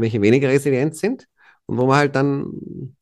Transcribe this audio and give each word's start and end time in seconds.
welche 0.00 0.20
weniger 0.22 0.48
resilient 0.48 0.96
sind 0.96 1.26
und 1.66 1.78
wo 1.78 1.86
man 1.86 1.96
halt 1.96 2.16
dann 2.16 2.52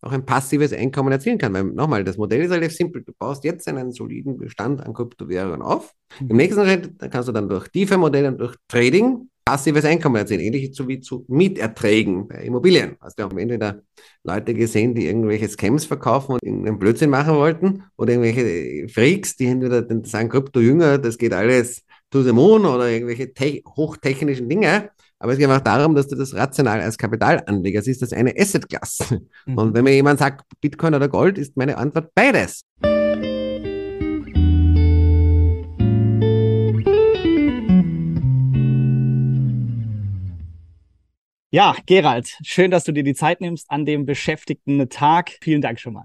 auch 0.01 0.13
ein 0.13 0.25
passives 0.25 0.73
Einkommen 0.73 1.13
erzielen 1.13 1.39
kann. 1.39 1.53
Weil 1.53 1.65
nochmal, 1.65 2.05
das 2.05 2.17
Modell 2.17 2.43
ist 2.43 2.51
relativ 2.51 2.77
simpel. 2.77 3.03
Du 3.03 3.13
baust 3.19 3.45
jetzt 3.45 3.69
einen 3.69 3.93
soliden 3.93 4.39
Bestand 4.39 4.85
an 4.85 4.95
Kryptowährungen 4.95 5.63
auf. 5.63 5.93
Im 6.21 6.37
nächsten 6.37 6.65
Schritt 6.65 6.99
kannst 7.11 7.29
du 7.29 7.33
dann 7.33 7.49
durch 7.49 7.69
tiefe 7.69 7.99
Modelle 7.99 8.29
und 8.29 8.39
durch 8.39 8.57
Trading 8.69 9.29
passives 9.45 9.85
Einkommen 9.85 10.17
erzielen, 10.17 10.41
ähnlich 10.41 10.75
so 10.75 10.89
wie 10.89 11.01
zu 11.01 11.27
Mieterträgen 11.29 12.27
bei 12.27 12.45
Immobilien. 12.45 12.97
Hast 13.01 13.19
du 13.19 13.25
auch 13.25 13.37
entweder 13.37 13.83
Leute 14.23 14.55
gesehen, 14.55 14.95
die 14.95 15.07
irgendwelche 15.07 15.49
Scams 15.49 15.85
verkaufen 15.85 16.33
und 16.33 16.43
irgendeinen 16.43 16.79
Blödsinn 16.79 17.11
machen 17.11 17.35
wollten 17.35 17.83
oder 17.97 18.15
irgendwelche 18.15 18.89
Freaks, 18.89 19.37
die 19.37 19.47
entweder 19.47 19.87
sagen, 20.05 20.31
Krypto-Jünger, 20.31 20.97
das 20.97 21.19
geht 21.19 21.35
alles 21.35 21.83
to 22.11 22.23
the 22.23 22.33
moon 22.33 22.65
oder 22.65 22.89
irgendwelche 22.89 23.33
hochtechnischen 23.77 24.49
Dinge 24.49 24.91
aber 25.25 25.33
es 25.33 25.39
geht 25.39 25.49
einfach 25.49 25.63
darum, 25.63 25.95
dass 25.95 26.07
du 26.07 26.17
das 26.17 26.35
rational 26.35 26.83
als 26.83 26.99
Kapitalanleger 26.99 27.81
siehst, 27.81 28.03
das 28.03 28.13
ist 28.13 28.19
eine 28.19 28.35
Asset-Class. 28.39 29.15
Mhm. 29.47 29.59
Und 29.59 29.75
wenn 29.75 29.85
mir 29.85 29.95
jemand 29.95 30.19
sagt, 30.19 30.45
Bitcoin 30.61 30.95
oder 30.95 31.09
Gold, 31.09 31.39
ist 31.39 31.57
meine 31.57 31.79
Antwort 31.79 32.15
beides. 32.15 32.63
Ja, 41.51 41.75
Gerald, 41.87 42.37
schön, 42.43 42.71
dass 42.71 42.85
du 42.85 42.93
dir 42.93 43.03
die 43.03 43.15
Zeit 43.15 43.41
nimmst 43.41 43.71
an 43.71 43.87
dem 43.87 44.05
beschäftigten 44.05 44.91
Tag. 44.91 45.39
Vielen 45.41 45.63
Dank 45.63 45.81
schon 45.81 45.95
mal. 45.95 46.05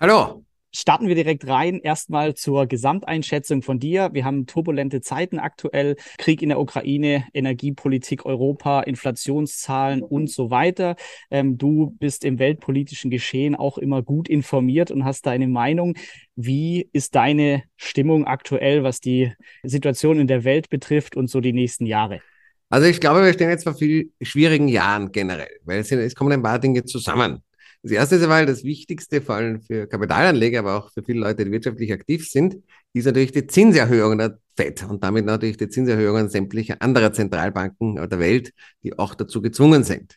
Hallo 0.00 0.45
starten 0.76 1.08
wir 1.08 1.14
direkt 1.14 1.46
rein. 1.46 1.80
Erstmal 1.80 2.34
zur 2.34 2.66
Gesamteinschätzung 2.66 3.62
von 3.62 3.78
dir. 3.78 4.10
Wir 4.12 4.24
haben 4.24 4.46
turbulente 4.46 5.00
Zeiten 5.00 5.38
aktuell, 5.38 5.96
Krieg 6.18 6.42
in 6.42 6.50
der 6.50 6.60
Ukraine, 6.60 7.24
Energiepolitik 7.32 8.26
Europa, 8.26 8.82
Inflationszahlen 8.82 10.02
und 10.02 10.30
so 10.30 10.50
weiter. 10.50 10.96
Ähm, 11.30 11.58
du 11.58 11.96
bist 11.98 12.24
im 12.24 12.38
weltpolitischen 12.38 13.10
Geschehen 13.10 13.54
auch 13.54 13.78
immer 13.78 14.02
gut 14.02 14.28
informiert 14.28 14.90
und 14.90 15.04
hast 15.04 15.26
deine 15.26 15.48
Meinung. 15.48 15.96
Wie 16.34 16.88
ist 16.92 17.14
deine 17.14 17.62
Stimmung 17.76 18.26
aktuell, 18.26 18.82
was 18.82 19.00
die 19.00 19.32
Situation 19.62 20.20
in 20.20 20.26
der 20.26 20.44
Welt 20.44 20.68
betrifft 20.68 21.16
und 21.16 21.30
so 21.30 21.40
die 21.40 21.52
nächsten 21.52 21.86
Jahre? 21.86 22.20
Also 22.68 22.86
ich 22.88 23.00
glaube, 23.00 23.24
wir 23.24 23.32
stehen 23.32 23.48
jetzt 23.48 23.62
vor 23.62 23.74
vielen 23.74 24.12
schwierigen 24.20 24.68
Jahren 24.68 25.12
generell, 25.12 25.48
weil 25.64 25.78
es, 25.78 25.92
es 25.92 26.14
kommen 26.14 26.32
ein 26.32 26.42
paar 26.42 26.58
Dinge 26.58 26.84
zusammen. 26.84 27.42
Das 27.86 27.92
erste 27.92 28.16
ist 28.16 28.22
einmal 28.24 28.46
das 28.46 28.64
Wichtigste, 28.64 29.22
vor 29.22 29.36
allem 29.36 29.62
für 29.62 29.86
Kapitalanleger, 29.86 30.58
aber 30.58 30.76
auch 30.76 30.90
für 30.92 31.04
viele 31.04 31.20
Leute, 31.20 31.44
die 31.44 31.52
wirtschaftlich 31.52 31.92
aktiv 31.92 32.28
sind, 32.28 32.56
ist 32.92 33.04
natürlich 33.04 33.30
die 33.30 33.46
Zinserhöhung 33.46 34.18
der 34.18 34.40
FED 34.56 34.82
und 34.90 35.04
damit 35.04 35.24
natürlich 35.24 35.56
die 35.56 35.68
Zinserhöhungen 35.68 36.28
sämtlicher 36.28 36.82
anderer 36.82 37.12
Zentralbanken 37.12 37.94
der 37.94 38.18
Welt, 38.18 38.52
die 38.82 38.98
auch 38.98 39.14
dazu 39.14 39.40
gezwungen 39.40 39.84
sind. 39.84 40.16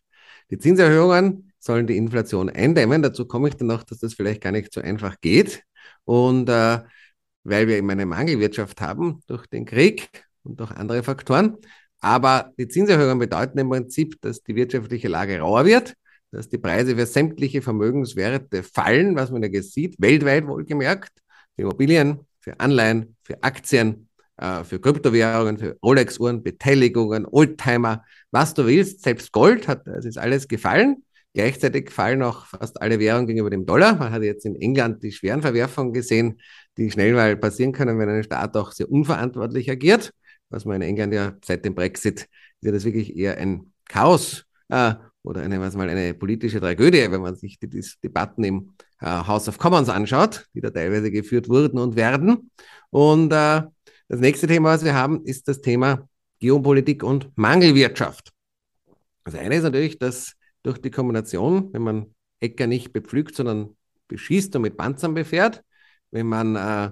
Die 0.50 0.58
Zinserhöhungen 0.58 1.54
sollen 1.60 1.86
die 1.86 1.96
Inflation 1.96 2.50
eindämmen. 2.50 3.04
Dazu 3.04 3.28
komme 3.28 3.50
ich 3.50 3.56
dann 3.56 3.68
noch, 3.68 3.84
dass 3.84 4.00
das 4.00 4.16
vielleicht 4.16 4.42
gar 4.42 4.52
nicht 4.52 4.74
so 4.74 4.82
einfach 4.82 5.22
geht. 5.22 5.62
Und 6.06 6.50
äh, 6.50 6.80
weil 7.44 7.68
wir 7.68 7.78
eben 7.78 7.92
eine 7.92 8.08
Mangelwirtschaft 8.08 8.82
haben 8.82 9.22
durch 9.28 9.46
den 9.46 9.66
Krieg 9.66 10.10
und 10.42 10.60
durch 10.60 10.72
andere 10.72 11.04
Faktoren. 11.04 11.58
Aber 12.00 12.52
die 12.58 12.68
Zinserhöhungen 12.68 13.20
bedeuten 13.20 13.60
im 13.60 13.70
Prinzip, 13.70 14.20
dass 14.22 14.42
die 14.42 14.56
wirtschaftliche 14.56 15.08
Lage 15.08 15.40
rauer 15.40 15.66
wird 15.66 15.94
dass 16.32 16.50
die 16.50 16.58
Preise 16.58 16.96
für 16.96 17.06
sämtliche 17.06 17.62
Vermögenswerte 17.62 18.64
fallen, 18.64 19.16
was 19.16 19.32
man 19.32 19.44
ja 19.44 19.62
sieht, 19.62 19.96
weltweit 20.00 20.48
wohlgemerkt, 20.48 21.12
für 21.56 21.64
Immobilien, 21.64 22.20
für 22.40 22.60
Anleihen, 22.60 23.16
für 23.24 23.42
Aktien, 23.44 24.08
äh, 24.38 24.64
für 24.64 24.80
Kryptowährungen, 24.80 25.58
für 25.58 25.78
Rolex-Uhren, 25.84 26.44
Beteiligungen, 26.44 27.26
Oldtimer, 27.26 28.04
was 28.32 28.54
du 28.54 28.66
willst, 28.66 29.04
selbst 29.04 29.32
Gold 29.32 29.68
hat, 29.68 29.88
das 29.88 30.06
ist 30.06 30.18
alles 30.18 30.48
gefallen. 30.48 31.04
Gleichzeitig 31.34 31.92
fallen 31.92 32.24
auch 32.24 32.48
fast 32.48 32.82
alle 32.82 33.00
Währungen 33.00 33.28
gegenüber 33.28 33.52
dem 33.52 33.66
Dollar. 33.66 33.96
Man 33.96 34.12
hat 34.12 34.24
jetzt 34.24 34.46
in 34.46 34.56
England 34.56 35.04
die 35.04 35.12
schweren 35.12 35.44
Verwerfungen 35.44 35.94
gesehen, 35.94 36.42
die 36.78 36.90
schnell 36.90 37.14
mal 37.14 37.38
passieren 37.38 37.72
können, 37.72 38.00
wenn 38.00 38.10
ein 38.10 38.24
Staat 38.24 38.58
auch 38.58 38.72
sehr 38.72 38.90
unverantwortlich 38.92 39.70
agiert. 39.70 40.12
Was 40.50 40.66
man 40.66 40.78
in 40.78 40.90
England 40.90 41.14
ja 41.14 41.34
seit 41.46 41.64
dem 41.66 41.76
Brexit 41.76 42.28
ist 42.62 42.66
ja 42.66 42.72
das 42.72 42.84
wirklich 42.84 43.16
eher 43.16 43.38
ein 43.38 43.72
Chaos 43.88 44.46
äh, 44.70 44.94
oder 45.24 45.42
eine, 45.42 45.60
was 45.60 45.76
mal 45.76 45.90
eine 45.90 46.14
politische 46.14 46.60
Tragödie, 46.60 47.12
wenn 47.12 47.22
man 47.22 47.36
sich 47.36 47.60
die, 47.60 47.68
die 47.68 47.84
Debatten 48.04 48.44
im 48.44 48.74
äh, 49.02 49.06
House 49.06 49.48
of 49.48 49.58
Commons 49.58 49.90
anschaut, 49.90 50.48
die 50.54 50.62
da 50.62 50.70
teilweise 50.70 51.12
geführt 51.12 51.50
wurden 51.50 51.78
und 51.78 51.96
werden. 51.96 52.52
Und 52.90 53.32
äh, 53.32 53.64
das 54.08 54.20
nächste 54.20 54.48
Thema, 54.48 54.70
was 54.70 54.84
wir 54.84 54.96
haben, 54.96 55.24
ist 55.26 55.48
das 55.48 55.62
Thema 55.62 56.08
Geopolitik 56.40 57.04
und 57.04 57.32
Mangelwirtschaft. 57.36 58.32
Das 59.26 59.36
eine 59.36 59.56
ist 59.56 59.64
natürlich, 59.64 60.00
dass 60.00 60.34
durch 60.64 60.80
die 60.80 60.92
Kombination, 60.92 61.72
wenn 61.74 61.82
man 61.82 62.16
Äcker 62.40 62.68
nicht 62.68 62.94
bepflügt, 62.94 63.36
sondern 63.36 63.76
beschießt 64.08 64.56
und 64.56 64.64
mit 64.64 64.78
Panzern 64.78 65.14
befährt, 65.14 65.64
wenn 66.12 66.28
man 66.28 66.56
äh, 66.56 66.92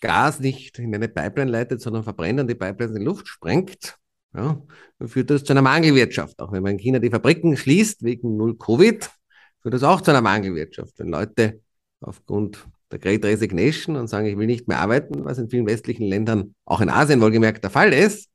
Gas 0.00 0.40
nicht 0.40 0.78
in 0.78 0.94
eine 0.94 1.08
Pipeline 1.08 1.50
leitet, 1.50 1.80
sondern 1.80 2.04
verbrennt 2.04 2.40
und 2.40 2.48
die 2.48 2.54
Pipeline 2.54 2.94
in 2.94 3.00
die 3.00 3.04
Luft 3.04 3.28
sprengt, 3.28 3.98
ja, 4.34 4.62
führt 5.06 5.30
das 5.30 5.44
zu 5.44 5.52
einer 5.52 5.62
Mangelwirtschaft. 5.62 6.40
Auch 6.40 6.52
wenn 6.52 6.62
man 6.62 6.72
in 6.72 6.78
China 6.78 6.98
die 6.98 7.10
Fabriken 7.10 7.56
schließt 7.56 8.02
wegen 8.02 8.36
Null 8.36 8.56
Covid, 8.56 9.10
führt 9.60 9.74
das 9.74 9.82
auch 9.82 10.00
zu 10.00 10.10
einer 10.10 10.22
Mangelwirtschaft. 10.22 10.98
Wenn 10.98 11.08
Leute 11.08 11.60
aufgrund 12.00 12.66
der 12.90 12.98
Great 12.98 13.24
Resignation 13.24 13.96
und 13.96 14.08
sagen, 14.08 14.26
ich 14.26 14.36
will 14.36 14.46
nicht 14.46 14.68
mehr 14.68 14.78
arbeiten, 14.78 15.24
was 15.24 15.38
in 15.38 15.48
vielen 15.48 15.66
westlichen 15.66 16.04
Ländern, 16.04 16.54
auch 16.64 16.80
in 16.80 16.88
Asien 16.88 17.20
wohlgemerkt, 17.20 17.62
der 17.62 17.70
Fall 17.70 17.92
ist, 17.92 18.28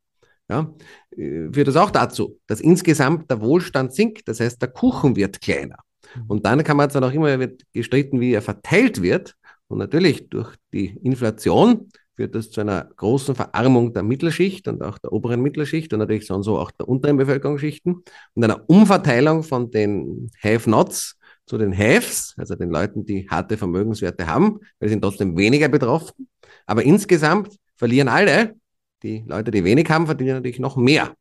ja, 0.49 0.73
äh, 1.11 1.49
führt 1.51 1.67
das 1.67 1.75
auch 1.75 1.91
dazu, 1.91 2.39
dass 2.47 2.61
insgesamt 2.61 3.29
der 3.31 3.41
Wohlstand 3.41 3.93
sinkt. 3.93 4.27
Das 4.27 4.39
heißt, 4.39 4.61
der 4.61 4.69
Kuchen 4.69 5.15
wird 5.15 5.41
kleiner. 5.41 5.77
Mhm. 6.15 6.23
Und 6.27 6.45
dann 6.45 6.63
kann 6.63 6.77
man 6.77 6.89
zwar 6.89 7.01
noch 7.01 7.13
immer 7.13 7.37
gestritten, 7.73 8.19
wie 8.19 8.33
er 8.33 8.41
verteilt 8.41 9.01
wird. 9.01 9.35
Und 9.67 9.79
natürlich 9.79 10.29
durch 10.29 10.55
die 10.71 10.95
Inflation 11.01 11.89
führt 12.15 12.35
das 12.35 12.49
zu 12.49 12.61
einer 12.61 12.89
großen 12.95 13.35
Verarmung 13.35 13.93
der 13.93 14.03
Mittelschicht 14.03 14.67
und 14.67 14.81
auch 14.81 14.97
der 14.97 15.11
oberen 15.11 15.41
Mittelschicht 15.41 15.91
und 15.93 15.99
natürlich 15.99 16.25
so 16.25 16.35
und 16.35 16.43
so 16.43 16.57
auch 16.57 16.71
der 16.71 16.87
unteren 16.87 17.17
Bevölkerungsschichten 17.17 18.03
und 18.33 18.43
einer 18.43 18.63
Umverteilung 18.67 19.43
von 19.43 19.71
den 19.71 20.29
Have-Nots 20.41 21.17
zu 21.45 21.57
den 21.57 21.77
Haves, 21.77 22.33
also 22.37 22.55
den 22.55 22.69
Leuten, 22.69 23.05
die 23.05 23.29
harte 23.29 23.57
Vermögenswerte 23.57 24.27
haben, 24.27 24.59
weil 24.79 24.89
sie 24.89 24.93
sind 24.93 25.01
trotzdem 25.01 25.37
weniger 25.37 25.67
betroffen. 25.67 26.27
Aber 26.65 26.83
insgesamt 26.83 27.57
verlieren 27.75 28.07
alle. 28.07 28.55
Die 29.03 29.23
Leute, 29.27 29.51
die 29.51 29.63
wenig 29.63 29.89
haben, 29.89 30.07
verdienen 30.07 30.35
natürlich 30.35 30.59
noch 30.59 30.77
mehr. 30.77 31.13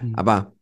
Mhm. 0.00 0.14
Aber 0.14 0.52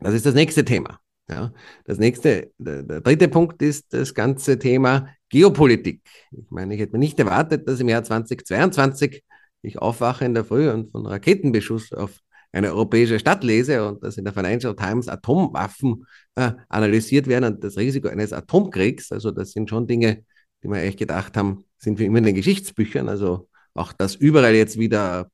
das 0.00 0.14
ist 0.14 0.26
das 0.26 0.34
nächste 0.34 0.64
Thema. 0.64 0.98
Ja, 1.28 1.52
das 1.84 1.98
nächste, 1.98 2.52
der, 2.58 2.84
der, 2.84 3.00
dritte 3.00 3.26
Punkt 3.26 3.60
ist 3.60 3.92
das 3.92 4.14
ganze 4.14 4.60
Thema 4.60 5.08
Geopolitik. 5.28 6.02
Ich 6.30 6.50
meine, 6.50 6.74
ich 6.74 6.80
hätte 6.80 6.92
mir 6.92 6.98
nicht 6.98 7.18
erwartet, 7.18 7.68
dass 7.68 7.80
im 7.80 7.88
Jahr 7.88 8.04
2022 8.04 9.22
ich 9.62 9.78
aufwache 9.78 10.24
in 10.24 10.34
der 10.34 10.44
Früh 10.44 10.70
und 10.70 10.90
von 10.92 11.06
Raketenbeschuss 11.06 11.92
auf 11.92 12.20
eine 12.52 12.72
europäische 12.72 13.18
Stadt 13.18 13.44
lese 13.44 13.86
und 13.86 14.02
dass 14.02 14.16
in 14.16 14.24
der 14.24 14.32
Financial 14.32 14.74
Times 14.74 15.08
Atomwaffen 15.08 16.06
äh, 16.36 16.52
analysiert 16.68 17.26
werden 17.26 17.54
und 17.54 17.64
das 17.64 17.76
Risiko 17.76 18.08
eines 18.08 18.32
Atomkriegs. 18.32 19.12
Also 19.12 19.30
das 19.30 19.52
sind 19.52 19.68
schon 19.68 19.86
Dinge, 19.86 20.24
die 20.62 20.68
wir 20.68 20.82
echt 20.82 20.98
gedacht 20.98 21.36
haben, 21.36 21.64
sind 21.76 21.98
wir 21.98 22.06
immer 22.06 22.18
in 22.18 22.24
den 22.24 22.34
Geschichtsbüchern. 22.34 23.08
Also 23.08 23.48
auch, 23.74 23.92
dass 23.92 24.14
überall 24.14 24.54
jetzt 24.54 24.78
wieder 24.78 25.30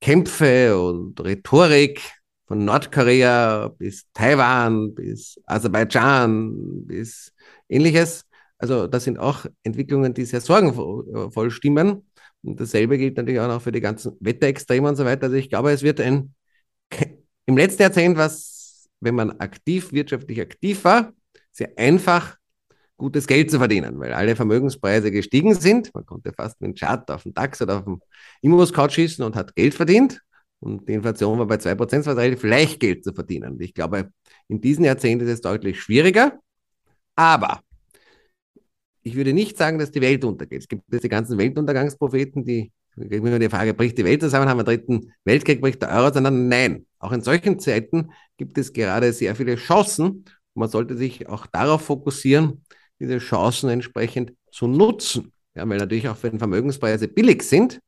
Kämpfe 0.00 0.78
und 0.78 1.18
Rhetorik 1.20 2.02
von 2.46 2.64
Nordkorea 2.64 3.68
bis 3.68 4.04
Taiwan, 4.12 4.94
bis 4.94 5.40
Aserbaidschan, 5.46 6.86
bis 6.86 7.32
ähnliches. 7.68 8.24
Also 8.62 8.86
das 8.86 9.02
sind 9.02 9.18
auch 9.18 9.44
Entwicklungen, 9.64 10.14
die 10.14 10.24
sehr 10.24 10.40
sorgenvoll 10.40 11.50
stimmen. 11.50 12.06
Und 12.42 12.60
dasselbe 12.60 12.96
gilt 12.96 13.16
natürlich 13.16 13.40
auch 13.40 13.48
noch 13.48 13.60
für 13.60 13.72
die 13.72 13.80
ganzen 13.80 14.16
Wetterextreme 14.20 14.88
und 14.88 14.94
so 14.94 15.04
weiter. 15.04 15.24
Also 15.24 15.36
ich 15.36 15.50
glaube, 15.50 15.72
es 15.72 15.82
wird 15.82 16.00
ein 16.00 16.32
im 17.46 17.56
letzten 17.56 17.82
Jahrzehnt, 17.82 18.16
was, 18.16 18.88
wenn 19.00 19.16
man 19.16 19.32
aktiv, 19.40 19.92
wirtschaftlich 19.92 20.40
aktiv 20.40 20.84
war, 20.84 21.12
sehr 21.50 21.76
einfach 21.76 22.36
gutes 22.96 23.26
Geld 23.26 23.50
zu 23.50 23.58
verdienen, 23.58 23.98
weil 23.98 24.12
alle 24.12 24.36
Vermögenspreise 24.36 25.10
gestiegen 25.10 25.54
sind. 25.54 25.92
Man 25.92 26.06
konnte 26.06 26.32
fast 26.32 26.60
mit 26.60 26.68
dem 26.68 26.74
Chart 26.76 27.10
auf 27.10 27.24
dem 27.24 27.34
DAX 27.34 27.60
oder 27.62 27.78
auf 27.78 27.84
dem 27.84 28.00
Immos-Couch 28.42 28.92
schießen 28.92 29.24
und 29.24 29.34
hat 29.34 29.56
Geld 29.56 29.74
verdient. 29.74 30.20
Und 30.60 30.88
die 30.88 30.92
Inflation 30.92 31.36
war 31.40 31.46
bei 31.46 31.56
2%, 31.56 32.02
es 32.02 32.06
war 32.06 32.16
relativ 32.16 32.44
leicht, 32.44 32.78
Geld 32.78 33.02
zu 33.02 33.12
verdienen. 33.12 33.54
Und 33.54 33.60
ich 33.60 33.74
glaube, 33.74 34.12
in 34.46 34.60
diesem 34.60 34.84
Jahrzehnt 34.84 35.20
ist 35.20 35.30
es 35.30 35.40
deutlich 35.40 35.82
schwieriger. 35.82 36.38
Aber 37.16 37.60
ich 39.02 39.16
würde 39.16 39.32
nicht 39.32 39.56
sagen, 39.56 39.78
dass 39.78 39.90
die 39.90 40.00
Welt 40.00 40.24
untergeht. 40.24 40.62
Es 40.62 40.68
gibt 40.68 40.84
diese 40.92 41.08
ganzen 41.08 41.38
Weltuntergangspropheten, 41.38 42.44
die 42.44 42.72
immer 42.96 43.38
die 43.38 43.48
Frage, 43.48 43.74
bricht 43.74 43.98
die 43.98 44.04
Welt 44.04 44.20
zusammen, 44.20 44.48
haben 44.48 44.58
wir 44.58 44.66
einen 44.66 44.78
dritten 44.78 45.12
Weltkrieg, 45.24 45.60
bricht 45.60 45.82
der 45.82 45.90
Euro 45.90 46.10
zusammen? 46.10 46.48
Nein. 46.48 46.86
Auch 46.98 47.12
in 47.12 47.22
solchen 47.22 47.58
Zeiten 47.58 48.10
gibt 48.36 48.58
es 48.58 48.72
gerade 48.72 49.12
sehr 49.12 49.34
viele 49.34 49.56
Chancen. 49.56 50.24
man 50.54 50.68
sollte 50.68 50.96
sich 50.96 51.28
auch 51.28 51.46
darauf 51.46 51.82
fokussieren, 51.82 52.64
diese 53.00 53.18
Chancen 53.18 53.70
entsprechend 53.70 54.34
zu 54.50 54.66
nutzen. 54.66 55.32
Ja, 55.54 55.68
weil 55.68 55.78
natürlich 55.78 56.08
auch 56.08 56.16
wenn 56.22 56.38
Vermögenspreise 56.38 57.08
billig 57.08 57.42
sind, 57.42 57.80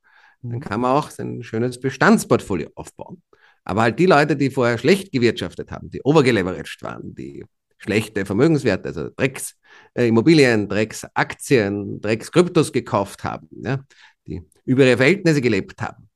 dann 0.42 0.60
kann 0.60 0.80
man 0.80 0.96
auch 0.96 1.10
sein 1.10 1.42
schönes 1.42 1.80
Bestandsportfolio 1.80 2.70
aufbauen. 2.74 3.22
Aber 3.64 3.82
halt 3.82 3.98
die 3.98 4.06
Leute, 4.06 4.36
die 4.36 4.50
vorher 4.50 4.76
schlecht 4.76 5.12
gewirtschaftet 5.12 5.70
haben, 5.70 5.90
die 5.90 6.02
overgeleveraged 6.02 6.82
waren, 6.82 7.14
die 7.14 7.44
schlechte 7.78 8.24
Vermögenswerte, 8.24 8.88
also 8.88 9.08
Drecks 9.16 9.56
äh, 9.94 10.08
Immobilien, 10.08 10.68
Drecks 10.68 11.06
Aktien, 11.14 12.00
Drecks 12.00 12.30
Kryptos 12.30 12.72
gekauft 12.72 13.24
haben, 13.24 13.48
ja, 13.50 13.80
die 14.26 14.42
über 14.64 14.86
ihre 14.86 14.96
Verhältnisse 14.96 15.40
gelebt 15.40 15.80
haben. 15.82 16.08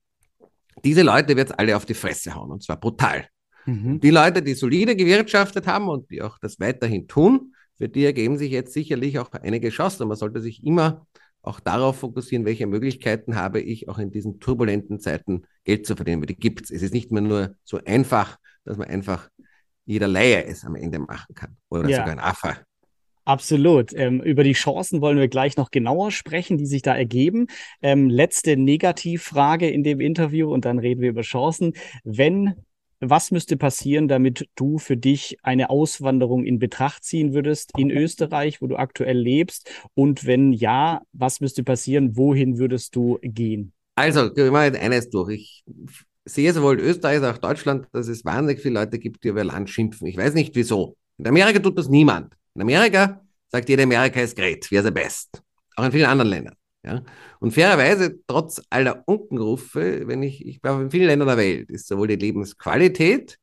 Diese 0.84 1.02
Leute 1.02 1.36
wird 1.36 1.50
es 1.50 1.54
alle 1.58 1.76
auf 1.76 1.86
die 1.86 1.94
Fresse 1.94 2.34
hauen 2.34 2.50
und 2.50 2.62
zwar 2.62 2.78
brutal. 2.78 3.26
Mhm. 3.66 4.00
Die 4.00 4.10
Leute, 4.10 4.42
die 4.42 4.54
solide 4.54 4.96
gewirtschaftet 4.96 5.66
haben 5.66 5.88
und 5.88 6.10
die 6.10 6.22
auch 6.22 6.38
das 6.38 6.58
weiterhin 6.60 7.06
tun, 7.08 7.52
für 7.76 7.88
die 7.88 8.04
ergeben 8.04 8.36
sich 8.38 8.50
jetzt 8.50 8.72
sicherlich 8.72 9.18
auch 9.18 9.30
einige 9.32 9.70
Chancen. 9.70 10.02
Und 10.02 10.08
man 10.08 10.16
sollte 10.16 10.40
sich 10.40 10.64
immer 10.64 11.06
auch 11.42 11.60
darauf 11.60 11.98
fokussieren, 11.98 12.44
welche 12.44 12.66
Möglichkeiten 12.66 13.36
habe 13.36 13.60
ich 13.60 13.88
auch 13.88 13.98
in 13.98 14.10
diesen 14.10 14.40
turbulenten 14.40 14.98
Zeiten 14.98 15.42
Geld 15.64 15.86
zu 15.86 15.94
verdienen. 15.94 16.20
Weil 16.20 16.26
die 16.26 16.36
gibt 16.36 16.64
es. 16.64 16.70
Es 16.70 16.82
ist 16.82 16.92
nicht 16.92 17.12
mehr 17.12 17.22
nur 17.22 17.54
so 17.62 17.78
einfach, 17.84 18.38
dass 18.64 18.76
man 18.76 18.88
einfach 18.88 19.30
jeder 19.88 20.06
Laie 20.06 20.44
es 20.44 20.64
am 20.64 20.76
Ende 20.76 20.98
machen 20.98 21.34
kann 21.34 21.56
oder 21.70 21.88
ja. 21.88 21.98
sogar 21.98 22.12
ein 22.12 22.18
Affe. 22.18 22.58
Absolut. 23.24 23.92
Ähm, 23.94 24.22
über 24.22 24.44
die 24.44 24.52
Chancen 24.52 25.00
wollen 25.00 25.18
wir 25.18 25.28
gleich 25.28 25.56
noch 25.56 25.70
genauer 25.70 26.10
sprechen, 26.10 26.56
die 26.56 26.66
sich 26.66 26.82
da 26.82 26.94
ergeben. 26.94 27.46
Ähm, 27.82 28.08
letzte 28.08 28.56
Negativfrage 28.56 29.68
in 29.68 29.82
dem 29.82 30.00
Interview 30.00 30.52
und 30.52 30.64
dann 30.64 30.78
reden 30.78 31.00
wir 31.00 31.10
über 31.10 31.22
Chancen. 31.22 31.72
Wenn 32.04 32.54
was 33.00 33.30
müsste 33.30 33.56
passieren, 33.56 34.08
damit 34.08 34.48
du 34.56 34.78
für 34.78 34.96
dich 34.96 35.38
eine 35.42 35.70
Auswanderung 35.70 36.44
in 36.44 36.58
Betracht 36.58 37.04
ziehen 37.04 37.32
würdest 37.32 37.70
in 37.78 37.90
Österreich, 37.90 38.60
wo 38.60 38.66
du 38.66 38.76
aktuell 38.76 39.16
lebst? 39.16 39.70
Und 39.94 40.26
wenn 40.26 40.52
ja, 40.52 41.02
was 41.12 41.40
müsste 41.40 41.62
passieren? 41.62 42.16
Wohin 42.16 42.58
würdest 42.58 42.96
du 42.96 43.18
gehen? 43.22 43.72
Also, 43.94 44.34
wir 44.34 44.50
machen 44.50 44.74
jetzt 44.74 44.82
eines 44.82 45.10
durch. 45.10 45.64
Ich 45.66 46.04
sehe 46.28 46.52
sowohl 46.52 46.80
Österreich 46.80 47.22
als 47.22 47.36
auch 47.36 47.38
Deutschland, 47.38 47.86
dass 47.92 48.08
es 48.08 48.24
wahnsinnig 48.24 48.60
viele 48.60 48.74
Leute 48.74 48.98
gibt, 48.98 49.24
die 49.24 49.28
über 49.28 49.44
Land 49.44 49.70
schimpfen. 49.70 50.06
Ich 50.06 50.16
weiß 50.16 50.34
nicht 50.34 50.54
wieso. 50.54 50.96
In 51.16 51.26
Amerika 51.26 51.58
tut 51.58 51.78
das 51.78 51.88
niemand. 51.88 52.34
In 52.54 52.62
Amerika 52.62 53.22
sagt 53.48 53.68
jeder, 53.68 53.84
Amerika 53.84 54.20
ist 54.20 54.36
great, 54.36 54.70
wir 54.70 54.82
the 54.82 54.90
best. 54.90 55.42
Auch 55.76 55.84
in 55.84 55.92
vielen 55.92 56.06
anderen 56.06 56.30
Ländern. 56.30 56.54
Ja? 56.84 57.02
Und 57.40 57.52
fairerweise, 57.52 58.18
trotz 58.26 58.60
aller 58.70 59.02
Unkenrufe, 59.06 60.06
wenn 60.06 60.22
ich, 60.22 60.44
ich 60.46 60.60
glaube, 60.60 60.82
in 60.82 60.90
vielen 60.90 61.06
Ländern 61.06 61.28
der 61.28 61.36
Welt 61.36 61.70
ist 61.70 61.88
sowohl 61.88 62.08
die 62.08 62.16
Lebensqualität, 62.16 63.38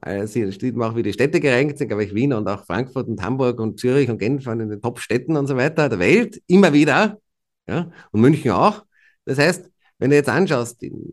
also 0.00 0.34
hier 0.34 0.52
steht 0.52 0.76
man 0.76 0.90
auch, 0.90 0.96
wie 0.96 1.02
die 1.02 1.14
Städte 1.14 1.40
gerankt 1.40 1.78
sind, 1.78 1.88
glaube 1.88 2.04
ich, 2.04 2.14
Wien 2.14 2.34
und 2.34 2.46
auch 2.46 2.66
Frankfurt 2.66 3.08
und 3.08 3.22
Hamburg 3.22 3.58
und 3.58 3.80
Zürich 3.80 4.10
und 4.10 4.18
Genf 4.18 4.44
waren 4.44 4.60
in 4.60 4.68
den 4.68 4.82
Top-Städten 4.82 5.36
und 5.36 5.46
so 5.46 5.56
weiter 5.56 5.88
der 5.88 5.98
Welt, 5.98 6.42
immer 6.46 6.74
wieder, 6.74 7.18
ja, 7.66 7.90
und 8.10 8.20
München 8.20 8.50
auch. 8.50 8.84
Das 9.24 9.38
heißt, 9.38 9.70
wenn 9.98 10.10
du 10.10 10.16
jetzt 10.16 10.28
anschaust, 10.28 10.82
in 10.82 11.10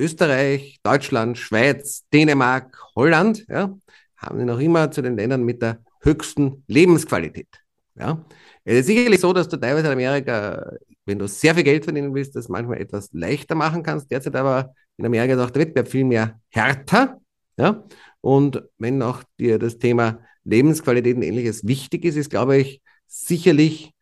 Österreich, 0.00 0.78
Deutschland, 0.82 1.38
Schweiz, 1.38 2.04
Dänemark, 2.12 2.76
Holland, 2.96 3.46
ja, 3.48 3.76
haben 4.16 4.38
die 4.38 4.44
noch 4.44 4.58
immer 4.58 4.90
zu 4.90 5.02
den 5.02 5.16
Ländern 5.16 5.44
mit 5.44 5.62
der 5.62 5.78
höchsten 6.00 6.64
Lebensqualität. 6.66 7.48
Ja. 7.94 8.24
Es 8.64 8.80
ist 8.80 8.86
sicherlich 8.86 9.20
so, 9.20 9.32
dass 9.32 9.48
du 9.48 9.56
teilweise 9.56 9.86
in 9.86 9.92
Amerika 9.92 10.72
wenn 11.10 11.18
du 11.18 11.26
sehr 11.26 11.54
viel 11.54 11.64
Geld 11.64 11.84
verdienen 11.84 12.14
willst, 12.14 12.36
das 12.36 12.48
manchmal 12.48 12.80
etwas 12.80 13.10
leichter 13.12 13.54
machen 13.54 13.82
kannst. 13.82 14.10
Derzeit 14.10 14.36
aber 14.36 14.74
in 14.96 15.04
Amerika 15.04 15.34
ist 15.34 15.40
auch 15.40 15.50
der 15.50 15.62
Wettbewerb 15.62 15.88
viel 15.88 16.04
mehr 16.04 16.40
härter. 16.50 17.20
Ja? 17.56 17.84
Und 18.20 18.62
wenn 18.78 19.02
auch 19.02 19.22
dir 19.38 19.58
das 19.58 19.78
Thema 19.78 20.20
Lebensqualität 20.44 21.16
und 21.16 21.22
ähnliches 21.22 21.66
wichtig 21.66 22.04
ist, 22.04 22.16
ist, 22.16 22.30
glaube 22.30 22.58
ich, 22.58 22.80
sicherlich 23.06 23.92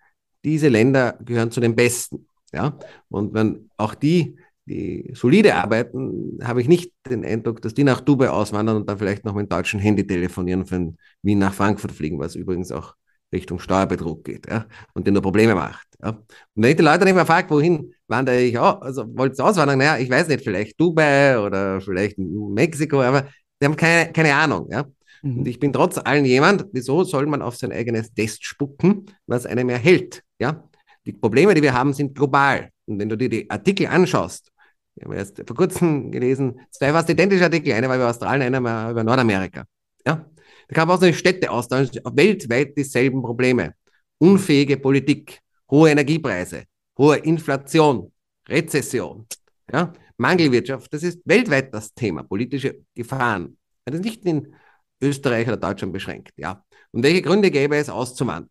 diese 0.44 0.68
Länder 0.68 1.18
gehören 1.24 1.50
zu 1.50 1.60
den 1.60 1.74
besten. 1.74 2.28
Ja? 2.52 2.78
Und 3.08 3.32
wenn 3.32 3.70
auch 3.76 3.94
die, 3.94 4.36
die 4.69 5.11
solide 5.15 5.55
arbeiten, 5.55 6.38
habe 6.43 6.61
ich 6.61 6.69
nicht 6.69 6.93
den 7.09 7.25
Eindruck, 7.25 7.62
dass 7.62 7.75
die 7.75 7.85
nach 7.85 8.00
Dubai 8.00 8.29
auswandern 8.29 8.76
und 8.76 8.88
dann 8.88 8.99
vielleicht 8.99 9.25
noch 9.25 9.35
mit 9.35 9.47
dem 9.47 9.49
deutschen 9.49 9.81
Handy 9.81 10.06
telefonieren, 10.06 10.67
von 10.67 10.97
Wien 11.23 11.38
nach 11.38 11.55
Frankfurt 11.55 11.93
fliegen, 11.93 12.19
was 12.19 12.35
übrigens 12.35 12.70
auch 12.70 12.94
Richtung 13.32 13.59
Steuerbetrug 13.59 14.25
geht 14.25 14.49
ja, 14.49 14.67
und 14.94 15.06
den 15.06 15.15
nur 15.15 15.23
Probleme 15.23 15.55
macht. 15.55 15.87
Ja. 16.03 16.11
Und 16.11 16.26
wenn 16.55 16.70
ich 16.70 16.76
die 16.76 16.82
Leute 16.82 17.05
nicht 17.05 17.15
mehr 17.15 17.26
frage, 17.26 17.50
wohin 17.50 17.93
wandere 18.06 18.41
ich, 18.41 18.55
ja, 18.55 18.79
also 18.79 19.05
wollt 19.17 19.38
ihr 19.38 19.44
auswandern? 19.44 19.79
Naja, 19.79 19.99
ich 19.99 20.09
weiß 20.09 20.29
nicht, 20.29 20.44
vielleicht 20.44 20.81
Dubai 20.81 21.38
oder 21.38 21.81
vielleicht 21.81 22.19
Mexiko, 22.19 23.03
aber 23.03 23.29
die 23.61 23.67
haben 23.67 23.76
keine, 23.76 24.12
keine 24.12 24.35
Ahnung. 24.35 24.69
Ja. 24.70 24.87
Mhm. 25.23 25.38
Und 25.38 25.49
ich 25.49 25.59
bin 25.59 25.73
trotz 25.73 25.99
allem 25.99 26.25
jemand, 26.25 26.67
wieso 26.73 27.05
soll 27.05 27.26
man 27.26 27.43
auf 27.43 27.56
sein 27.56 27.73
eigenes 27.73 28.12
Test 28.15 28.44
spucken, 28.44 29.06
was 29.26 29.47
einem 29.47 29.69
erhält? 29.69 30.23
Ja. 30.38 30.65
Die 31.05 31.12
Probleme, 31.12 31.55
die 31.55 31.62
wir 31.62 31.75
haben, 31.75 31.93
sind 31.93 32.15
global. 32.15 32.70
Und 32.87 32.99
wenn 32.99 33.09
du 33.09 33.17
dir 33.17 33.29
die 33.29 33.50
Artikel 33.50 33.87
anschaust, 33.87 34.50
ich 34.98 35.04
habe 35.04 35.16
erst 35.16 35.40
vor 35.46 35.56
kurzem 35.56 36.10
gelesen, 36.10 36.60
zwei 36.70 36.90
fast 36.90 37.08
identische 37.08 37.44
Artikel, 37.44 37.72
einer 37.72 37.88
war 37.88 37.96
über 37.96 38.10
Australien, 38.10 38.42
einer 38.42 38.62
war 38.62 38.90
über 38.90 39.04
Nordamerika. 39.04 39.64
Ja, 40.04 40.28
da 40.68 40.74
gab 40.74 40.88
es 40.88 40.94
auch 40.94 41.00
so 41.00 41.06
eine 41.06 41.14
Städteaustausch, 41.14 41.88
weltweit 42.12 42.76
dieselben 42.76 43.22
Probleme. 43.22 43.74
Unfähige 44.18 44.76
Politik, 44.76 45.40
hohe 45.70 45.90
Energiepreise, 45.90 46.64
hohe 46.98 47.18
Inflation, 47.18 48.12
Rezession, 48.48 49.26
ja, 49.72 49.92
Mangelwirtschaft, 50.16 50.92
das 50.92 51.04
ist 51.04 51.20
weltweit 51.24 51.72
das 51.72 51.94
Thema, 51.94 52.24
politische 52.24 52.80
Gefahren. 52.94 53.56
Das 53.84 53.94
ist 53.94 54.04
nicht 54.04 54.24
in 54.24 54.52
Österreich 55.00 55.46
oder 55.46 55.56
Deutschland 55.56 55.92
beschränkt. 55.92 56.32
Ja. 56.36 56.64
Und 56.90 57.04
welche 57.04 57.22
Gründe 57.22 57.52
gäbe 57.52 57.76
es 57.76 57.88
auszuwandern? 57.88 58.50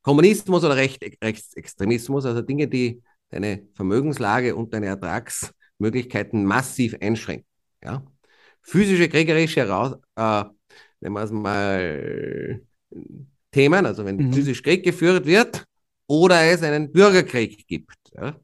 Kommunismus 0.00 0.64
oder 0.64 0.76
Recht, 0.76 1.02
Rechtsextremismus, 1.22 2.24
also 2.24 2.40
Dinge, 2.40 2.66
die 2.66 3.02
deine 3.30 3.68
Vermögenslage 3.74 4.56
und 4.56 4.72
deine 4.74 4.86
Ertragsmöglichkeiten 4.86 6.44
massiv 6.44 6.96
einschränken. 7.00 7.46
Ja. 7.82 8.04
Physische, 8.62 9.08
kriegerische 9.08 9.60
Heraus 9.60 9.96
äh, 10.16 10.44
wenn 11.00 11.12
man 11.12 11.24
es 11.24 11.30
mal 11.30 12.60
Themen, 13.50 13.86
also 13.86 14.04
wenn 14.04 14.16
mhm. 14.16 14.32
physisch 14.32 14.62
Krieg 14.62 14.84
geführt 14.84 15.26
wird 15.26 15.64
oder 16.06 16.42
es 16.42 16.62
einen 16.62 16.92
Bürgerkrieg 16.92 17.66
gibt. 17.66 17.96
Ja. 18.14 18.36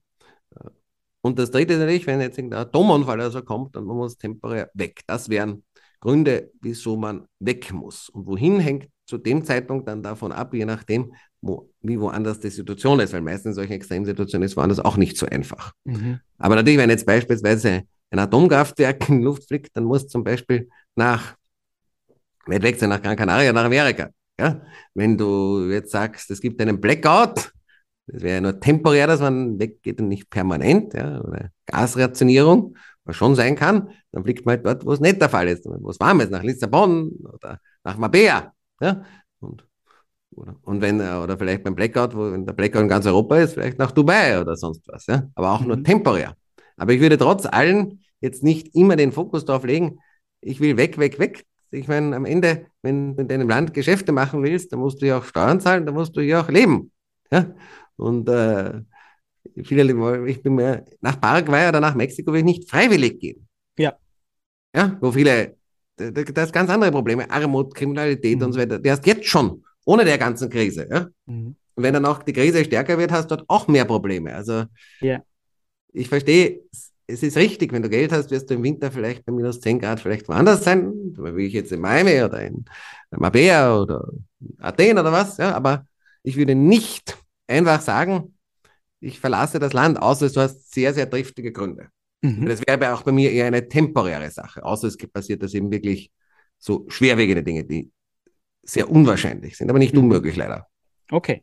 Und 1.20 1.38
das 1.38 1.50
dritte 1.50 1.75
ist 1.75 1.78
natürlich, 1.78 2.06
wenn 2.06 2.20
jetzt 2.20 2.38
ein 2.38 2.52
Atomunfall 2.52 3.19
oder 3.19 3.31
so 3.31 3.42
kommt, 3.42 3.75
dann 3.76 3.84
muss 3.84 4.19
temporär 4.19 4.70
weg. 4.75 5.00
Das 5.06 5.31
wären 5.31 5.64
Gründe, 6.00 6.50
wieso 6.60 6.96
man 6.96 7.26
weg 7.38 7.72
muss. 7.72 8.10
Und 8.10 8.26
wohin 8.26 8.60
hängt 8.60 8.88
zu 9.06 9.16
dem 9.16 9.42
Zeitpunkt 9.42 9.88
dann 9.88 10.02
davon 10.02 10.32
ab, 10.32 10.52
je 10.52 10.66
nachdem, 10.66 11.14
wo, 11.44 11.70
wie 11.82 12.00
woanders 12.00 12.41
die 12.41 12.50
Situation 12.50 13.00
ist, 13.00 13.12
weil 13.12 13.20
meistens 13.20 13.50
in 13.50 13.55
solchen 13.55 13.73
Extremsituationen 13.73 14.46
ist 14.46 14.56
woanders 14.56 14.81
auch 14.81 14.96
nicht 14.96 15.17
so 15.17 15.26
einfach. 15.26 15.73
Mhm. 15.85 16.20
Aber 16.38 16.56
natürlich, 16.56 16.79
wenn 16.79 16.91
jetzt 16.91 17.06
beispielsweise 17.06 17.82
ein 18.11 18.19
Atomkraftwerk 18.19 19.08
in 19.08 19.19
die 19.19 19.25
Luft 19.25 19.46
fliegt, 19.49 19.76
dann 19.76 19.85
muss 19.85 20.08
zum 20.08 20.25
Beispiel 20.25 20.69
nach 20.94 21.37
weit 22.46 22.62
weg 22.62 22.79
sein, 22.79 22.88
nach 22.88 23.02
Gran 23.02 23.17
Canaria, 23.17 23.52
nach 23.52 23.64
Amerika. 23.64 24.11
Ja? 24.41 24.63
Wenn 24.94 25.19
du 25.19 25.69
jetzt 25.70 25.93
sagst, 25.93 26.31
es 26.31 26.41
gibt 26.41 26.60
einen 26.60 26.81
Blackout, 26.81 27.53
das 28.06 28.22
wäre 28.22 28.34
ja 28.34 28.41
nur 28.41 28.60
temporär, 28.60 29.06
dass 29.06 29.20
man 29.20 29.58
weggeht 29.58 30.01
und 30.01 30.08
nicht 30.08 30.29
permanent, 30.29 30.94
ja, 30.94 31.20
oder 31.20 31.51
Gasrationierung, 31.67 32.77
was 33.05 33.17
schon 33.17 33.34
sein 33.34 33.56
kann, 33.56 33.91
dann 34.13 34.24
fliegt 34.24 34.44
man 34.44 34.56
halt 34.56 34.67
dort, 34.67 34.86
wo 34.86 34.93
es 34.93 35.01
nicht 35.01 35.20
der 35.20 35.29
Fall 35.29 35.48
ist, 35.48 35.65
wo 35.67 35.91
es 35.91 36.01
warm 36.01 36.20
ist, 36.20 36.31
nach 36.31 36.43
Lissabon 36.43 37.10
oder 37.22 37.58
nach 37.82 37.96
Mabea. 37.96 38.53
Ja? 38.81 39.05
Und, 40.34 40.48
oder, 40.48 40.56
und 40.62 40.81
wenn, 40.81 41.00
oder 41.00 41.38
vielleicht 41.38 41.64
beim 41.64 41.74
Blackout, 41.74 42.14
wo 42.14 42.32
wenn 42.32 42.46
der 42.46 42.53
Blackout 42.53 42.82
in 42.82 42.88
ganz 42.88 43.06
Europa 43.06 43.38
ist, 43.38 43.55
vielleicht 43.55 43.79
nach 43.79 43.93
Dubai 43.93 44.41
oder 44.41 44.56
sonst 44.56 44.86
was, 44.88 45.06
ja? 45.06 45.29
aber 45.34 45.53
auch 45.53 45.60
mhm. 45.60 45.69
nur 45.69 45.82
temporär. 45.82 46.36
Aber 46.76 46.93
ich 46.93 47.00
würde 47.00 47.19
trotz 47.19 47.46
allem 47.46 48.00
jetzt 48.20 48.43
nicht 48.43 48.74
immer 48.74 48.96
den 48.96 49.12
Fokus 49.12 49.44
darauf 49.44 49.64
legen, 49.64 49.98
ich 50.41 50.60
will 50.60 50.76
weg, 50.76 50.98
weg, 50.98 51.19
weg, 51.19 51.44
ich 51.70 51.88
meine, 51.88 52.14
am 52.14 52.24
Ende, 52.24 52.67
wenn 52.82 53.17
du 53.17 53.22
in 53.22 53.29
deinem 53.29 53.48
Land 53.48 53.74
Geschäfte 53.74 54.12
machen 54.12 54.43
willst, 54.43 54.72
dann 54.72 54.81
musst 54.81 55.03
du 55.03 55.06
ja 55.06 55.19
auch 55.19 55.24
Steuern 55.24 55.60
zahlen, 55.60 55.86
dann 55.86 55.94
musst 55.94 56.17
du 56.17 56.20
ja 56.20 56.43
auch 56.43 56.48
leben. 56.48 56.93
Ja? 57.31 57.55
Und 57.96 58.29
äh, 58.29 58.81
viele, 59.62 60.26
ich 60.26 60.43
bin 60.43 60.55
mir 60.55 60.84
nach 61.00 61.20
Paraguay 61.20 61.69
oder 61.69 61.81
nach 61.81 61.94
Mexiko 61.94 62.32
will 62.32 62.41
ich 62.41 62.44
nicht 62.44 62.70
freiwillig 62.70 63.20
gehen. 63.20 63.48
Ja. 63.79 63.94
Ja, 64.74 64.96
wo 65.00 65.12
viele, 65.12 65.56
das 65.96 66.53
ganz 66.53 66.70
andere 66.70 66.91
Probleme, 66.91 67.31
Armut, 67.31 67.74
Kriminalität 67.74 68.38
mhm. 68.38 68.46
und 68.46 68.53
so 68.53 68.60
weiter. 68.60 68.79
Der 68.79 68.93
hast 68.93 69.06
jetzt 69.06 69.26
schon, 69.26 69.64
ohne 69.84 70.05
der 70.05 70.19
ganzen 70.19 70.48
Krise. 70.50 70.88
Ja? 70.91 71.08
Mhm. 71.26 71.56
Und 71.76 71.82
wenn 71.82 71.94
dann 71.94 72.06
auch 72.06 72.22
die 72.22 72.32
Krise 72.32 72.64
stärker 72.64 72.98
wird, 72.98 73.12
hast 73.12 73.31
du 73.31 73.36
dort 73.36 73.48
auch 73.48 73.69
mehr 73.69 73.84
Probleme. 73.84 74.34
Also 74.34 74.64
ja. 75.00 75.22
ich 75.93 76.08
verstehe 76.08 76.60
es 77.06 77.22
ist 77.22 77.36
richtig, 77.36 77.72
wenn 77.72 77.82
du 77.82 77.91
Geld 77.91 78.12
hast, 78.12 78.31
wirst 78.31 78.48
du 78.50 78.55
im 78.55 78.62
Winter 78.62 78.91
vielleicht 78.91 79.24
bei 79.24 79.32
minus 79.32 79.60
10 79.60 79.79
Grad 79.79 80.00
vielleicht 80.00 80.29
woanders 80.29 80.64
sein, 80.64 80.93
wie 81.17 81.46
ich 81.46 81.53
jetzt 81.53 81.72
in 81.72 81.81
Miami 81.81 82.22
oder 82.22 82.41
in 82.41 82.64
Mabea 83.10 83.79
oder 83.79 84.10
Athen 84.58 84.98
oder 84.98 85.12
was, 85.12 85.36
ja, 85.36 85.55
aber 85.55 85.86
ich 86.22 86.36
würde 86.36 86.55
nicht 86.55 87.17
einfach 87.46 87.81
sagen, 87.81 88.34
ich 89.00 89.20
verlasse 89.20 89.58
das 89.58 89.74
Land, 89.74 90.00
außer 90.00 90.31
du 90.31 90.41
hast 90.41 90.72
sehr, 90.72 90.94
sehr 90.94 91.08
triftige 91.08 91.53
Gründe. 91.53 91.88
Mhm. 92.22 92.46
Das 92.46 92.60
wäre 92.67 92.94
auch 92.94 93.03
bei 93.03 93.12
mir 93.12 93.31
eher 93.31 93.46
eine 93.46 93.69
temporäre 93.69 94.31
Sache, 94.31 94.64
außer 94.64 94.88
es 94.88 94.96
passiert 94.96 95.43
das 95.43 95.53
eben 95.53 95.70
wirklich 95.70 96.10
so 96.58 96.86
schwerwiegende 96.88 97.43
Dinge, 97.43 97.64
die 97.64 97.91
sehr 98.65 98.91
unwahrscheinlich 98.91 99.56
sind, 99.56 99.71
aber 99.71 99.79
nicht 99.79 99.94
mhm. 99.94 100.01
unmöglich 100.01 100.37
leider. 100.37 100.67
Okay. 101.11 101.43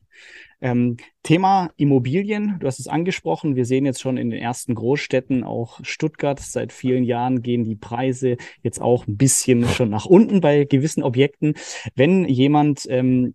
Ähm, 0.64 0.98
Thema 1.24 1.72
Immobilien, 1.76 2.58
du 2.60 2.68
hast 2.68 2.80
es 2.80 2.88
angesprochen. 2.88 3.56
Wir 3.56 3.66
sehen 3.66 3.86
jetzt 3.86 4.00
schon 4.00 4.18
in 4.18 4.30
den 4.30 4.40
ersten 4.40 4.76
Großstädten, 4.76 5.44
auch 5.44 5.80
Stuttgart, 5.82 6.40
seit 6.40 6.72
vielen 6.72 7.04
Jahren 7.04 7.42
gehen 7.42 7.64
die 7.64 7.76
Preise 7.76 8.38
jetzt 8.62 8.80
auch 8.80 9.08
ein 9.08 9.18
bisschen 9.18 9.68
schon 9.68 9.90
nach 9.90 10.06
unten 10.06 10.40
bei 10.40 10.66
gewissen 10.66 11.02
Objekten. 11.02 11.56
Wenn 11.96 12.26
jemand 12.26 12.86
ähm, 12.90 13.34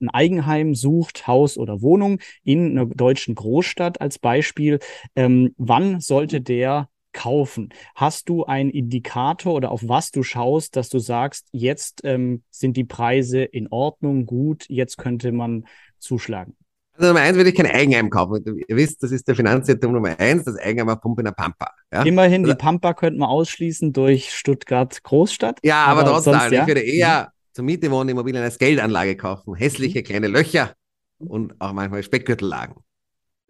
ein 0.00 0.10
Eigenheim 0.10 0.74
sucht, 0.74 1.28
Haus 1.28 1.56
oder 1.56 1.80
Wohnung 1.80 2.18
in 2.42 2.72
einer 2.72 2.86
deutschen 2.86 3.36
Großstadt 3.36 4.00
als 4.00 4.18
Beispiel, 4.18 4.80
ähm, 5.14 5.54
wann 5.56 6.00
sollte 6.00 6.40
der 6.40 6.88
kaufen? 7.14 7.70
Hast 7.94 8.28
du 8.28 8.44
einen 8.44 8.68
Indikator 8.68 9.54
oder 9.54 9.70
auf 9.70 9.82
was 9.86 10.10
du 10.10 10.22
schaust, 10.22 10.76
dass 10.76 10.90
du 10.90 10.98
sagst, 10.98 11.48
jetzt 11.52 12.02
ähm, 12.04 12.42
sind 12.50 12.76
die 12.76 12.84
Preise 12.84 13.42
in 13.42 13.68
Ordnung, 13.68 14.26
gut, 14.26 14.66
jetzt 14.68 14.98
könnte 14.98 15.32
man 15.32 15.64
zuschlagen? 15.98 16.54
Also 16.96 17.08
Nummer 17.08 17.20
eins 17.22 17.36
würde 17.36 17.50
ich 17.50 17.56
kein 17.56 17.66
Eigenheim 17.66 18.08
kaufen. 18.08 18.44
Ihr 18.68 18.76
wisst, 18.76 19.02
das 19.02 19.10
ist 19.10 19.26
der 19.26 19.34
Finanziertum 19.34 19.92
Nummer 19.92 20.18
eins, 20.18 20.44
das 20.44 20.56
Eigenheim 20.56 20.90
auf 20.90 21.00
Pumpe 21.00 21.22
in 21.22 21.24
der 21.24 21.32
Pampa. 21.32 21.70
Ja? 21.92 22.02
Immerhin, 22.02 22.42
also, 22.42 22.52
die 22.52 22.58
Pampa 22.58 22.94
könnte 22.94 23.18
man 23.18 23.28
ausschließen 23.28 23.92
durch 23.92 24.32
Stuttgart 24.32 25.02
Großstadt. 25.02 25.58
Ja, 25.62 25.86
aber, 25.86 26.02
aber 26.02 26.10
trotzdem, 26.10 26.34
sonst, 26.34 26.52
ja? 26.52 26.62
ich 26.62 26.68
würde 26.68 26.82
eher 26.82 27.22
mhm. 27.22 27.54
zur 27.54 27.64
Miete 27.64 27.90
wohnen, 27.90 28.10
Immobilien 28.10 28.44
als 28.44 28.58
Geldanlage 28.58 29.16
kaufen. 29.16 29.54
Hässliche 29.54 30.00
mhm. 30.00 30.04
kleine 30.04 30.28
Löcher 30.28 30.74
und 31.18 31.60
auch 31.60 31.72
manchmal 31.72 32.02
Speckgürtellagen. 32.02 32.76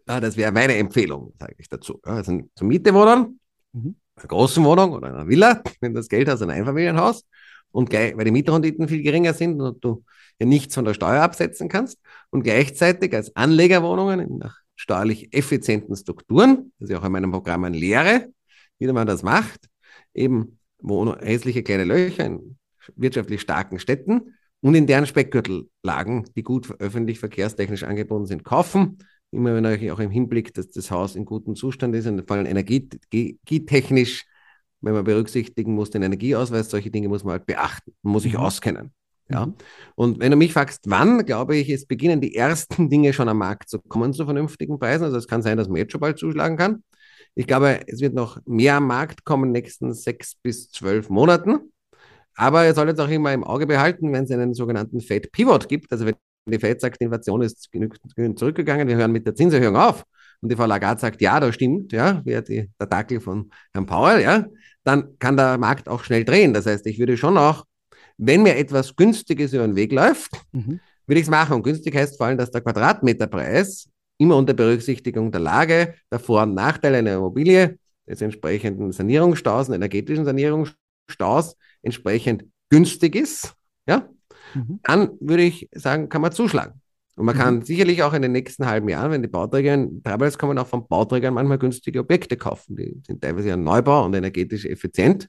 Ja, 0.09 0.21
das 0.21 0.37
wäre 0.37 0.53
meine 0.53 0.77
Empfehlung, 0.77 1.35
sage 1.39 1.55
ich 1.59 1.69
dazu. 1.69 2.01
Ja, 2.07 2.13
also 2.13 2.41
zur 2.55 2.67
Miete 2.67 2.95
wohnen, 2.95 3.41
mhm. 3.75 3.97
einer 4.17 4.29
großen 4.29 4.65
Wohnung 4.65 4.93
oder 4.93 5.09
einer 5.09 5.29
Villa, 5.29 5.63
wenn 5.81 5.95
das 5.95 6.09
Geld 6.09 6.29
hast, 6.29 6.43
ein 6.43 6.51
Einfamilienhaus 6.51 7.25
und 7.71 7.91
gleich, 7.91 8.17
weil 8.17 8.25
die 8.25 8.31
Mietrenditen 8.31 8.89
viel 8.89 9.03
geringer 9.03 9.35
sind 9.35 9.61
und 9.61 9.85
du 9.85 10.05
ja 10.39 10.47
nichts 10.47 10.75
von 10.75 10.85
der 10.85 10.95
Steuer 10.95 11.23
absetzen 11.23 11.69
kannst 11.69 11.99
und 12.31 12.43
gleichzeitig 12.43 13.15
als 13.15 13.35
Anlegerwohnungen 13.37 14.39
nach 14.39 14.59
steuerlich 14.77 15.33
effizienten 15.33 15.95
Strukturen, 15.97 16.73
das 16.79 16.89
ist 16.89 16.93
ja 16.93 16.99
auch 17.01 17.05
in 17.05 17.13
meinem 17.13 17.31
Programm 17.31 17.65
eine 17.65 17.77
Lehre, 17.77 18.29
wie 18.79 18.87
man 18.87 19.07
das 19.07 19.23
macht, 19.23 19.69
eben 20.15 20.59
Wohn 20.79 21.17
hässliche 21.19 21.63
kleine 21.63 21.85
Löcher 21.85 22.27
in 22.27 22.59
wirtschaftlich 22.97 23.41
starken 23.41 23.79
Städten 23.79 24.35
und 24.61 24.75
in 24.75 24.87
deren 24.87 25.07
Speckgürtellagen, 25.07 26.25
die 26.37 26.43
gut 26.43 26.75
öffentlich 26.81 27.19
verkehrstechnisch 27.19 27.85
angebunden 27.85 28.27
sind, 28.27 28.45
kaufen. 28.45 28.99
Immer 29.35 29.55
wenn 29.55 29.67
euch 29.67 29.91
auch 29.91 30.01
im 30.01 30.11
Hinblick, 30.11 30.55
dass 30.55 30.71
das 30.71 30.91
Haus 30.91 31.17
in 31.17 31.25
gutem 31.25 31.57
Zustand 31.57 31.95
ist 31.95 32.07
und 32.07 32.27
vor 32.27 32.37
allem 32.37 32.47
energietechnisch, 32.47 34.25
wenn 34.81 34.95
man 34.95 35.05
berücksichtigen 35.05 35.75
muss, 35.75 35.91
den 35.91 36.03
Energieausweis, 36.03 36.71
solche 36.71 36.91
Dinge 36.91 37.09
muss 37.09 37.25
man 37.25 37.33
halt 37.33 37.47
beachten, 37.47 37.93
man 38.03 38.13
muss 38.13 38.23
sich 38.25 38.35
mhm. 38.35 38.41
auskennen. 38.41 38.93
Ja. 39.29 39.47
Mhm. 39.47 39.55
Und 39.95 40.21
wenn 40.21 40.31
du 40.31 40.37
mich 40.37 40.53
fragst, 40.53 40.83
wann, 40.89 41.25
glaube 41.25 41.57
ich, 41.57 41.71
es 41.71 41.87
beginnen 41.87 42.21
die 42.21 42.35
ersten 42.35 42.89
Dinge 42.91 43.13
schon 43.13 43.29
am 43.29 43.39
Markt 43.39 43.69
zu 43.69 43.81
kommen 43.81 44.13
zu 44.13 44.25
vernünftigen 44.25 44.79
Preisen. 44.79 45.05
Also 45.05 45.17
es 45.17 45.29
kann 45.29 45.43
sein, 45.43 45.57
dass 45.57 45.69
man 45.69 45.79
jetzt 45.79 45.93
schon 45.93 46.01
bald 46.01 46.19
zuschlagen 46.19 46.57
kann. 46.57 46.83
Ich 47.35 47.47
glaube, 47.47 47.81
es 47.89 48.01
wird 48.01 48.15
noch 48.15 48.39
mehr 48.47 48.77
am 48.77 48.87
Markt 48.87 49.25
kommen 49.25 49.45
in 49.45 49.55
den 49.55 49.63
nächsten 49.63 49.93
sechs 49.93 50.37
bis 50.37 50.71
zwölf 50.71 51.11
Monaten. 51.11 51.73
Aber 52.37 52.65
ihr 52.67 52.75
solltet 52.75 53.01
auch 53.01 53.09
immer 53.09 53.33
im 53.33 53.45
Auge 53.45 53.67
behalten, 53.67 54.13
wenn 54.13 54.25
es 54.25 54.31
einen 54.31 54.55
sogenannten 54.55 55.01
Fed 55.01 55.33
Pivot 55.33 55.69
gibt. 55.69 55.91
Also 55.93 56.07
wenn 56.07 56.15
die 56.47 56.59
Fed 56.59 56.81
sagt, 56.81 57.01
die 57.01 57.05
Inflation 57.05 57.43
ist 57.43 57.71
genügend 57.73 58.39
zurückgegangen, 58.39 58.87
wir 58.87 58.97
hören 58.97 59.13
mit 59.13 59.27
der 59.27 59.35
Zinserhöhung 59.35 59.77
auf. 59.77 60.05
Und 60.41 60.51
die 60.51 60.57
Frau 60.57 60.67
Lagarde 60.67 61.01
sagt, 61.01 61.23
ja, 61.23 61.41
das 61.41 61.55
stimmt, 61.55 61.93
ja, 61.93 62.21
wie 62.25 62.41
die, 62.43 62.71
der 62.79 62.87
Dackel 62.87 63.21
von 63.21 63.51
Herrn 63.73 63.87
Powell, 63.87 64.21
ja, 64.21 64.45
dann 64.83 65.19
kann 65.19 65.37
der 65.37 65.57
Markt 65.57 65.89
auch 65.89 66.05
schnell 66.05 66.25
drehen. 66.25 66.53
Das 66.53 66.67
heißt, 66.67 66.87
ich 66.87 66.99
würde 66.99 67.17
schon 67.17 67.39
auch 67.39 67.65
wenn 68.19 68.43
mir 68.43 68.57
etwas 68.57 68.95
Günstiges 68.95 69.53
über 69.53 69.67
den 69.67 69.77
Weg 69.77 69.93
läuft, 69.93 70.33
mhm. 70.53 70.81
will 71.07 71.17
ich 71.17 71.25
es 71.25 71.31
machen. 71.31 71.57
Und 71.57 71.63
günstig 71.63 71.95
heißt 71.95 72.17
vor 72.17 72.27
allem, 72.27 72.39
dass 72.39 72.51
der 72.51 72.61
Quadratmeterpreis 72.61 73.89
immer 74.19 74.37
unter 74.37 74.55
Berücksichtigung 74.55 75.33
der 75.33 75.41
Lage, 75.41 75.95
der 76.11 76.19
Vor- 76.19 76.43
und 76.43 76.55
Nachteile 76.55 76.99
einer 76.99 77.15
Immobilie, 77.15 77.79
des 78.07 78.21
entsprechenden 78.21 78.93
Sanierungsstaus, 78.93 79.71
energetischen 79.71 80.27
Sanierungsstaus 80.27 81.57
entsprechend 81.83 82.45
günstig 82.69 83.15
ist, 83.17 83.55
ja, 83.89 84.09
mhm. 84.55 84.81
dann 84.83 85.11
würde 85.21 85.43
ich 85.43 85.69
sagen, 85.75 86.09
kann 86.09 86.23
man 86.23 86.33
zuschlagen. 86.33 86.81
Und 87.17 87.27
man 87.27 87.37
mhm. 87.37 87.41
kann 87.41 87.63
sicherlich 87.63 88.03
auch 88.03 88.13
in 88.13 88.23
den 88.23 88.33
nächsten 88.33 88.67
halben 88.67 88.89
Jahren, 88.89 89.11
wenn 89.13 89.23
die 89.23 89.29
Bauträger, 89.29 89.87
teilweise 90.03 90.37
kann 90.37 90.49
man 90.49 90.59
auch 90.59 90.67
von 90.67 90.89
Bauträgern 90.89 91.35
manchmal 91.35 91.59
günstige 91.59 92.01
Objekte 92.01 92.37
kaufen. 92.37 92.77
Die 92.77 93.01
sind 93.07 93.23
teilweise 93.23 93.51
ja 93.51 93.57
Neubau 93.57 94.05
und 94.05 94.15
energetisch 94.15 94.65
effizient. 94.65 95.29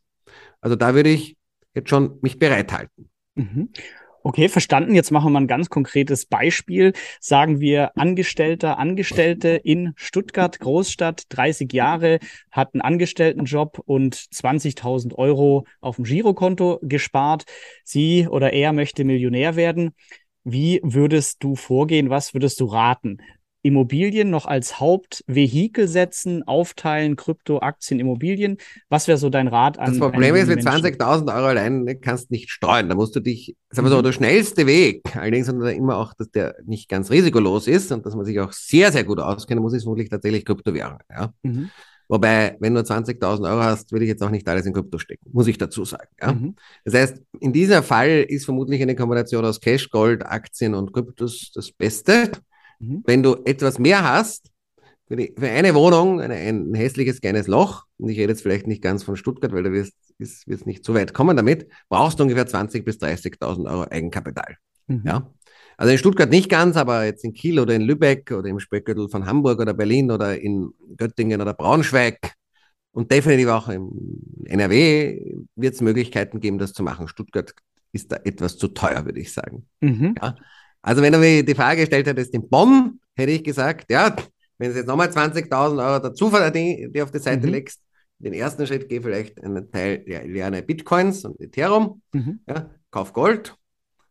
Also 0.62 0.76
da 0.76 0.96
würde 0.96 1.10
ich 1.10 1.38
jetzt 1.76 1.90
schon 1.90 2.18
mich 2.22 2.40
bereithalten. 2.40 3.10
Mhm. 3.36 3.70
Okay, 4.28 4.50
verstanden. 4.50 4.96
Jetzt 4.96 5.12
machen 5.12 5.28
wir 5.28 5.30
mal 5.30 5.42
ein 5.42 5.48
ganz 5.48 5.70
konkretes 5.70 6.26
Beispiel. 6.26 6.94
Sagen 7.20 7.60
wir 7.60 7.96
Angestellter, 7.96 8.80
Angestellte 8.80 9.50
in 9.50 9.94
Stuttgart, 9.98 10.60
Großstadt, 10.60 11.26
30 11.30 11.72
Jahre, 11.72 12.18
hat 12.50 12.74
einen 12.74 12.82
Angestelltenjob 12.82 13.84
und 13.86 14.16
20.000 14.16 15.14
Euro 15.14 15.68
auf 15.80 15.98
dem 15.98 16.06
Girokonto 16.06 16.80
gespart. 16.82 17.44
Sie 17.84 18.28
oder 18.28 18.52
er 18.52 18.74
möchte 18.74 19.04
Millionär 19.04 19.56
werden. 19.56 19.94
Wie 20.44 20.80
würdest 20.82 21.44
du 21.44 21.56
vorgehen? 21.56 22.10
Was 22.10 22.34
würdest 22.34 22.60
du 22.60 22.66
raten? 22.66 23.20
Immobilien 23.66 24.30
noch 24.30 24.46
als 24.46 24.80
Hauptvehikel 24.80 25.88
setzen, 25.88 26.44
aufteilen, 26.44 27.16
Krypto, 27.16 27.62
Aktien, 27.62 28.00
Immobilien? 28.00 28.58
Was 28.90 29.08
wäre 29.08 29.18
so 29.18 29.32
dein 29.32 29.48
Rat 29.48 29.80
an 29.80 29.88
Das 29.88 29.98
Problem 29.98 30.36
ist, 30.36 30.48
mit 30.48 30.60
20.000 30.60 31.36
Euro 31.36 31.48
allein 31.48 32.00
kannst 32.00 32.30
du 32.30 32.36
nicht 32.36 32.52
streuen. 32.52 32.90
Da 32.90 32.96
musst 32.96 33.16
du 33.16 33.22
dich, 33.22 33.56
sagen 33.72 33.88
wir 33.88 33.90
so, 33.90 33.98
mhm. 33.98 34.04
der 34.04 34.12
schnellste 34.12 34.68
Weg, 34.68 35.02
allerdings 35.16 35.48
immer 35.48 35.98
auch, 35.98 36.14
dass 36.14 36.30
der 36.30 36.58
nicht 36.64 36.90
ganz 36.90 37.10
risikolos 37.10 37.68
ist 37.68 37.92
und 37.92 38.06
dass 38.06 38.16
man 38.16 38.24
sich 38.24 38.40
auch 38.40 38.52
sehr, 38.52 38.92
sehr 38.92 39.04
gut 39.04 39.20
auskennen 39.20 39.64
muss, 39.64 39.74
ist 39.74 39.82
vermutlich 39.82 40.10
tatsächlich 40.10 40.46
Kryptowährung. 40.46 41.00
Ja? 41.10 41.34
Mhm. 41.42 41.72
Wobei, 42.08 42.56
wenn 42.60 42.76
du 42.76 42.82
20.000 42.82 43.50
Euro 43.50 43.64
hast, 43.64 43.92
würde 43.92 44.06
ich 44.06 44.10
jetzt 44.10 44.22
auch 44.22 44.30
nicht 44.30 44.48
alles 44.48 44.68
in 44.68 44.74
Krypto 44.74 45.00
stecken, 45.00 45.28
muss 45.34 45.48
ich 45.48 45.58
dazu 45.58 45.86
sagen. 45.86 46.10
Ja? 46.22 46.34
Mhm. 46.34 46.56
Das 46.84 46.94
heißt, 46.94 47.22
in 47.40 47.52
dieser 47.52 47.82
Fall 47.82 48.28
ist 48.30 48.46
vermutlich 48.46 48.80
eine 48.84 48.96
Kombination 48.96 49.44
aus 49.44 49.60
Cash, 49.60 49.90
Gold, 49.90 50.24
Aktien 50.24 50.76
und 50.76 50.94
Kryptos 50.94 51.52
das 51.52 51.72
Beste. 51.72 52.30
Mhm. 52.86 53.04
Wenn 53.06 53.24
du 53.24 53.36
etwas 53.46 53.80
mehr 53.80 54.04
hast, 54.04 54.52
für, 55.08 55.16
die, 55.16 55.34
für 55.38 55.50
eine 55.50 55.76
Wohnung, 55.76 56.20
eine, 56.20 56.36
ein 56.36 56.74
hässliches 56.74 57.22
kleines 57.22 57.48
Loch, 57.48 57.86
und 57.98 58.10
ich 58.10 58.18
rede 58.18 58.32
jetzt 58.32 58.42
vielleicht 58.42 58.68
nicht 58.68 58.82
ganz 58.82 59.04
von 59.04 59.16
Stuttgart, 59.16 59.54
weil 59.54 59.64
da 59.64 59.72
wirst 59.72 59.94
es 60.20 60.66
nicht 60.66 60.84
so 60.84 60.94
weit 60.94 61.14
kommen 61.14 61.38
damit, 61.38 61.68
brauchst 61.90 62.20
du 62.20 62.24
ungefähr 62.24 62.48
20.000 62.48 62.84
bis 62.84 62.98
30.000 62.98 63.70
Euro 63.70 63.86
Eigenkapital. 63.90 64.58
Mhm. 64.88 65.04
Ja? 65.06 65.32
Also 65.78 65.92
in 65.92 65.98
Stuttgart 65.98 66.30
nicht 66.30 66.50
ganz, 66.50 66.78
aber 66.78 67.06
jetzt 67.06 67.24
in 67.24 67.34
Kiel 67.34 67.60
oder 67.60 67.76
in 67.76 67.82
Lübeck 67.82 68.32
oder 68.32 68.48
im 68.48 68.60
Speckgürtel 68.60 69.10
von 69.10 69.26
Hamburg 69.26 69.60
oder 69.60 69.74
Berlin 69.74 70.10
oder 70.10 70.40
in 70.40 70.72
Göttingen 70.96 71.42
oder 71.42 71.54
Braunschweig 71.54 72.34
und 72.92 73.12
definitiv 73.12 73.50
auch 73.50 73.68
im 73.68 73.92
NRW 74.46 75.36
wird 75.56 75.74
es 75.74 75.82
Möglichkeiten 75.82 76.40
geben, 76.40 76.58
das 76.58 76.72
zu 76.72 76.82
machen. 76.82 77.10
Stuttgart 77.10 77.54
ist 77.92 78.12
da 78.12 78.18
etwas 78.24 78.58
zu 78.58 78.70
teuer, 78.70 79.06
würde 79.06 79.20
ich 79.20 79.34
sagen. 79.34 79.68
Mhm. 79.82 80.16
Ja? 80.22 80.38
Also 80.86 81.02
wenn 81.02 81.14
du 81.14 81.18
mir 81.18 81.44
die 81.44 81.56
Frage 81.56 81.82
gestellt 81.82 82.06
hättest 82.06 82.32
in 82.36 82.48
Bonn, 82.48 83.00
hätte 83.16 83.32
ich 83.32 83.44
gesagt, 83.44 83.90
ja, 83.90 84.16
wenn 84.60 84.70
du 84.70 84.78
jetzt 84.78 84.86
nochmal 84.86 85.08
20.000 85.08 85.84
Euro 85.84 86.00
dazu 86.00 86.32
die, 86.54 86.92
die 86.94 87.02
auf 87.02 87.10
die 87.10 87.18
Seite 87.18 87.48
mhm. 87.48 87.54
legst, 87.54 87.82
den 88.20 88.34
ersten 88.34 88.68
Schritt 88.68 88.88
geh 88.88 89.02
vielleicht 89.02 89.44
einen 89.44 89.72
Teil, 89.72 90.04
ja, 90.06 90.22
lerne 90.22 90.62
Bitcoins 90.62 91.26
und 91.26 91.42
Ethereum, 91.42 92.04
mhm. 92.14 92.40
ja, 92.48 92.70
kauf 92.92 93.14
Gold 93.14 93.58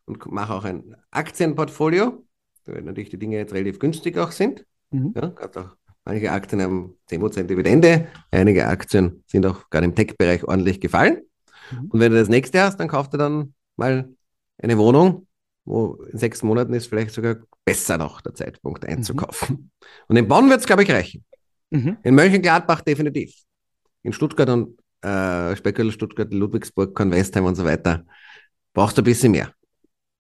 und 0.07 0.26
mach 0.33 0.50
auch 0.50 0.64
ein 0.64 0.97
Aktienportfolio, 1.12 2.26
weil 2.66 2.83
natürlich 2.83 3.11
die 3.11 3.21
Dinge 3.21 3.37
jetzt 3.37 3.54
relativ 3.54 3.78
günstig 3.78 4.19
auch 4.19 4.33
sind. 4.33 4.66
Mhm. 4.90 5.14
Ja, 5.14 5.33
auch 5.33 5.76
manche 6.04 6.33
Aktien 6.33 6.61
haben 6.61 6.97
10% 7.09 7.45
Dividende, 7.45 8.09
einige 8.33 8.66
Aktien 8.66 9.23
sind 9.28 9.47
auch 9.47 9.71
gerade 9.71 9.85
im 9.85 9.95
Tech-Bereich 9.95 10.43
ordentlich 10.43 10.81
gefallen. 10.81 11.23
Mhm. 11.71 11.90
Und 11.90 12.00
wenn 12.00 12.11
du 12.11 12.19
das 12.19 12.28
nächste 12.28 12.62
hast, 12.62 12.81
dann 12.81 12.88
kauf 12.88 13.11
dir 13.11 13.19
dann 13.19 13.54
mal 13.76 14.12
eine 14.59 14.76
Wohnung 14.76 15.28
wo 15.64 15.94
in 16.11 16.18
sechs 16.18 16.42
Monaten 16.42 16.75
ist 16.75 16.87
vielleicht 16.87 17.12
sogar 17.12 17.37
besser 17.64 17.99
noch 17.99 18.21
der 18.21 18.35
Zeitpunkt 18.35 18.85
einzukaufen. 18.85 19.56
Mhm. 19.56 19.71
Und 20.09 20.16
in 20.16 20.28
Bonn 20.28 20.49
wird 20.50 20.61
es, 20.61 20.66
glaube 20.66 20.83
ich, 20.83 20.90
reichen. 20.90 21.25
Mhm. 21.71 21.97
In 22.02 22.14
Mönchengladbach 22.14 22.83
definitiv. 22.83 23.35
In 24.02 24.12
Stuttgart 24.12 24.49
und 24.50 24.78
äh, 25.02 25.56
Speckel, 25.56 25.90
Stuttgart, 25.92 26.33
Ludwigsburg, 26.33 26.94
Kornwestheim 26.94 27.44
und 27.44 27.54
so 27.54 27.64
weiter 27.64 28.04
brauchst 28.73 28.99
du 28.99 29.02
ein 29.02 29.04
bisschen 29.04 29.33
mehr. 29.33 29.52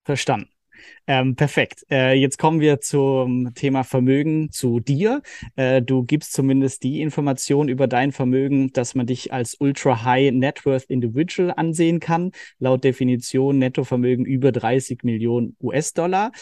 Verstanden. 0.04 0.48
Ähm, 1.06 1.36
perfekt. 1.36 1.84
Äh, 1.90 2.14
jetzt 2.14 2.38
kommen 2.38 2.60
wir 2.60 2.80
zum 2.80 3.54
Thema 3.54 3.84
Vermögen 3.84 4.50
zu 4.50 4.80
dir. 4.80 5.22
Äh, 5.56 5.82
du 5.82 6.04
gibst 6.04 6.32
zumindest 6.32 6.82
die 6.82 7.02
Information 7.02 7.68
über 7.68 7.86
dein 7.86 8.12
Vermögen, 8.12 8.72
dass 8.72 8.94
man 8.94 9.06
dich 9.06 9.32
als 9.32 9.56
Ultra 9.60 10.04
High 10.04 10.32
Net 10.32 10.64
Worth 10.64 10.84
Individual 10.84 11.52
ansehen 11.54 12.00
kann. 12.00 12.32
Laut 12.58 12.84
Definition 12.84 13.58
Nettovermögen 13.58 14.24
über 14.24 14.50
30 14.52 15.04
Millionen 15.04 15.56
US-Dollar. 15.60 16.32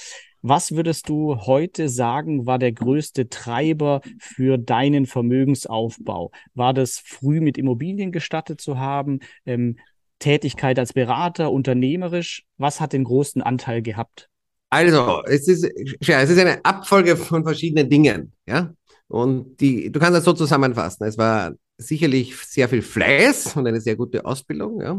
Was 0.45 0.73
würdest 0.73 1.09
du 1.09 1.37
heute 1.47 1.89
sagen, 1.89 2.47
war 2.47 2.59
der 2.59 2.73
größte 2.73 3.29
Treiber 3.29 4.01
für 4.19 4.59
deinen 4.59 5.07
Vermögensaufbau? 5.07 6.33
War 6.55 6.75
das 6.75 6.99
früh 6.99 7.41
mit 7.41 7.59
Immobilien 7.59 8.11
gestattet 8.11 8.61
zu 8.61 8.77
haben? 8.77 9.21
Ähm, 9.47 9.77
Tätigkeit 10.19 10.81
als 10.81 10.95
Berater, 10.95 11.53
unternehmerisch? 11.53 12.45
Was 12.57 12.81
hat 12.81 12.93
den 12.93 13.05
großen 13.05 13.41
Anteil 13.41 13.83
gehabt? 13.83 14.32
Also, 14.73 15.23
es 15.27 15.49
ist, 15.49 15.65
es 15.65 16.31
ist 16.31 16.39
eine 16.39 16.65
Abfolge 16.65 17.15
von 17.19 17.45
verschiedenen 17.45 17.91
Dingen, 17.91 18.33
ja. 18.47 18.73
Und 19.07 19.61
die, 19.61 19.93
du 19.93 20.01
kannst 20.01 20.17
das 20.17 20.25
so 20.25 20.33
zusammenfassen. 20.33 21.05
Es 21.07 21.19
war 21.19 21.53
sicherlich 21.77 22.35
sehr 22.37 22.71
viel 22.71 22.81
Fleiß 22.81 23.55
und 23.57 23.67
eine 23.67 23.83
sehr 23.83 23.97
gute 23.97 24.25
Ausbildung, 24.25 24.81
ja. 24.81 24.99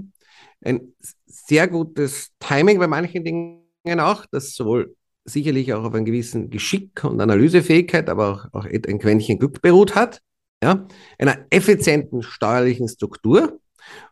Ein 0.63 0.94
sehr 1.25 1.68
gutes 1.68 2.30
Timing 2.38 2.77
bei 2.77 2.86
manchen 2.86 3.24
Dingen 3.24 4.00
auch, 4.00 4.27
das 4.32 4.53
sowohl 4.53 4.96
sicherlich 5.25 5.74
auch 5.74 5.84
auf 5.84 5.96
einem 5.96 6.06
gewissen 6.06 6.51
Geschick 6.51 7.03
und 7.03 7.20
Analysefähigkeit, 7.20 8.10
aber 8.10 8.30
auch, 8.51 8.53
auch 8.53 8.65
ein 8.65 9.00
Quäntchen 9.00 9.39
Glück 9.39 9.60
beruht 9.60 9.96
hat, 9.96 10.20
ja, 10.63 10.88
einer 11.18 11.48
effizienten 11.50 12.22
steuerlichen 12.22 12.88
Struktur 12.88 13.60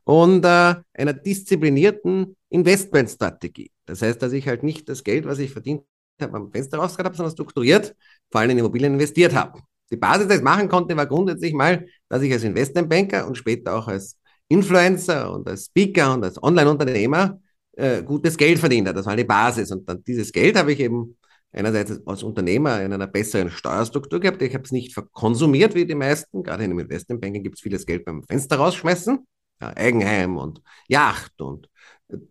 und 0.05 0.43
äh, 0.43 0.73
einer 0.93 1.13
disziplinierten 1.13 2.35
Investmentstrategie. 2.49 3.69
Das 3.91 4.01
heißt, 4.01 4.21
dass 4.21 4.31
ich 4.31 4.47
halt 4.47 4.63
nicht 4.63 4.87
das 4.87 5.03
Geld, 5.03 5.25
was 5.25 5.37
ich 5.39 5.51
verdient 5.51 5.83
habe, 6.21 6.37
am 6.37 6.49
Fenster 6.49 6.77
rausgehabt 6.77 7.07
habe, 7.07 7.17
sondern 7.17 7.33
strukturiert, 7.33 7.93
vor 8.31 8.39
allem 8.39 8.51
in 8.51 8.59
Immobilien 8.59 8.93
investiert 8.93 9.35
habe. 9.35 9.59
Die 9.91 9.97
Basis, 9.97 10.29
die 10.29 10.35
ich 10.35 10.41
machen 10.41 10.69
konnte, 10.69 10.95
war 10.95 11.05
grundsätzlich 11.05 11.53
mal, 11.53 11.85
dass 12.07 12.21
ich 12.21 12.31
als 12.31 12.45
Investmentbanker 12.45 13.27
und 13.27 13.37
später 13.37 13.75
auch 13.75 13.89
als 13.89 14.17
Influencer 14.47 15.33
und 15.33 15.45
als 15.49 15.65
Speaker 15.65 16.13
und 16.13 16.23
als 16.23 16.41
Online-Unternehmer 16.41 17.41
äh, 17.73 18.01
gutes 18.01 18.37
Geld 18.37 18.59
verdient 18.59 18.87
habe. 18.87 18.95
Das 18.95 19.05
war 19.07 19.17
die 19.17 19.25
Basis. 19.25 19.71
Und 19.73 19.89
dann 19.89 20.01
dieses 20.05 20.31
Geld 20.31 20.57
habe 20.57 20.71
ich 20.71 20.79
eben 20.79 21.17
einerseits 21.51 21.99
als 22.07 22.23
Unternehmer 22.23 22.81
in 22.81 22.93
einer 22.93 23.07
besseren 23.07 23.51
Steuerstruktur 23.51 24.21
gehabt. 24.21 24.41
Ich 24.41 24.53
habe 24.53 24.63
es 24.63 24.71
nicht 24.71 24.93
verkonsumiert 24.93 25.75
wie 25.75 25.85
die 25.85 25.95
meisten. 25.95 26.43
Gerade 26.43 26.63
in 26.63 26.71
einem 26.71 26.79
Investmentbanking 26.79 27.43
gibt 27.43 27.57
es 27.57 27.61
vieles 27.61 27.85
Geld 27.85 28.05
beim 28.05 28.23
Fenster 28.23 28.55
rausschmeißen. 28.55 29.19
Ja, 29.61 29.75
Eigenheim 29.75 30.37
und 30.37 30.61
Yacht 30.87 31.41
und 31.41 31.67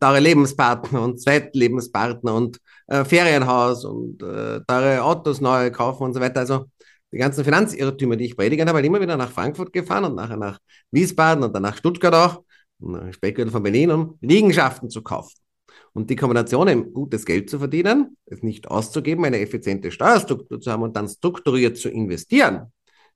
teure 0.01 0.21
Lebenspartner 0.21 1.03
und 1.03 1.21
Zweitlebenspartner 1.21 2.35
und 2.35 2.59
äh, 2.87 3.05
Ferienhaus 3.05 3.85
und 3.85 4.23
äh, 4.23 4.61
teure 4.67 5.03
Autos 5.03 5.41
neu 5.41 5.71
kaufen 5.71 6.05
und 6.05 6.15
so 6.15 6.21
weiter. 6.21 6.41
Also 6.41 6.67
die 7.13 7.19
ganzen 7.19 7.45
Finanzirrtümer, 7.45 8.17
die 8.17 8.27
ich 8.27 8.37
predige, 8.37 8.65
habe 8.65 8.81
ich 8.81 8.87
immer 8.87 9.01
wieder 9.01 9.17
nach 9.17 9.31
Frankfurt 9.31 9.73
gefahren 9.73 10.05
und 10.05 10.15
nachher 10.15 10.37
nach 10.37 10.59
Wiesbaden 10.91 11.45
und 11.45 11.55
dann 11.55 11.63
nach 11.63 11.77
Stuttgart 11.77 12.15
auch, 12.15 12.45
später 13.11 13.47
von 13.49 13.63
Berlin, 13.63 13.91
um 13.91 14.19
Liegenschaften 14.21 14.89
zu 14.91 15.03
kaufen. 15.03 15.35
Und 15.93 16.09
die 16.09 16.17
Kombination, 16.17 16.93
gutes 16.93 17.27
Geld 17.27 17.51
zu 17.51 17.59
verdienen, 17.59 18.17
es 18.27 18.43
nicht 18.43 18.69
auszugeben, 18.69 19.25
eine 19.25 19.41
effiziente 19.41 19.91
Steuerstruktur 19.91 20.61
zu 20.61 20.71
haben 20.71 20.83
und 20.83 20.97
dann 20.97 21.09
strukturiert 21.09 21.77
zu 21.77 21.89
investieren. 21.89 22.73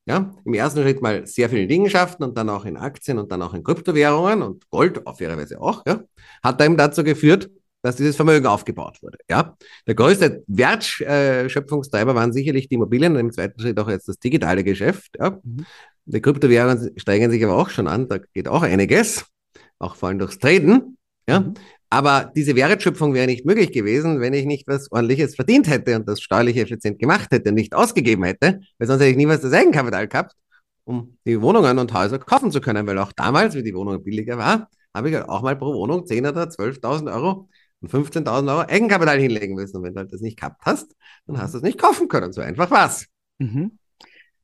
Ja, 0.07 0.35
im 0.45 0.53
ersten 0.53 0.83
Schritt 0.83 1.01
mal 1.01 1.27
sehr 1.27 1.49
viele 1.49 1.65
Liegenschaften 1.65 2.25
und 2.25 2.37
dann 2.37 2.51
auch 2.51 2.67
in 2.67 2.77
Aktien 2.77 3.19
und 3.19 3.33
dann 3.33 3.41
auch 3.41 3.55
in 3.55 3.63
Kryptowährungen 3.63 4.43
und 4.43 4.69
Gold 4.71 5.07
auf 5.07 5.19
ihre 5.21 5.37
Weise 5.39 5.59
auch, 5.59 5.83
ja, 5.87 6.03
hat 6.43 6.61
eben 6.61 6.77
dazu 6.77 7.03
geführt, 7.03 7.51
dass 7.81 7.97
dieses 7.97 8.17
Vermögen 8.17 8.47
aufgebaut 8.47 9.03
wurde. 9.03 9.19
Ja, 9.31 9.57
der 9.87 9.95
größte 9.95 10.43
Wertschöpfungstreiber 10.47 12.15
waren 12.15 12.33
sicherlich 12.33 12.69
die 12.69 12.75
Immobilien 12.75 13.13
und 13.15 13.21
im 13.21 13.33
zweiten 13.33 13.61
Schritt 13.61 13.79
auch 13.79 13.89
jetzt 13.89 14.09
das 14.09 14.19
digitale 14.19 14.63
Geschäft. 14.63 15.13
Ja. 15.19 15.39
Mhm. 15.43 15.65
Die 16.07 16.21
Kryptowährungen 16.21 16.99
steigen 16.99 17.31
sich 17.31 17.43
aber 17.43 17.57
auch 17.57 17.71
schon 17.71 17.87
an, 17.87 18.09
da 18.09 18.19
geht 18.19 18.49
auch 18.49 18.63
einiges, 18.63 19.25
auch 19.79 19.97
vor 19.97 20.11
allem 20.11 20.19
durchs 20.19 20.39
Traden. 20.39 20.99
Ja. 21.27 21.41
Mhm. 21.41 21.55
Aber 21.95 22.33
diese 22.35 22.57
Wertschöpfung 22.57 23.15
wäre 23.15 23.29
nicht 23.29 23.47
möglich 23.47 23.71
gewesen, 23.71 24.19
wenn 24.19 24.35
ich 24.35 24.47
nicht 24.47 24.67
was 24.67 24.91
ordentliches 24.91 25.37
verdient 25.37 25.69
hätte 25.69 25.95
und 25.95 26.09
das 26.09 26.21
steuerlich 26.21 26.57
effizient 26.57 26.99
gemacht 26.99 27.29
hätte, 27.31 27.53
nicht 27.53 27.73
ausgegeben 27.73 28.25
hätte, 28.25 28.59
weil 28.79 28.89
sonst 28.89 29.01
hätte 29.01 29.13
ich 29.13 29.17
niemals 29.17 29.43
das 29.43 29.53
Eigenkapital 29.53 30.09
gehabt, 30.09 30.35
um 30.83 31.17
die 31.25 31.41
Wohnungen 31.41 31.79
und 31.79 31.95
Häuser 31.95 32.19
kaufen 32.19 32.51
zu 32.51 32.61
können, 32.61 32.85
weil 32.89 32.99
auch 32.99 33.13
damals, 33.13 33.55
wie 33.55 33.63
die 33.63 33.73
Wohnung 33.77 34.03
billiger 34.03 34.37
war, 34.39 34.69
habe 34.93 35.09
ich 35.09 35.15
halt 35.15 35.29
auch 35.29 35.43
mal 35.43 35.55
pro 35.55 35.73
Wohnung 35.73 36.05
10 36.05 36.27
oder 36.27 36.49
12.000 36.49 37.15
Euro 37.15 37.49
und 37.81 37.93
15.000 37.93 38.51
Euro 38.51 38.69
Eigenkapital 38.69 39.21
hinlegen 39.21 39.55
müssen. 39.55 39.77
Und 39.77 39.85
wenn 39.85 39.95
du 39.95 40.01
halt 40.01 40.13
das 40.13 40.21
nicht 40.21 40.41
gehabt 40.41 40.63
hast, 40.65 40.97
dann 41.29 41.39
hast 41.39 41.55
du 41.55 41.59
es 41.59 41.63
nicht 41.63 41.79
kaufen 41.79 42.09
können. 42.09 42.33
So 42.33 42.41
einfach 42.41 42.73
war's. 42.73 43.07
Mhm. 43.39 43.79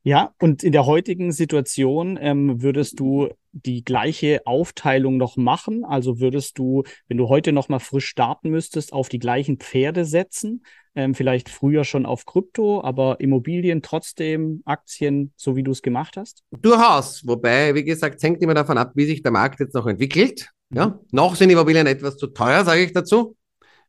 Ja, 0.03 0.33
und 0.41 0.63
in 0.63 0.73
der 0.73 0.87
heutigen 0.87 1.31
Situation 1.31 2.19
ähm, 2.21 2.63
würdest 2.63 2.99
du 2.99 3.29
die 3.53 3.85
gleiche 3.85 4.41
Aufteilung 4.47 5.19
noch 5.19 5.37
machen? 5.37 5.85
Also 5.85 6.21
würdest 6.21 6.59
du, 6.59 6.85
wenn 7.09 7.19
du 7.19 7.29
heute 7.29 7.53
noch 7.53 7.69
mal 7.69 7.81
frisch 7.81 8.07
starten 8.07 8.49
müsstest, 8.49 8.95
auf 8.95 9.11
die 9.11 9.19
gleichen 9.19 9.59
Pferde 9.59 10.07
setzen? 10.07 10.65
Ähm, 10.95 11.15
vielleicht 11.15 11.51
früher 11.51 11.85
schon 11.85 12.07
auf 12.07 12.25
Krypto, 12.25 12.83
aber 12.83 13.21
Immobilien 13.21 13.83
trotzdem, 13.83 14.63
Aktien, 14.65 15.33
so 15.37 15.55
wie 15.55 15.63
du 15.63 15.71
es 15.71 15.83
gemacht 15.83 16.17
hast? 16.17 16.43
Durchaus. 16.51 17.27
Wobei, 17.27 17.75
wie 17.75 17.85
gesagt, 17.85 18.17
es 18.17 18.23
hängt 18.23 18.43
immer 18.43 18.55
davon 18.55 18.79
ab, 18.79 18.93
wie 18.95 19.05
sich 19.05 19.23
der 19.23 19.33
Markt 19.33 19.61
jetzt 19.61 19.75
noch 19.75 19.87
entwickelt. 19.87 20.49
Ja, 20.73 20.99
noch 21.11 21.35
sind 21.35 21.51
Immobilien 21.51 21.87
etwas 21.87 22.17
zu 22.17 22.29
teuer, 22.29 22.65
sage 22.65 22.83
ich 22.83 22.93
dazu. 22.93 23.37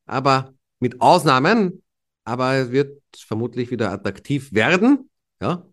Aber 0.05 0.53
mit 0.79 0.99
Ausnahmen, 0.99 1.83
aber 2.25 2.55
es 2.55 2.71
wird 2.71 3.01
vermutlich 3.15 3.71
wieder 3.71 3.91
attraktiv 3.91 4.51
werden. 4.51 5.09
Ja, 5.41 5.65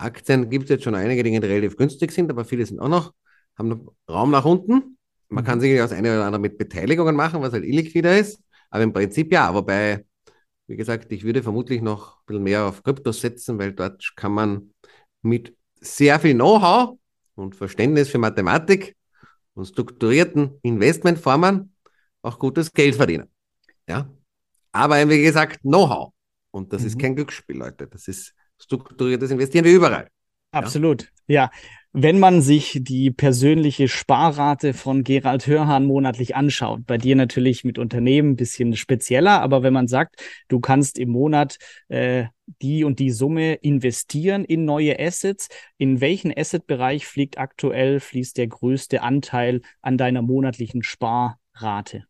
Aktien 0.00 0.48
gibt 0.50 0.64
es 0.64 0.70
jetzt 0.70 0.84
schon 0.84 0.94
einige 0.94 1.22
Dinge, 1.22 1.40
die 1.40 1.46
relativ 1.46 1.76
günstig 1.76 2.12
sind, 2.12 2.30
aber 2.30 2.44
viele 2.44 2.64
sind 2.66 2.80
auch 2.80 2.88
noch, 2.88 3.12
haben 3.56 3.68
noch 3.68 3.94
Raum 4.08 4.30
nach 4.30 4.44
unten. 4.44 4.96
Man 5.28 5.44
kann 5.44 5.58
mhm. 5.58 5.62
sicherlich 5.62 5.82
das 5.82 5.92
eine 5.92 6.14
oder 6.14 6.26
andere 6.26 6.40
mit 6.40 6.58
Beteiligungen 6.58 7.16
machen, 7.16 7.40
was 7.42 7.52
halt 7.52 7.64
illiquider 7.64 8.18
ist. 8.18 8.42
Aber 8.70 8.82
im 8.82 8.92
Prinzip 8.92 9.32
ja. 9.32 9.52
Wobei, 9.54 10.04
wie 10.66 10.76
gesagt, 10.76 11.10
ich 11.12 11.24
würde 11.24 11.42
vermutlich 11.42 11.82
noch 11.82 12.18
ein 12.18 12.22
bisschen 12.26 12.42
mehr 12.42 12.64
auf 12.66 12.82
Kryptos 12.82 13.20
setzen, 13.20 13.58
weil 13.58 13.72
dort 13.72 14.12
kann 14.16 14.32
man 14.32 14.74
mit 15.22 15.56
sehr 15.80 16.20
viel 16.20 16.34
Know-how 16.34 16.98
und 17.34 17.56
Verständnis 17.56 18.08
für 18.08 18.18
Mathematik 18.18 18.96
und 19.54 19.66
strukturierten 19.66 20.58
Investmentformen 20.62 21.74
auch 22.22 22.38
gutes 22.38 22.72
Geld 22.72 22.94
verdienen. 22.94 23.28
Ja. 23.88 24.08
Aber 24.72 25.08
wie 25.08 25.22
gesagt, 25.22 25.60
Know-how. 25.62 26.12
Und 26.50 26.72
das 26.72 26.82
mhm. 26.82 26.86
ist 26.88 26.98
kein 26.98 27.16
Glücksspiel, 27.16 27.56
Leute. 27.56 27.86
Das 27.86 28.08
ist 28.08 28.34
strukturiertes 28.62 29.30
Investieren 29.30 29.64
wie 29.64 29.72
überall. 29.72 30.08
Absolut, 30.52 31.10
ja. 31.26 31.44
ja. 31.44 31.50
Wenn 31.94 32.18
man 32.18 32.40
sich 32.40 32.78
die 32.80 33.10
persönliche 33.10 33.86
Sparrate 33.86 34.72
von 34.72 35.04
Gerald 35.04 35.46
Hörhan 35.46 35.84
monatlich 35.84 36.34
anschaut, 36.34 36.86
bei 36.86 36.96
dir 36.96 37.16
natürlich 37.16 37.64
mit 37.64 37.78
Unternehmen 37.78 38.30
ein 38.30 38.36
bisschen 38.36 38.74
spezieller, 38.76 39.42
aber 39.42 39.62
wenn 39.62 39.74
man 39.74 39.88
sagt, 39.88 40.16
du 40.48 40.58
kannst 40.58 40.98
im 40.98 41.10
Monat 41.10 41.58
äh, 41.88 42.24
die 42.62 42.84
und 42.84 42.98
die 42.98 43.10
Summe 43.10 43.54
investieren 43.56 44.46
in 44.46 44.64
neue 44.64 44.98
Assets, 44.98 45.48
in 45.76 46.00
welchen 46.00 46.32
Assetbereich 46.34 47.06
fliegt 47.06 47.36
aktuell, 47.36 48.00
fließt 48.00 48.38
der 48.38 48.46
größte 48.46 49.02
Anteil 49.02 49.60
an 49.82 49.98
deiner 49.98 50.22
monatlichen 50.22 50.82
Sparrate? 50.82 52.04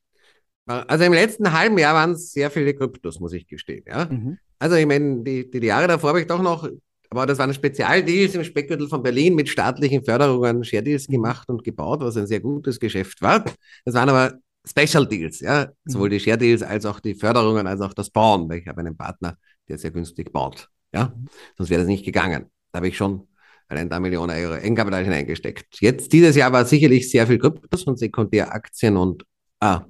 Also 0.66 1.04
im 1.04 1.12
letzten 1.12 1.52
halben 1.52 1.76
Jahr 1.76 1.94
waren 1.94 2.12
es 2.12 2.30
sehr 2.30 2.52
viele 2.52 2.72
Kryptos, 2.74 3.18
muss 3.18 3.32
ich 3.32 3.48
gestehen. 3.48 3.84
Ja? 3.88 4.04
Mhm. 4.04 4.38
Also 4.62 4.76
ich 4.76 4.86
meine, 4.86 5.24
die, 5.24 5.50
die 5.50 5.66
Jahre 5.66 5.88
davor 5.88 6.10
habe 6.10 6.20
ich 6.20 6.28
doch 6.28 6.40
noch, 6.40 6.68
aber 7.10 7.26
das 7.26 7.36
waren 7.38 7.52
Spezialdeals 7.52 8.36
im 8.36 8.44
Speckgürtel 8.44 8.86
von 8.86 9.02
Berlin 9.02 9.34
mit 9.34 9.48
staatlichen 9.48 10.04
Förderungen, 10.04 10.62
Share 10.62 10.84
Deals 10.84 11.08
gemacht 11.08 11.48
und 11.48 11.64
gebaut, 11.64 12.00
was 12.00 12.16
ein 12.16 12.28
sehr 12.28 12.38
gutes 12.38 12.78
Geschäft 12.78 13.20
war. 13.22 13.44
Das 13.84 13.94
waren 13.96 14.08
aber 14.08 14.34
Special 14.64 15.04
Deals, 15.04 15.40
ja, 15.40 15.68
sowohl 15.84 16.10
die 16.10 16.20
Share 16.20 16.38
Deals 16.38 16.62
als 16.62 16.86
auch 16.86 17.00
die 17.00 17.16
Förderungen, 17.16 17.66
als 17.66 17.80
auch 17.80 17.92
das 17.92 18.08
Bauen, 18.08 18.48
weil 18.48 18.60
ich 18.60 18.68
habe 18.68 18.78
einen 18.82 18.96
Partner, 18.96 19.36
der 19.68 19.78
sehr 19.78 19.90
günstig 19.90 20.32
baut, 20.32 20.68
ja, 20.94 21.12
sonst 21.58 21.68
wäre 21.68 21.80
das 21.80 21.88
nicht 21.88 22.04
gegangen. 22.04 22.46
Da 22.70 22.76
habe 22.76 22.86
ich 22.86 22.96
schon 22.96 23.26
allein 23.66 23.88
da 23.88 23.98
Millionen 23.98 24.30
Euro 24.30 24.52
Eigenkapital 24.52 25.02
hineingesteckt. 25.02 25.80
Jetzt, 25.80 26.12
dieses 26.12 26.36
Jahr 26.36 26.52
war 26.52 26.64
sicherlich 26.66 27.10
sehr 27.10 27.26
viel 27.26 27.38
Kryptos 27.40 27.82
und 27.82 27.98
Sekundäraktien 27.98 28.96
und 28.96 29.24
ah, 29.58 29.86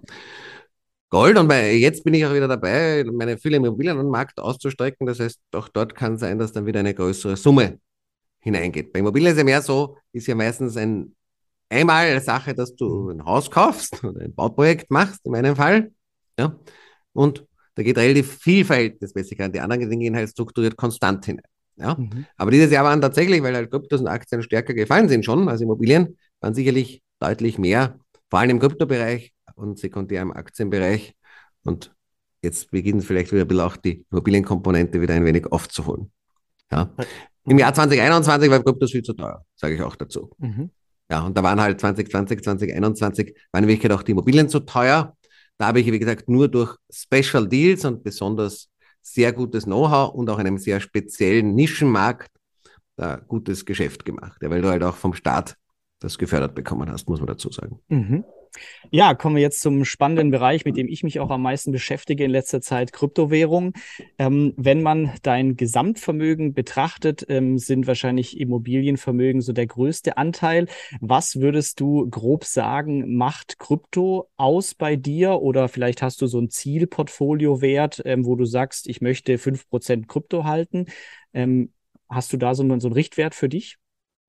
Gold. 1.13 1.37
Und 1.37 1.47
bei, 1.47 1.75
jetzt 1.75 2.05
bin 2.05 2.15
ich 2.15 2.25
auch 2.25 2.33
wieder 2.33 2.49
dabei, 2.49 3.05
meine 3.05 3.37
viele 3.37 3.59
Immobilien 3.59 3.99
am 3.99 4.09
Markt 4.09 4.41
auszustrecken. 4.41 5.07
Das 5.07 5.21
heißt, 5.21 5.39
auch 5.55 5.69
dort 5.69 5.95
kann 5.95 6.17
sein, 6.17 6.39
dass 6.39 6.53
dann 6.53 6.65
wieder 6.65 6.81
eine 6.81 6.95
größere 6.95 7.37
Summe 7.37 7.79
hineingeht. 8.41 8.95
Bei 8.95 9.01
Immobilien 9.01 9.33
ist 9.33 9.39
ja 9.39 9.45
mehr 9.45 9.61
so, 9.61 9.99
ist 10.13 10.27
ja 10.27 10.35
meistens 10.35 10.75
ein 10.79 11.15
einmal 11.69 12.07
eine 12.07 12.21
Sache, 12.21 12.55
dass 12.55 12.75
du 12.75 13.11
ein 13.11 13.25
Haus 13.27 13.51
kaufst 13.51 14.03
oder 14.03 14.23
ein 14.23 14.35
Bauprojekt 14.35 14.91
machst, 14.91 15.21
in 15.27 15.33
meinem 15.33 15.55
Fall. 15.55 15.93
Ja. 16.39 16.59
Und 17.13 17.45
da 17.75 17.83
geht 17.83 17.99
relativ 17.99 18.39
viel 18.39 18.65
verhältnismäßig 18.65 19.39
an. 19.43 19.53
Die 19.53 19.61
anderen 19.61 19.91
Dinge 19.91 20.05
gehen 20.05 20.17
halt 20.17 20.31
strukturiert 20.31 20.77
konstant 20.77 21.27
hinein. 21.27 21.45
Ja. 21.77 21.95
Mhm. 21.95 22.25
Aber 22.37 22.51
dieses 22.51 22.71
Jahr 22.71 22.85
waren 22.85 23.03
tatsächlich, 23.03 23.43
weil 23.43 23.55
halt 23.55 23.71
Kryptos 23.71 24.01
und 24.01 24.09
Aktien 24.09 24.43
stärker 24.43 24.73
gefallen 24.73 25.11
sind 25.11 25.27
schon 25.27 25.47
als 25.51 25.61
Immobilien, 25.61 26.17
waren 26.41 26.55
sicherlich 26.55 27.03
deutlich 27.21 27.59
mehr, 27.59 27.99
vor 28.31 28.39
allem 28.39 28.51
im 28.51 28.61
Kryptobereich, 28.61 29.33
und 29.63 29.79
sekundär 29.79 30.23
im 30.23 30.33
Aktienbereich. 30.33 31.15
Und 31.65 31.95
jetzt 32.43 32.71
beginnt 32.71 33.05
vielleicht 33.05 33.33
wieder 33.33 33.43
ein 33.43 33.49
bisschen 33.49 33.65
auch 33.65 33.77
die 33.77 34.05
Immobilienkomponente 34.11 35.01
wieder 35.01 35.15
ein 35.15 35.25
wenig 35.25 35.47
aufzuholen. 35.51 36.11
Ja. 36.71 36.93
Im 37.45 37.59
Jahr 37.59 37.75
2021 37.75 38.51
war 38.51 38.63
Kryptos 38.63 38.91
viel 38.91 39.03
zu 39.03 39.15
teuer, 39.15 39.45
sage 39.55 39.75
ich 39.75 39.83
auch 39.83 39.97
dazu. 39.97 40.31
Mhm. 40.39 40.71
Ja, 41.11 41.23
und 41.23 41.37
da 41.37 41.43
waren 41.43 41.61
halt 41.61 41.81
2020, 41.81 42.43
2021, 42.43 43.37
waren 43.53 43.65
in 43.65 43.69
Wirklichkeit 43.69 43.93
auch 43.93 44.03
die 44.03 44.13
Immobilien 44.13 44.49
zu 44.49 44.61
teuer. 44.61 45.17
Da 45.59 45.67
habe 45.67 45.81
ich, 45.81 45.91
wie 45.91 45.99
gesagt, 45.99 46.29
nur 46.29 46.49
durch 46.49 46.77
Special 46.91 47.47
Deals 47.47 47.85
und 47.85 48.03
besonders 48.03 48.71
sehr 49.03 49.33
gutes 49.33 49.65
Know-how 49.65 50.15
und 50.15 50.31
auch 50.31 50.39
einem 50.39 50.59
sehr 50.59 50.81
speziellen 50.81 51.55
Nischenmarkt 51.55 52.31
da 52.97 53.17
gutes 53.17 53.65
Geschäft 53.65 54.05
gemacht, 54.05 54.41
ja, 54.43 54.51
weil 54.51 54.63
du 54.63 54.69
halt 54.69 54.83
auch 54.83 54.97
vom 54.97 55.15
Staat 55.15 55.57
das 55.99 56.19
gefördert 56.19 56.55
bekommen 56.55 56.91
hast, 56.91 57.09
muss 57.09 57.21
man 57.21 57.27
dazu 57.27 57.51
sagen. 57.51 57.81
Mhm. 57.89 58.25
Ja, 58.91 59.15
kommen 59.15 59.37
wir 59.37 59.43
jetzt 59.43 59.61
zum 59.61 59.85
spannenden 59.85 60.31
Bereich, 60.31 60.65
mit 60.65 60.77
dem 60.77 60.89
ich 60.89 61.03
mich 61.03 61.21
auch 61.21 61.31
am 61.31 61.43
meisten 61.43 61.73
beschäftige 61.73 62.25
in 62.25 62.31
letzter 62.31 62.61
Zeit, 62.61 62.93
Kryptowährung. 62.93 63.73
Ähm, 64.19 64.53
wenn 64.57 64.83
man 64.83 65.13
dein 65.23 65.57
Gesamtvermögen 65.57 66.53
betrachtet, 66.53 67.25
ähm, 67.29 67.59
sind 67.59 67.87
wahrscheinlich 67.87 68.39
Immobilienvermögen 68.39 69.41
so 69.41 69.53
der 69.53 69.67
größte 69.67 70.17
Anteil. 70.19 70.67
Was 71.01 71.41
würdest 71.41 71.81
du 71.81 72.09
grob 72.11 72.45
sagen, 72.45 73.17
macht 73.17 73.59
Krypto 73.59 74.29
aus 74.37 74.75
bei 74.75 74.97
dir? 74.97 75.41
Oder 75.41 75.69
vielleicht 75.69 76.03
hast 76.03 76.21
du 76.21 76.27
so 76.27 76.39
ein 76.39 76.51
Zielportfoliowert, 76.51 78.03
ähm, 78.05 78.27
wo 78.27 78.37
du 78.37 78.45
sagst, 78.45 78.89
ich 78.89 79.01
möchte 79.01 79.39
fünf 79.39 79.69
Prozent 79.69 80.09
Krypto 80.09 80.45
halten. 80.45 80.87
Ähm, 81.33 81.73
hast 82.09 82.33
du 82.33 82.37
da 82.37 82.55
so, 82.55 82.63
so 82.79 82.89
einen 82.89 82.95
Richtwert 82.95 83.35
für 83.35 83.49
dich? 83.49 83.79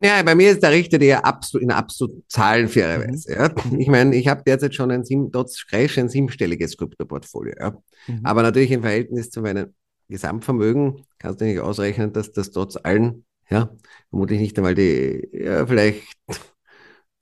Ja, 0.04 0.22
bei 0.22 0.36
mir 0.36 0.52
ist 0.52 0.62
der 0.62 0.72
Richter 0.72 0.98
der 0.98 1.26
absolut 1.26 1.63
in 1.63 1.72
absolut 1.72 2.30
Zahlen 2.30 2.68
fairerweise. 2.68 3.32
Mhm. 3.32 3.38
Ja. 3.38 3.56
Ich 3.80 3.88
meine, 3.88 4.16
ich 4.16 4.28
habe 4.28 4.44
derzeit 4.46 4.76
schon 4.76 4.92
ein 4.92 5.06
sieben, 5.06 5.32
trotz 5.32 5.66
Crash 5.66 5.98
ein 5.98 6.10
siebenstelliges 6.10 6.76
Kryptoportfolio. 6.76 7.54
Ja. 7.58 7.78
Mhm. 8.08 8.20
Aber 8.24 8.44
natürlich 8.44 8.72
im 8.72 8.82
Verhältnis 8.82 9.30
zu 9.30 9.42
meinem 9.42 9.74
Gesamtvermögen 10.10 11.06
kannst 11.20 11.39
du 11.39 11.46
nicht 11.46 11.60
ausrechnen, 11.60 12.12
dass 12.12 12.34
das 12.34 12.52
trotz 12.52 12.76
allen, 12.76 13.24
ja, 13.50 13.70
vermutlich 14.10 14.42
nicht 14.42 14.58
einmal 14.58 14.76
die, 14.76 15.26
ja, 15.32 15.66
vielleicht, 15.66 16.04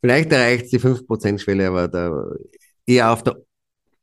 vielleicht 0.02 0.32
erreicht 0.32 0.72
die 0.72 0.80
5%-Schwelle, 0.80 1.68
aber 1.68 1.88
da 1.88 2.32
eher 2.88 3.14
auf 3.14 3.22
der 3.22 3.38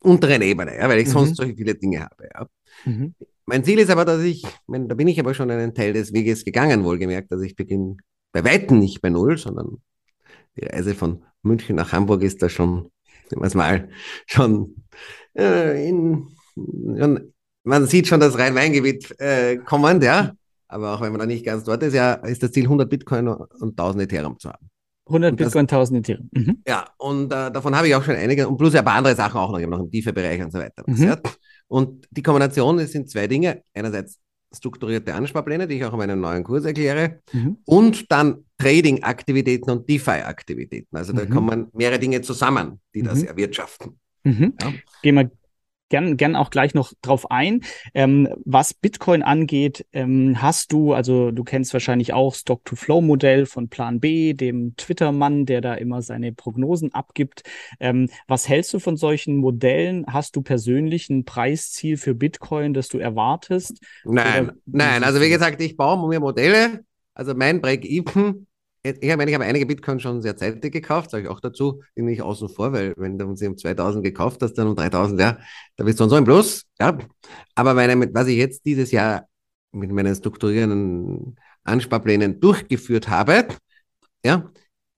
unteren 0.01 0.43
Ebene, 0.43 0.77
ja, 0.77 0.89
weil 0.89 1.01
ich 1.01 1.09
mhm. 1.09 1.13
sonst 1.13 1.37
solche 1.37 1.57
viele 1.57 1.75
Dinge 1.75 2.03
habe. 2.03 2.29
Ja. 2.33 2.47
Mhm. 2.85 3.15
Mein 3.45 3.65
Ziel 3.65 3.79
ist 3.81 3.91
aber, 3.91 4.05
dass 4.05 4.23
ich, 4.23 4.45
mein, 4.67 4.89
da 4.89 4.95
bin 4.95 5.09
ich 5.09 5.19
aber 5.19 5.35
schon 5.35 5.51
einen 5.51 5.75
Teil 5.75 5.93
des 5.95 6.13
Weges 6.13 6.45
gegangen, 6.45 6.85
wohlgemerkt, 6.85 7.33
dass 7.33 7.43
ich 7.43 7.57
beginne 7.57 7.97
bei 8.33 8.45
Weitem 8.45 8.79
nicht 8.79 9.01
bei 9.01 9.11
Null, 9.11 9.39
sondern 9.39 9.83
die 10.57 10.65
Reise 10.65 10.95
von 10.95 11.25
München 11.43 11.77
nach 11.77 11.93
Hamburg 11.93 12.23
ist 12.23 12.43
da 12.43 12.49
schon, 12.49 12.91
nehmen 13.31 13.43
wir 13.43 13.47
es 13.47 13.55
mal, 13.55 13.89
schon 14.27 14.85
äh, 15.37 15.89
in, 15.89 16.29
schon, 16.57 17.33
man 17.65 17.87
sieht 17.87 18.07
schon 18.07 18.21
das 18.21 18.39
Rhein-Main-Gebiet 18.39 19.19
äh, 19.21 19.57
kommend, 19.59 20.03
ja. 20.03 20.33
Aber 20.69 20.95
auch 20.95 21.01
wenn 21.01 21.13
man 21.13 21.21
da 21.21 21.27
nicht 21.27 21.45
ganz 21.47 21.65
dort 21.65 21.83
ist, 21.83 21.95
ja, 21.95 22.15
ist 22.15 22.43
das 22.43 22.53
Ziel 22.53 22.65
100 22.65 22.91
Bitcoin 22.91 23.29
und 23.29 23.71
1000 23.79 24.05
Ethereum 24.05 24.39
zu 24.39 24.51
haben. 24.51 24.69
100 25.07 25.31
und 25.31 25.37
Bitcoin, 25.37 25.67
das, 25.67 25.73
1000 25.73 25.99
Ethereum. 26.01 26.29
Mhm. 26.33 26.63
Ja, 26.67 26.87
und 26.99 27.33
äh, 27.33 27.51
davon 27.51 27.75
habe 27.75 27.89
ich 27.89 27.95
auch 27.95 28.03
schon 28.03 28.17
einige 28.17 28.47
und 28.47 28.59
plus 28.59 28.75
ein 28.75 28.85
paar 28.85 28.97
andere 28.97 29.15
Sachen 29.15 29.41
auch 29.41 29.51
noch, 29.51 29.59
ich 29.59 29.65
habe 29.65 29.75
noch 29.75 29.85
im 29.85 29.91
tiefen 29.91 30.13
Bereich 30.13 30.43
und 30.43 30.53
so 30.53 30.59
weiter. 30.59 30.85
Mhm. 30.87 31.17
Und 31.69 32.07
die 32.11 32.23
Kombination, 32.23 32.79
sind 32.87 33.11
zwei 33.11 33.27
Dinge. 33.27 33.63
Einerseits 33.75 34.19
strukturierte 34.55 35.15
Ansparpläne, 35.15 35.67
die 35.67 35.77
ich 35.77 35.85
auch 35.85 35.93
in 35.93 35.99
meinem 35.99 36.21
neuen 36.21 36.45
Kurs 36.45 36.65
erkläre, 36.65 37.21
mhm. 37.33 37.59
und 37.65 38.11
dann 38.11 38.45
Trading-Aktivitäten 38.59 39.71
und 39.71 39.89
DeFi-Aktivitäten. 39.89 40.97
Also 40.97 41.13
da 41.13 41.25
mhm. 41.25 41.31
kommen 41.31 41.67
mehrere 41.73 41.99
Dinge 41.99 42.23
zusammen, 42.23 42.81
die 42.95 43.03
das 43.03 43.23
mhm. 43.23 43.29
erwirtschaften. 43.29 43.99
Mhm. 44.25 44.55
Ja. 44.61 44.73
Gehen 45.03 45.15
wir 45.17 45.31
gern, 45.89 46.17
gern 46.17 46.37
auch 46.37 46.51
gleich 46.51 46.75
noch 46.75 46.93
drauf 47.03 47.31
ein. 47.31 47.61
Ähm, 47.95 48.29
was 48.45 48.75
Bitcoin 48.75 49.23
angeht, 49.23 49.87
ähm, 49.93 50.41
hast 50.41 50.73
du, 50.73 50.93
also 50.93 51.31
du 51.31 51.45
kennst 51.45 51.73
wahrscheinlich 51.73 52.13
auch 52.13 52.35
Stock-to-Flow-Modell 52.35 53.47
von 53.47 53.69
Plan 53.69 54.01
B, 54.01 54.35
dem 54.35 54.75
Twitter-Mann, 54.77 55.47
der 55.47 55.61
da 55.61 55.75
immer 55.75 56.03
seine 56.03 56.33
Prognosen 56.33 56.93
abgibt. 56.95 57.43
Ähm, 57.81 58.09
was 58.27 58.49
hältst 58.49 58.75
du 58.75 58.79
von 58.79 58.97
solchen 58.97 59.37
Modellen? 59.37 60.05
Hast 60.09 60.37
du 60.37 60.43
persönlich 60.43 61.09
ein 61.11 61.25
Preisziel 61.25 61.97
für 61.97 62.15
Bitcoin, 62.15 62.75
das 62.75 62.89
du 62.89 62.99
erwartest? 62.99 63.81
Nein, 64.05 64.53
nein. 64.67 65.05
Also 65.05 65.21
wie 65.21 65.31
gesagt, 65.31 65.61
ich 65.63 65.77
baue 65.77 66.09
mir 66.09 66.21
Modelle. 66.21 66.85
Also 67.15 67.35
mein 67.35 67.61
Break-Even 67.61 68.48
ich 69.01 69.17
meine, 69.17 69.31
ich 69.31 69.35
habe 69.35 69.45
einige 69.45 69.67
Bitcoin 69.67 70.01
schon 70.01 70.23
sehr 70.23 70.37
zeitig 70.37 70.73
gekauft, 70.73 71.11
sage 71.11 71.25
ich 71.25 71.29
auch 71.29 71.41
dazu, 71.41 71.83
bin 71.95 72.09
ich 72.09 72.23
außen 72.23 72.49
vor, 72.49 72.73
weil 72.73 72.95
wenn 72.97 73.19
du 73.19 73.35
sie 73.37 73.47
um 73.47 73.57
2000 73.57 74.05
gekauft 74.05 74.43
hast, 74.43 74.55
dann 74.55 74.69
um 74.69 74.77
3000, 74.77 75.21
ja, 75.21 75.39
da 75.77 75.85
bist 75.85 75.99
du 75.99 76.05
dann 76.05 76.11
so 76.11 76.17
im 76.17 76.25
Plus, 76.25 76.65
ja. 76.81 76.99
Aber 77.55 77.75
meine, 77.75 78.13
was 78.15 78.27
ich 78.29 78.37
jetzt 78.37 78.65
dieses 78.65 78.91
Jahr 78.91 79.29
mit 79.73 79.91
meinen 79.93 80.15
strukturierenden 80.15 81.37
Ansparplänen 81.65 82.41
durchgeführt 82.41 83.09
habe, 83.09 83.49
ja, 84.25 84.51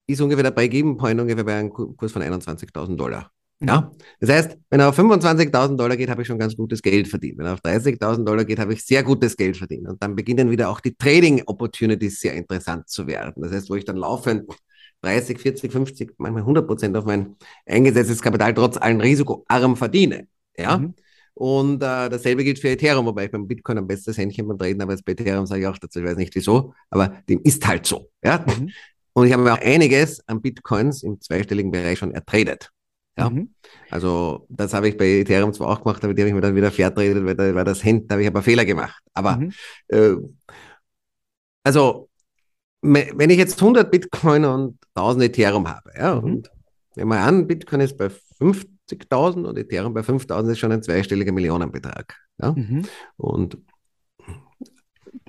ist 0.06 0.20
ungefähr 0.20 0.44
der 0.44 0.50
Break-Even-Point 0.50 1.20
ungefähr 1.20 1.44
bei 1.44 1.58
einem 1.58 1.70
Kurs 1.70 2.12
von 2.12 2.22
21.000 2.22 2.96
Dollar. 2.96 3.30
Ja, 3.62 3.92
das 4.20 4.30
heißt, 4.30 4.58
wenn 4.70 4.80
er 4.80 4.88
auf 4.88 4.98
25.000 4.98 5.76
Dollar 5.76 5.96
geht, 5.96 6.08
habe 6.08 6.22
ich 6.22 6.28
schon 6.28 6.38
ganz 6.38 6.56
gutes 6.56 6.80
Geld 6.80 7.08
verdient. 7.08 7.36
Wenn 7.38 7.44
er 7.44 7.54
auf 7.54 7.60
30.000 7.60 8.24
Dollar 8.24 8.46
geht, 8.46 8.58
habe 8.58 8.72
ich 8.72 8.82
sehr 8.82 9.02
gutes 9.02 9.36
Geld 9.36 9.56
verdient. 9.56 9.86
Und 9.86 10.02
dann 10.02 10.16
beginnen 10.16 10.50
wieder 10.50 10.70
auch 10.70 10.80
die 10.80 10.94
Trading 10.94 11.42
Opportunities 11.44 12.20
sehr 12.20 12.34
interessant 12.34 12.88
zu 12.88 13.06
werden. 13.06 13.42
Das 13.42 13.52
heißt, 13.52 13.68
wo 13.68 13.74
ich 13.74 13.84
dann 13.84 13.96
laufend 13.96 14.50
30, 15.02 15.38
40, 15.38 15.72
50, 15.72 16.14
manchmal 16.16 16.42
100 16.42 16.66
Prozent 16.66 16.96
auf 16.96 17.04
mein 17.04 17.36
eingesetztes 17.66 18.22
Kapital 18.22 18.54
trotz 18.54 18.78
allen 18.78 19.00
Risikoarm 19.00 19.76
verdiene. 19.76 20.26
Ja. 20.56 20.78
Mhm. 20.78 20.94
Und 21.34 21.76
äh, 21.76 22.08
dasselbe 22.08 22.44
gilt 22.44 22.58
für 22.58 22.68
Ethereum, 22.68 23.06
wobei 23.06 23.26
ich 23.26 23.30
beim 23.30 23.46
Bitcoin 23.46 23.78
am 23.78 23.86
besten 23.86 24.12
Händchen 24.12 24.48
beim 24.48 24.58
Traden 24.58 24.80
habe 24.82 24.92
als 24.92 25.02
bei 25.02 25.12
Ethereum, 25.12 25.46
sage 25.46 25.62
ich 25.62 25.66
auch 25.66 25.78
dazu, 25.78 26.00
ich 26.00 26.04
weiß 26.04 26.16
nicht 26.16 26.34
wieso, 26.34 26.74
aber 26.90 27.22
dem 27.28 27.40
ist 27.42 27.66
halt 27.66 27.86
so. 27.86 28.10
Ja. 28.22 28.44
Mhm. 28.46 28.70
Und 29.12 29.26
ich 29.26 29.32
habe 29.32 29.42
mir 29.42 29.52
auch 29.52 29.60
einiges 29.60 30.26
an 30.28 30.40
Bitcoins 30.40 31.02
im 31.02 31.20
zweistelligen 31.20 31.70
Bereich 31.70 31.98
schon 31.98 32.12
ertradet. 32.12 32.70
Ja. 33.20 33.30
Mhm. 33.30 33.54
Also 33.90 34.46
das 34.48 34.74
habe 34.74 34.88
ich 34.88 34.96
bei 34.96 35.06
Ethereum 35.06 35.52
zwar 35.52 35.68
auch 35.68 35.82
gemacht, 35.82 36.02
aber 36.04 36.14
die 36.14 36.22
habe 36.22 36.28
ich 36.28 36.34
mir 36.34 36.40
dann 36.40 36.54
wieder 36.54 36.70
vertretet, 36.70 37.24
weil, 37.24 37.34
da, 37.34 37.54
weil 37.54 37.64
das 37.64 37.84
Hemd, 37.84 38.10
da 38.10 38.14
habe 38.14 38.22
ich 38.22 38.28
aber 38.28 38.42
Fehler 38.42 38.64
gemacht. 38.64 39.02
Aber 39.14 39.36
mhm. 39.36 39.52
äh, 39.88 40.16
also 41.64 42.08
wenn 42.82 43.30
ich 43.30 43.38
jetzt 43.38 43.60
100 43.60 43.90
Bitcoin 43.90 44.44
und 44.44 44.78
1000 44.94 45.24
Ethereum 45.24 45.68
habe, 45.68 45.90
ja, 45.96 46.14
mhm. 46.14 46.24
und 46.24 46.50
nehmen 46.96 47.10
wir 47.10 47.20
an, 47.20 47.46
Bitcoin 47.46 47.80
ist 47.80 47.96
bei 47.96 48.10
50.000 48.40 49.44
und 49.44 49.58
Ethereum 49.58 49.92
bei 49.92 50.00
5.000 50.00 50.52
ist 50.52 50.58
schon 50.58 50.72
ein 50.72 50.82
zweistelliger 50.82 51.32
Millionenbetrag. 51.32 52.16
Ja? 52.40 52.52
Mhm. 52.52 52.86
Und 53.16 53.58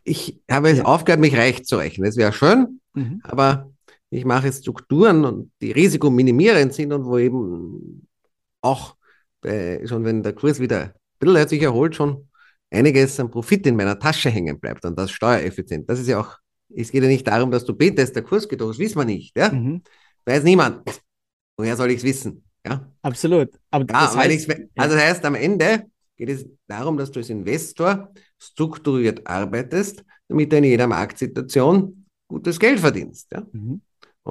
ich 0.03 0.41
habe 0.49 0.69
es 0.69 0.79
ja. 0.79 0.85
aufgehört, 0.85 1.19
mich 1.19 1.35
reich 1.35 1.65
zu 1.65 1.77
rechnen. 1.77 2.05
Das 2.05 2.17
wäre 2.17 2.33
schön, 2.33 2.79
mhm. 2.93 3.19
aber 3.23 3.69
ich 4.11 4.25
mache 4.25 4.51
Strukturen 4.51 5.25
und 5.25 5.51
die 5.61 5.71
risikominimierend 5.71 6.73
sind 6.73 6.91
und 6.91 7.05
wo 7.05 7.17
eben 7.17 8.07
auch 8.61 8.95
bei, 9.39 9.81
schon 9.87 10.03
wenn 10.03 10.21
der 10.21 10.33
Kurs 10.33 10.59
wieder 10.59 10.81
ein 10.83 10.93
bisschen 11.17 11.47
sich 11.47 11.61
erholt, 11.61 11.95
schon 11.95 12.27
einiges 12.69 13.19
an 13.19 13.31
Profit 13.31 13.65
in 13.67 13.75
meiner 13.75 13.97
Tasche 13.97 14.29
hängen 14.29 14.59
bleibt 14.59 14.85
und 14.85 14.99
das 14.99 15.11
steuereffizient. 15.11 15.89
Das 15.89 15.99
ist 15.99 16.07
ja 16.07 16.19
auch, 16.19 16.37
es 16.75 16.91
geht 16.91 17.03
ja 17.03 17.09
nicht 17.09 17.25
darum, 17.25 17.51
dass 17.51 17.65
du 17.65 17.73
betest, 17.73 18.15
der 18.15 18.23
Kurs 18.23 18.47
geht 18.47 18.61
hoch, 18.61 18.67
das 18.67 18.79
wissen 18.79 18.99
wir 18.99 19.05
nicht. 19.05 19.35
Ja? 19.37 19.51
Mhm. 19.51 19.81
Weiß 20.25 20.43
niemand. 20.43 20.83
Woher 21.57 21.77
soll 21.77 21.91
ich 21.91 21.97
es 21.97 22.03
wissen? 22.03 22.43
Ja? 22.65 22.91
Absolut. 23.01 23.49
Aber 23.71 23.85
ja, 23.85 24.07
das 24.07 24.15
heißt, 24.17 24.49
also 24.75 24.95
das 24.95 25.03
heißt, 25.03 25.25
am 25.25 25.35
Ende 25.35 25.85
geht 26.17 26.29
es 26.29 26.45
darum, 26.67 26.97
dass 26.97 27.11
du 27.11 27.19
als 27.19 27.29
Investor 27.29 28.13
strukturiert 28.37 29.25
arbeitest, 29.25 30.03
damit 30.27 30.51
du 30.51 30.57
in 30.57 30.65
jeder 30.65 30.87
Marktsituation 30.87 32.05
gutes 32.27 32.59
Geld 32.59 32.79
verdienst. 32.79 33.31
Ja? 33.31 33.45
Mhm. 33.51 33.81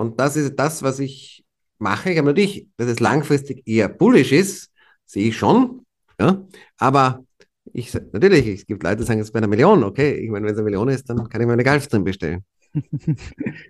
Und 0.00 0.18
das 0.18 0.34
ist 0.36 0.56
das, 0.56 0.82
was 0.82 0.98
ich 0.98 1.44
mache. 1.78 2.10
Ich 2.10 2.18
habe 2.18 2.28
natürlich, 2.28 2.66
dass 2.78 2.88
es 2.88 3.00
langfristig 3.00 3.62
eher 3.66 3.88
bullish 3.88 4.32
ist, 4.32 4.72
sehe 5.04 5.28
ich 5.28 5.36
schon. 5.36 5.84
Ja, 6.18 6.42
aber 6.78 7.24
ich, 7.72 7.92
natürlich, 8.12 8.46
es 8.46 8.66
gibt 8.66 8.82
Leute, 8.82 8.96
die 8.96 9.02
sagen, 9.04 9.20
es 9.20 9.26
ist 9.26 9.32
bei 9.32 9.38
einer 9.38 9.46
Million, 9.46 9.84
okay. 9.84 10.14
Ich 10.14 10.30
meine, 10.30 10.46
wenn 10.46 10.52
es 10.52 10.58
eine 10.58 10.64
Million 10.64 10.88
ist, 10.88 11.08
dann 11.10 11.28
kann 11.28 11.40
ich 11.40 11.46
mir 11.46 11.52
eine 11.52 11.64
Golf 11.64 11.86
drin 11.86 12.04
bestellen. 12.04 12.44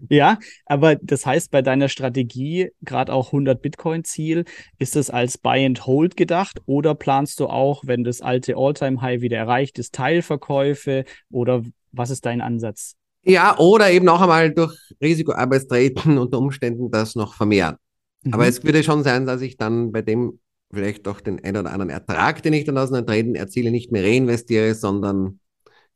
ja, 0.09 0.39
aber 0.67 0.95
das 0.97 1.27
heißt, 1.27 1.51
bei 1.51 1.63
deiner 1.63 1.89
Strategie, 1.89 2.71
gerade 2.83 3.13
auch 3.13 3.29
100 3.29 3.61
Bitcoin-Ziel, 3.61 4.45
ist 4.79 4.95
es 4.95 5.11
als 5.11 5.37
Buy 5.37 5.65
and 5.65 5.85
Hold 5.87 6.17
gedacht 6.17 6.61
oder 6.67 6.95
planst 6.95 7.41
du 7.41 7.47
auch, 7.49 7.83
wenn 7.87 8.05
das 8.05 8.21
alte 8.21 8.57
All-Time-High 8.57 9.21
wieder 9.21 9.39
erreicht 9.39 9.79
ist, 9.79 9.95
Teilverkäufe 9.95 11.05
oder 11.31 11.65
was 11.93 12.11
ist 12.11 12.25
dein 12.25 12.41
Ansatz? 12.41 12.95
Ja, 13.23 13.59
oder 13.59 13.91
eben 13.91 14.09
auch 14.09 14.21
einmal 14.21 14.51
durch 14.51 14.75
Risikoarbeitstreten 15.01 16.19
unter 16.19 16.39
Umständen 16.39 16.91
das 16.91 17.15
noch 17.15 17.35
vermehren. 17.35 17.77
Mhm. 18.23 18.35
Aber 18.35 18.47
es 18.47 18.65
würde 18.65 18.83
schon 18.83 19.03
sein, 19.03 19.27
dass 19.27 19.43
ich 19.43 19.57
dann 19.57 19.93
bei 19.93 20.03
dem 20.03 20.39
vielleicht 20.73 21.07
doch 21.07 21.21
den 21.21 21.43
einen 21.45 21.59
oder 21.59 21.73
anderen 21.73 21.91
Ertrag, 21.91 22.43
den 22.43 22.53
ich 22.53 22.65
dann 22.65 22.79
aus 22.79 22.93
einem 22.93 23.07
Traden 23.07 23.35
erziele, 23.35 23.71
nicht 23.71 23.91
mehr 23.93 24.05
reinvestiere, 24.05 24.75
sondern 24.75 25.41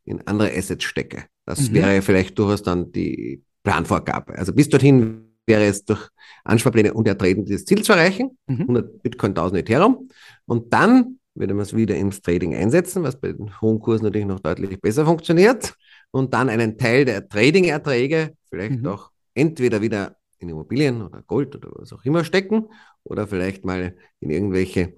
in 0.04 0.26
andere 0.26 0.50
Assets 0.52 0.84
stecke. 0.84 1.24
Das 1.46 1.70
mhm. 1.70 1.74
wäre 1.74 2.02
vielleicht 2.02 2.38
durchaus 2.38 2.62
dann 2.62 2.92
die 2.92 3.42
Planvorgabe. 3.62 4.36
Also 4.36 4.52
bis 4.52 4.68
dorthin 4.68 5.28
wäre 5.46 5.64
es 5.64 5.84
durch 5.84 6.08
Ansparpläne 6.44 6.92
und 6.92 7.06
Ertreten 7.06 7.44
dieses 7.44 7.64
Ziel 7.64 7.82
zu 7.82 7.92
erreichen, 7.92 8.36
mhm. 8.46 8.62
100 8.62 9.02
Bitcoin, 9.02 9.30
1000 9.30 9.60
Ethereum. 9.60 10.08
Und 10.46 10.72
dann 10.72 11.18
würde 11.34 11.54
man 11.54 11.62
es 11.62 11.74
wieder 11.74 11.96
ins 11.96 12.20
Trading 12.20 12.54
einsetzen, 12.54 13.02
was 13.02 13.18
bei 13.18 13.32
den 13.32 13.60
hohen 13.60 13.78
Kursen 13.80 14.04
natürlich 14.04 14.26
noch 14.26 14.40
deutlich 14.40 14.80
besser 14.80 15.04
funktioniert 15.04 15.74
und 16.14 16.32
dann 16.32 16.48
einen 16.48 16.78
Teil 16.78 17.04
der 17.04 17.28
Trading-Erträge 17.28 18.34
vielleicht 18.48 18.82
mhm. 18.82 18.86
auch 18.86 19.10
entweder 19.34 19.82
wieder 19.82 20.16
in 20.38 20.48
Immobilien 20.48 21.02
oder 21.02 21.22
Gold 21.22 21.56
oder 21.56 21.70
was 21.74 21.92
auch 21.92 22.04
immer 22.04 22.22
stecken 22.22 22.68
oder 23.02 23.26
vielleicht 23.26 23.64
mal 23.64 23.96
in 24.20 24.30
irgendwelche, 24.30 24.94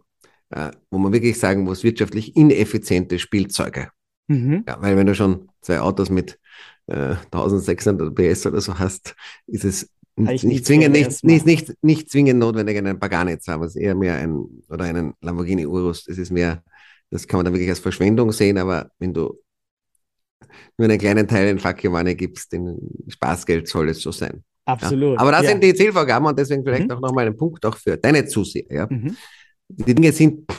äh, 0.51 0.73
wo 0.91 0.99
man 0.99 1.15
wirklich 1.15 1.39
sagen 1.39 1.63
muss, 1.65 1.85
wirtschaftlich 1.85 2.37
ineffiziente 2.37 3.19
Spielzeuge. 3.19 3.89
Mhm. 4.29 4.65
Ja, 4.69 4.77
weil 4.83 4.99
wenn 4.99 5.07
du 5.07 5.15
schon 5.15 5.49
zwei 5.63 5.81
Autos 5.81 6.11
mit 6.11 6.39
äh, 6.87 7.15
1600 7.33 8.15
PS 8.15 8.45
oder 8.45 8.61
so 8.61 8.79
hast, 8.79 9.17
ist 9.47 9.65
es 9.65 9.91
nicht, 10.17 10.45
nicht, 10.45 10.67
zwingend, 10.67 10.93
nicht, 10.93 11.25
nicht, 11.25 11.47
nicht, 11.47 11.75
nicht 11.83 12.11
zwingend 12.11 12.41
notwendig, 12.41 12.77
einen 12.77 12.99
Pagani 12.99 13.39
zu 13.39 13.53
haben. 13.53 13.63
Es 13.63 13.75
ist 13.75 13.81
eher 13.81 13.95
mehr 13.95 14.17
ein, 14.17 14.45
oder 14.69 14.85
einen 14.85 15.15
Lamborghini 15.23 15.65
Urus. 15.65 16.05
Das 16.05 16.19
ist 16.19 16.31
mehr, 16.31 16.63
das 17.09 17.27
kann 17.27 17.39
man 17.39 17.47
dann 17.47 17.55
wirklich 17.55 17.71
als 17.71 17.81
Verschwendung 17.81 18.33
sehen, 18.33 18.59
aber 18.59 18.91
wenn 18.99 19.15
du 19.15 19.39
nur 20.79 20.89
einen 20.89 20.99
kleinen 20.99 21.27
Teil 21.27 21.49
in 21.49 21.59
Fuck 21.59 21.85
Your 21.85 21.91
Money 21.91 22.15
gibst, 22.15 22.53
in 22.53 22.79
Spaßgeld 23.09 23.69
soll 23.69 23.89
es 23.89 24.01
so 24.01 24.13
sein. 24.13 24.43
Absolut. 24.67 25.15
Ja. 25.15 25.21
Aber 25.21 25.31
das 25.31 25.43
ja. 25.43 25.51
sind 25.51 25.63
die 25.63 25.75
Zielvorgaben 25.75 26.27
und 26.27 26.39
deswegen 26.39 26.65
vielleicht 26.65 26.89
mhm. 26.89 26.91
auch 26.93 27.01
nochmal 27.01 27.27
ein 27.27 27.37
Punkt 27.37 27.65
auch 27.65 27.77
für 27.77 27.97
deine 27.97 28.27
Zuseher. 28.27 28.67
Ja? 28.69 28.87
Mhm. 28.91 29.17
Die 29.69 29.95
Dinge 29.95 30.13
sind 30.13 30.51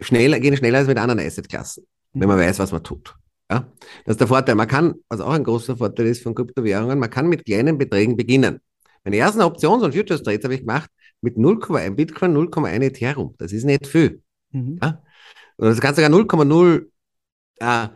schneller, 0.00 0.40
gehen 0.40 0.56
schneller 0.56 0.78
als 0.78 0.88
mit 0.88 0.98
anderen 0.98 1.20
Assetklassen, 1.20 1.84
mhm. 2.12 2.20
wenn 2.20 2.28
man 2.28 2.38
weiß, 2.38 2.58
was 2.58 2.72
man 2.72 2.82
tut. 2.82 3.14
Ja? 3.50 3.72
Das 4.04 4.14
ist 4.14 4.20
der 4.20 4.26
Vorteil. 4.26 4.56
Man 4.56 4.66
kann, 4.66 4.96
was 5.08 5.20
auch 5.20 5.32
ein 5.32 5.44
großer 5.44 5.76
Vorteil 5.76 6.06
ist 6.06 6.22
von 6.22 6.34
Kryptowährungen, 6.34 6.98
man 6.98 7.10
kann 7.10 7.28
mit 7.28 7.44
kleinen 7.44 7.78
Beträgen 7.78 8.16
beginnen. 8.16 8.60
Meine 9.04 9.16
ersten 9.16 9.40
Options- 9.40 9.84
und 9.84 9.94
Futures-Trades 9.94 10.44
habe 10.44 10.54
ich 10.54 10.60
gemacht 10.60 10.90
mit 11.20 11.36
0,1 11.36 11.94
Bitcoin, 11.94 12.36
0,1 12.36 12.82
Ethereum. 12.82 13.34
Das 13.38 13.52
ist 13.52 13.64
nicht 13.64 13.86
viel. 13.86 14.22
Mhm. 14.50 14.78
Ja? 14.82 15.02
Und 15.56 15.68
das 15.68 15.80
Ganze 15.80 16.02
sogar 16.02 16.18
0,0 16.18 16.86
äh, 17.60 17.88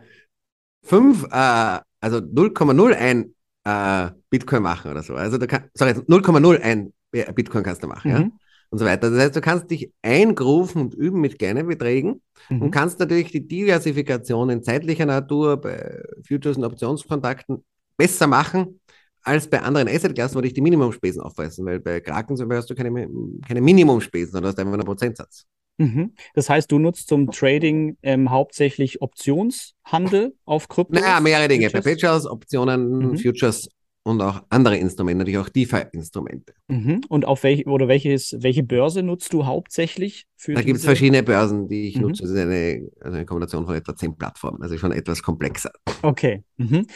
5, 0.84 1.24
äh, 1.30 1.80
also 2.00 2.18
0,01 2.18 3.30
äh, 3.64 4.10
Bitcoin 4.30 4.62
machen 4.62 4.90
oder 4.90 5.02
so. 5.02 5.14
Also 5.14 5.38
du 5.38 5.46
kannst, 5.46 5.70
sorry, 5.74 5.92
0,01 5.92 6.92
Bitcoin 7.34 7.62
kannst 7.62 7.82
du 7.82 7.88
machen, 7.88 8.10
mhm. 8.10 8.16
ja. 8.16 8.30
Und 8.70 8.78
so 8.78 8.86
weiter. 8.86 9.10
Das 9.10 9.20
heißt, 9.20 9.36
du 9.36 9.42
kannst 9.42 9.70
dich 9.70 9.92
eingrufen 10.00 10.80
und 10.80 10.94
üben 10.94 11.20
mit 11.20 11.38
kleinen 11.38 11.66
Beträgen 11.66 12.22
mhm. 12.48 12.62
und 12.62 12.70
kannst 12.70 12.98
natürlich 13.00 13.30
die 13.30 13.46
Diversifikation 13.46 14.48
in 14.48 14.62
zeitlicher 14.62 15.04
Natur 15.04 15.60
bei 15.60 16.02
Futures 16.26 16.56
und 16.56 16.64
Optionskontrakten 16.64 17.62
besser 17.98 18.26
machen 18.26 18.80
als 19.22 19.48
bei 19.48 19.60
anderen 19.60 19.88
Assetklassen, 19.88 20.36
wo 20.36 20.40
dich 20.40 20.54
die 20.54 20.62
Minimumspesen 20.62 21.20
aufweisen, 21.20 21.66
weil 21.66 21.80
bei 21.80 22.00
Kraken 22.00 22.36
zum 22.36 22.48
Beispiel 22.48 22.58
hast 22.58 22.70
du 22.70 22.74
keine, 22.74 23.08
keine 23.46 23.60
Minimumspesen, 23.60 24.32
sondern 24.32 24.50
hast 24.50 24.58
einfach 24.58 24.72
einen 24.72 24.84
Prozentsatz. 24.84 25.44
Mhm. 25.82 26.12
Das 26.34 26.48
heißt, 26.48 26.70
du 26.70 26.78
nutzt 26.78 27.08
zum 27.08 27.30
Trading 27.30 27.96
ähm, 28.02 28.30
hauptsächlich 28.30 29.02
Optionshandel 29.02 30.34
auf 30.44 30.68
Krypto? 30.68 30.94
Naja, 30.94 31.20
mehrere 31.20 31.48
Dinge. 31.48 31.70
Perpetuals, 31.70 32.26
Optionen, 32.26 32.98
mhm. 32.98 33.18
Futures 33.18 33.68
und 34.04 34.20
auch 34.20 34.42
andere 34.48 34.76
Instrumente, 34.76 35.18
natürlich 35.18 35.38
auch 35.38 35.48
DeFi-Instrumente. 35.48 36.54
Mhm. 36.68 37.02
Und 37.08 37.24
auf 37.24 37.42
welche 37.44 37.64
oder 37.64 37.88
welches, 37.88 38.36
welche 38.40 38.62
Börse 38.62 39.02
nutzt 39.02 39.32
du 39.32 39.46
hauptsächlich 39.46 40.26
für 40.36 40.54
Da 40.54 40.62
gibt 40.62 40.78
es 40.78 40.84
verschiedene 40.84 41.22
Börsen, 41.22 41.68
die 41.68 41.88
ich 41.88 41.96
mhm. 41.96 42.02
nutze. 42.02 42.22
Das 42.22 42.32
ist 42.32 42.38
eine, 42.38 42.88
also 43.00 43.16
eine 43.16 43.26
Kombination 43.26 43.66
von 43.66 43.74
etwa 43.74 43.94
zehn 43.94 44.16
Plattformen, 44.16 44.62
also 44.62 44.76
schon 44.76 44.92
etwas 44.92 45.22
komplexer. 45.22 45.72
Okay. 46.02 46.42
Mhm. 46.56 46.86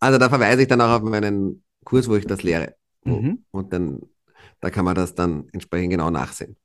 Also 0.00 0.18
da 0.18 0.28
verweise 0.28 0.62
ich 0.62 0.68
dann 0.68 0.80
auch 0.80 1.00
auf 1.00 1.02
meinen 1.02 1.62
Kurs, 1.84 2.08
wo 2.08 2.16
ich 2.16 2.26
das 2.26 2.42
lehre. 2.42 2.74
Mhm. 3.04 3.44
Und 3.50 3.72
dann, 3.72 4.00
da 4.60 4.70
kann 4.70 4.84
man 4.84 4.94
das 4.94 5.14
dann 5.14 5.48
entsprechend 5.52 5.90
genau 5.90 6.10
nachsehen. 6.10 6.56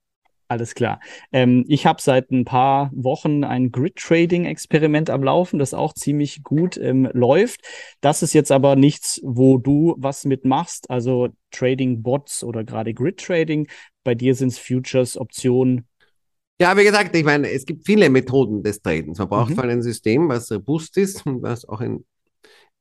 Alles 0.54 0.76
klar. 0.76 1.00
Ähm, 1.32 1.66
ich 1.68 1.88
habe 1.88 2.00
seit 2.00 2.30
ein 2.30 2.46
paar 2.46 2.92
Wochen 2.94 3.44
ein 3.44 3.72
Grid-Trading-Experiment 3.72 5.10
am 5.10 5.24
Laufen, 5.24 5.58
das 5.58 5.74
auch 5.74 5.94
ziemlich 5.94 6.44
gut 6.44 6.78
ähm, 6.78 7.10
läuft. 7.12 7.62
Das 8.02 8.22
ist 8.22 8.34
jetzt 8.34 8.52
aber 8.52 8.76
nichts, 8.76 9.20
wo 9.24 9.58
du 9.58 9.96
was 9.98 10.26
mitmachst, 10.26 10.92
also 10.92 11.30
Trading-Bots 11.50 12.44
oder 12.44 12.63
gerade 12.63 12.94
Grid-Trading. 12.94 13.68
Bei 14.04 14.13
dir 14.13 14.36
sind 14.36 14.50
es 14.50 14.60
Futures, 14.60 15.18
Optionen. 15.18 15.88
Ja, 16.62 16.78
wie 16.78 16.84
gesagt, 16.84 17.16
ich 17.16 17.26
meine, 17.26 17.50
es 17.50 17.66
gibt 17.66 17.88
viele 17.88 18.12
Methoden 18.12 18.62
des 18.62 18.80
Tradens. 18.80 19.18
Man 19.18 19.30
braucht 19.30 19.50
mhm. 19.50 19.56
vor 19.56 19.63
allem 19.63 19.80
ein 19.80 19.82
System, 19.82 20.30
was 20.30 20.52
robust 20.52 20.98
ist 20.98 21.26
und 21.26 21.42
was 21.42 21.68
auch 21.68 21.82
in 21.82 22.06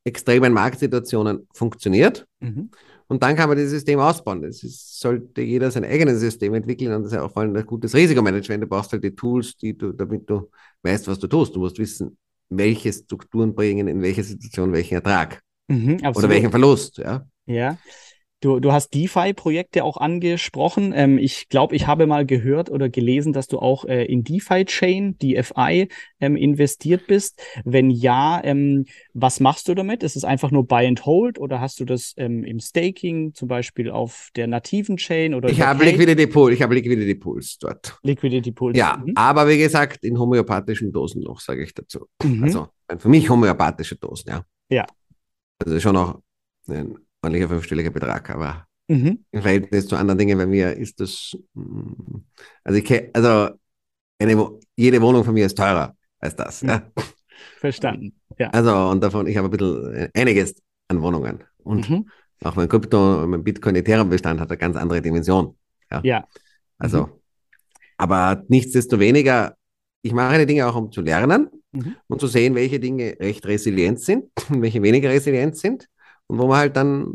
extremen 0.05 0.53
Marktsituationen 0.53 1.49
funktioniert. 1.55 2.27
Mhm. 2.41 2.71
Und 3.13 3.23
dann 3.23 3.37
kann 3.37 3.47
man 3.47 3.59
das 3.59 3.69
System 3.69 3.99
ausbauen. 3.99 4.43
Es 4.43 4.63
sollte 4.99 5.43
jeder 5.43 5.71
sein 5.71 5.85
eigenes 5.85 6.19
System 6.21 6.55
entwickeln 6.55 6.95
und 6.95 7.03
das 7.03 7.13
ist 7.13 7.17
ja 7.19 7.23
auch 7.23 7.31
vor 7.31 7.43
allem 7.43 7.55
ein 7.55 7.67
gutes 7.67 7.95
Risikomanagement. 7.95 8.63
Du 8.63 8.67
brauchst 8.67 8.91
halt 8.91 9.05
die 9.05 9.15
Tools, 9.15 9.55
die 9.55 9.77
du, 9.77 9.93
damit 9.93 10.31
du 10.31 10.49
weißt, 10.83 11.09
was 11.09 11.19
du 11.19 11.27
tust. 11.27 11.55
Du 11.55 11.61
musst 11.61 11.79
wissen, 11.79 12.17
welche 12.49 12.91
Strukturen 12.91 13.55
bringen 13.55 13.87
in 13.87 14.01
welcher 14.01 14.23
Situation 14.23 14.73
welchen 14.73 14.95
Ertrag 14.95 15.43
mhm, 15.69 15.99
oder 16.15 16.27
welchen 16.31 16.51
Verlust. 16.51 16.97
Ja. 16.97 17.27
Ja. 17.45 17.77
Du, 18.43 18.59
du 18.59 18.73
hast 18.73 18.93
DeFi-Projekte 18.93 19.85
auch 19.85 19.99
angesprochen. 19.99 20.93
Ähm, 20.97 21.17
ich 21.17 21.49
glaube, 21.49 21.77
ich 21.77 21.87
habe 21.87 22.09
mal 22.09 22.27
gehört 22.27 22.71
oder 22.71 22.89
gelesen, 22.89 23.33
dass 23.33 23.47
du 23.47 23.61
auch 23.61 23.85
äh, 23.85 24.05
in 24.05 24.25
DeFi-Chain, 24.25 25.17
DFI, 25.17 25.89
ähm, 26.19 26.35
investiert 26.35 27.07
bist. 27.07 27.41
Wenn 27.65 27.89
ja, 27.89 28.41
ähm, 28.43 28.87
was 29.15 29.39
machst 29.39 29.69
du 29.69 29.75
damit? 29.75 30.03
Ist 30.03 30.17
es 30.17 30.25
einfach 30.25 30.51
nur 30.51 30.67
Buy 30.67 30.89
and 30.89 31.07
Hold 31.07 31.39
oder 31.39 31.61
hast 31.61 31.79
du 31.79 31.85
das 31.85 32.15
ähm, 32.17 32.43
im 32.43 32.59
Staking, 32.59 33.33
zum 33.33 33.47
Beispiel 33.47 33.93
auf 33.93 34.31
der 34.35 34.49
nativen 34.49 34.97
Chain? 34.97 35.35
Oder 35.35 35.49
ich 35.49 35.61
habe 35.61 35.85
Liquidity 35.85 36.27
Pool, 36.27 36.53
ich 36.53 36.63
habe 36.63 36.75
Liquidity 36.75 37.15
Pools 37.15 37.59
dort. 37.59 37.97
Liquidity 38.03 38.51
Pools. 38.51 38.77
Ja, 38.77 39.01
mhm. 39.07 39.13
aber 39.15 39.49
wie 39.49 39.59
gesagt, 39.59 40.05
in 40.05 40.19
homöopathischen 40.19 40.91
Dosen 40.91 41.23
noch, 41.23 41.39
sage 41.39 41.63
ich 41.63 41.75
dazu. 41.75 42.09
Mhm. 42.25 42.43
Also 42.43 42.69
für 42.99 43.09
mich 43.09 43.31
homöopathische 43.31 43.95
Dosen, 43.95 44.31
ja. 44.31 44.45
Ja. 44.69 44.85
Also 45.65 45.79
schon 45.79 45.97
auch 45.97 46.19
ein 46.67 46.97
ordentlicher 47.23 47.49
fünfstelliger 47.49 47.91
Betrag, 47.91 48.31
aber 48.31 48.67
mhm. 48.89 49.25
im 49.31 49.43
Verhältnis 49.43 49.87
zu 49.87 49.97
anderen 49.97 50.19
Dingen 50.19 50.39
bei 50.39 50.47
mir 50.47 50.77
ist 50.77 51.01
das, 51.01 51.37
mm, 51.55 52.17
also 52.65 52.79
ich 52.79 53.17
also 53.17 53.55
eine, 54.19 54.51
jede 54.77 55.01
Wohnung 55.01 55.25
von 55.25 55.35
mir 55.35 55.47
ist 55.47 55.57
teurer 55.57 55.97
als 56.19 56.37
das. 56.37 56.63
Mhm. 56.63 56.69
Ja. 56.69 56.83
Verstanden. 57.59 58.21
Ja. 58.39 58.51
Also 58.51 58.75
und 58.75 59.03
davon, 59.03 59.27
ich 59.27 59.37
habe 59.37 59.49
ein 59.49 59.51
bisschen 59.51 59.95
äh, 59.95 60.11
einiges 60.15 60.55
an 60.89 61.01
Wohnungen. 61.03 61.45
Und 61.59 61.89
mhm. 61.89 62.09
auch 62.43 62.57
mein 62.57 62.69
Krypto, 62.69 63.27
mein 63.27 63.45
Bitcoin 63.45 63.77
Ethereum 63.77 64.09
Bestand 64.09 64.41
hat 64.41 64.51
eine 64.51 64.59
ganz 64.59 64.77
andere 64.77 65.01
Dimension. 65.01 65.57
Ja. 65.91 66.01
ja. 66.03 66.29
Also, 66.79 67.07
mhm. 67.07 67.13
aber 67.99 68.45
nichtsdestoweniger, 68.49 69.57
ich 70.03 70.13
mache 70.13 70.39
die 70.39 70.47
Dinge 70.47 70.67
auch, 70.67 70.75
um 70.75 70.91
zu 70.91 71.01
lernen 71.01 71.49
mhm. 71.71 71.97
und 72.09 72.21
zu 72.21 72.27
sehen, 72.27 72.55
welche 72.55 72.81
Dinge 72.81 73.17
recht 73.21 73.47
resilient 73.47 74.01
sind 74.01 74.25
und 74.49 74.63
welche 74.63 74.83
weniger 74.83 75.11
resilient 75.11 75.57
sind 75.57 75.89
und 76.33 76.39
wo 76.39 76.47
man 76.47 76.57
halt 76.57 76.77
dann 76.77 77.13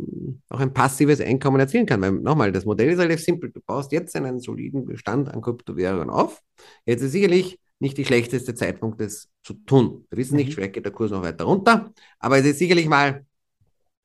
auch 0.47 0.59
ein 0.59 0.75
passives 0.75 1.19
Einkommen 1.19 1.59
erzielen 1.59 1.87
kann. 1.87 1.99
Weil 2.01 2.11
nochmal, 2.11 2.51
das 2.51 2.65
Modell 2.65 2.89
ist 2.89 2.99
relativ 2.99 3.23
simpel. 3.25 3.49
Du 3.49 3.59
baust 3.61 3.91
jetzt 3.91 4.15
einen 4.15 4.39
soliden 4.39 4.85
Bestand 4.85 5.27
an 5.33 5.41
Kryptowährungen 5.41 6.11
auf. 6.11 6.43
Jetzt 6.85 7.01
ist 7.01 7.13
sicherlich 7.13 7.59
nicht 7.79 7.97
die 7.97 8.05
schlechteste 8.05 8.53
Zeitpunkt, 8.53 9.01
das 9.01 9.27
zu 9.41 9.55
tun. 9.55 10.05
Wir 10.11 10.19
wissen 10.19 10.35
nicht, 10.35 10.49
mhm. 10.49 10.53
vielleicht 10.53 10.73
geht 10.73 10.85
der 10.85 10.91
Kurs 10.91 11.09
noch 11.09 11.23
weiter 11.23 11.45
runter, 11.45 11.91
aber 12.19 12.37
es 12.37 12.45
ist 12.45 12.59
sicherlich 12.59 12.87
mal, 12.87 13.25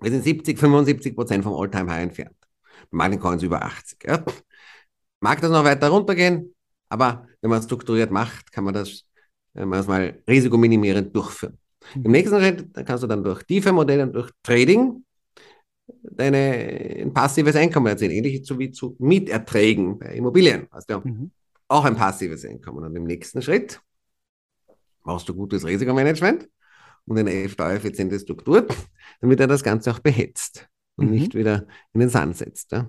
wir 0.00 0.10
sind 0.10 0.24
70, 0.24 0.58
75 0.58 1.14
Prozent 1.14 1.44
vom 1.44 1.60
All-Time-High 1.60 2.04
entfernt. 2.04 2.36
Bei 2.90 2.96
manchen 2.96 3.20
Coins 3.20 3.42
über 3.42 3.62
80. 3.62 4.04
Ja. 4.06 4.24
Mag 5.20 5.42
das 5.42 5.50
noch 5.50 5.64
weiter 5.64 5.90
runtergehen, 5.90 6.54
aber 6.88 7.26
wenn 7.42 7.50
man 7.50 7.58
es 7.58 7.66
strukturiert 7.66 8.10
macht, 8.10 8.50
kann 8.50 8.64
man 8.64 8.72
das, 8.72 9.04
wenn 9.52 9.68
man 9.68 9.80
es 9.80 9.86
mal 9.86 10.22
risikominimierend 10.26 11.14
durchführen. 11.14 11.58
Im 11.94 12.10
nächsten 12.10 12.38
Schritt 12.38 12.66
kannst 12.86 13.02
du 13.02 13.06
dann 13.06 13.22
durch 13.22 13.42
tiefe 13.44 13.72
Modelle 13.72 14.04
und 14.04 14.12
durch 14.12 14.30
Trading 14.42 15.04
deine, 16.02 16.38
ein 17.00 17.12
passives 17.12 17.56
Einkommen 17.56 17.86
erzielen, 17.86 18.12
ähnlich 18.12 18.46
so 18.46 18.58
wie 18.58 18.70
zu 18.70 18.96
Mieterträgen 18.98 19.98
bei 19.98 20.14
Immobilien. 20.14 20.66
Hast 20.70 20.90
du 20.90 20.98
mhm. 20.98 21.30
auch 21.68 21.84
ein 21.84 21.96
passives 21.96 22.44
Einkommen. 22.44 22.84
Und 22.84 22.96
im 22.96 23.04
nächsten 23.04 23.42
Schritt 23.42 23.80
machst 25.04 25.28
du 25.28 25.34
gutes 25.34 25.66
Risikomanagement 25.66 26.48
und 27.06 27.18
eine 27.18 27.48
steuereffiziente 27.48 28.18
Struktur, 28.18 28.66
damit 29.20 29.40
er 29.40 29.46
das 29.46 29.62
Ganze 29.62 29.90
auch 29.90 29.98
behetzt 29.98 30.68
und 30.96 31.06
mhm. 31.06 31.12
nicht 31.12 31.34
wieder 31.34 31.66
in 31.92 32.00
den 32.00 32.08
Sand 32.08 32.36
setzt. 32.36 32.72
Ja? 32.72 32.88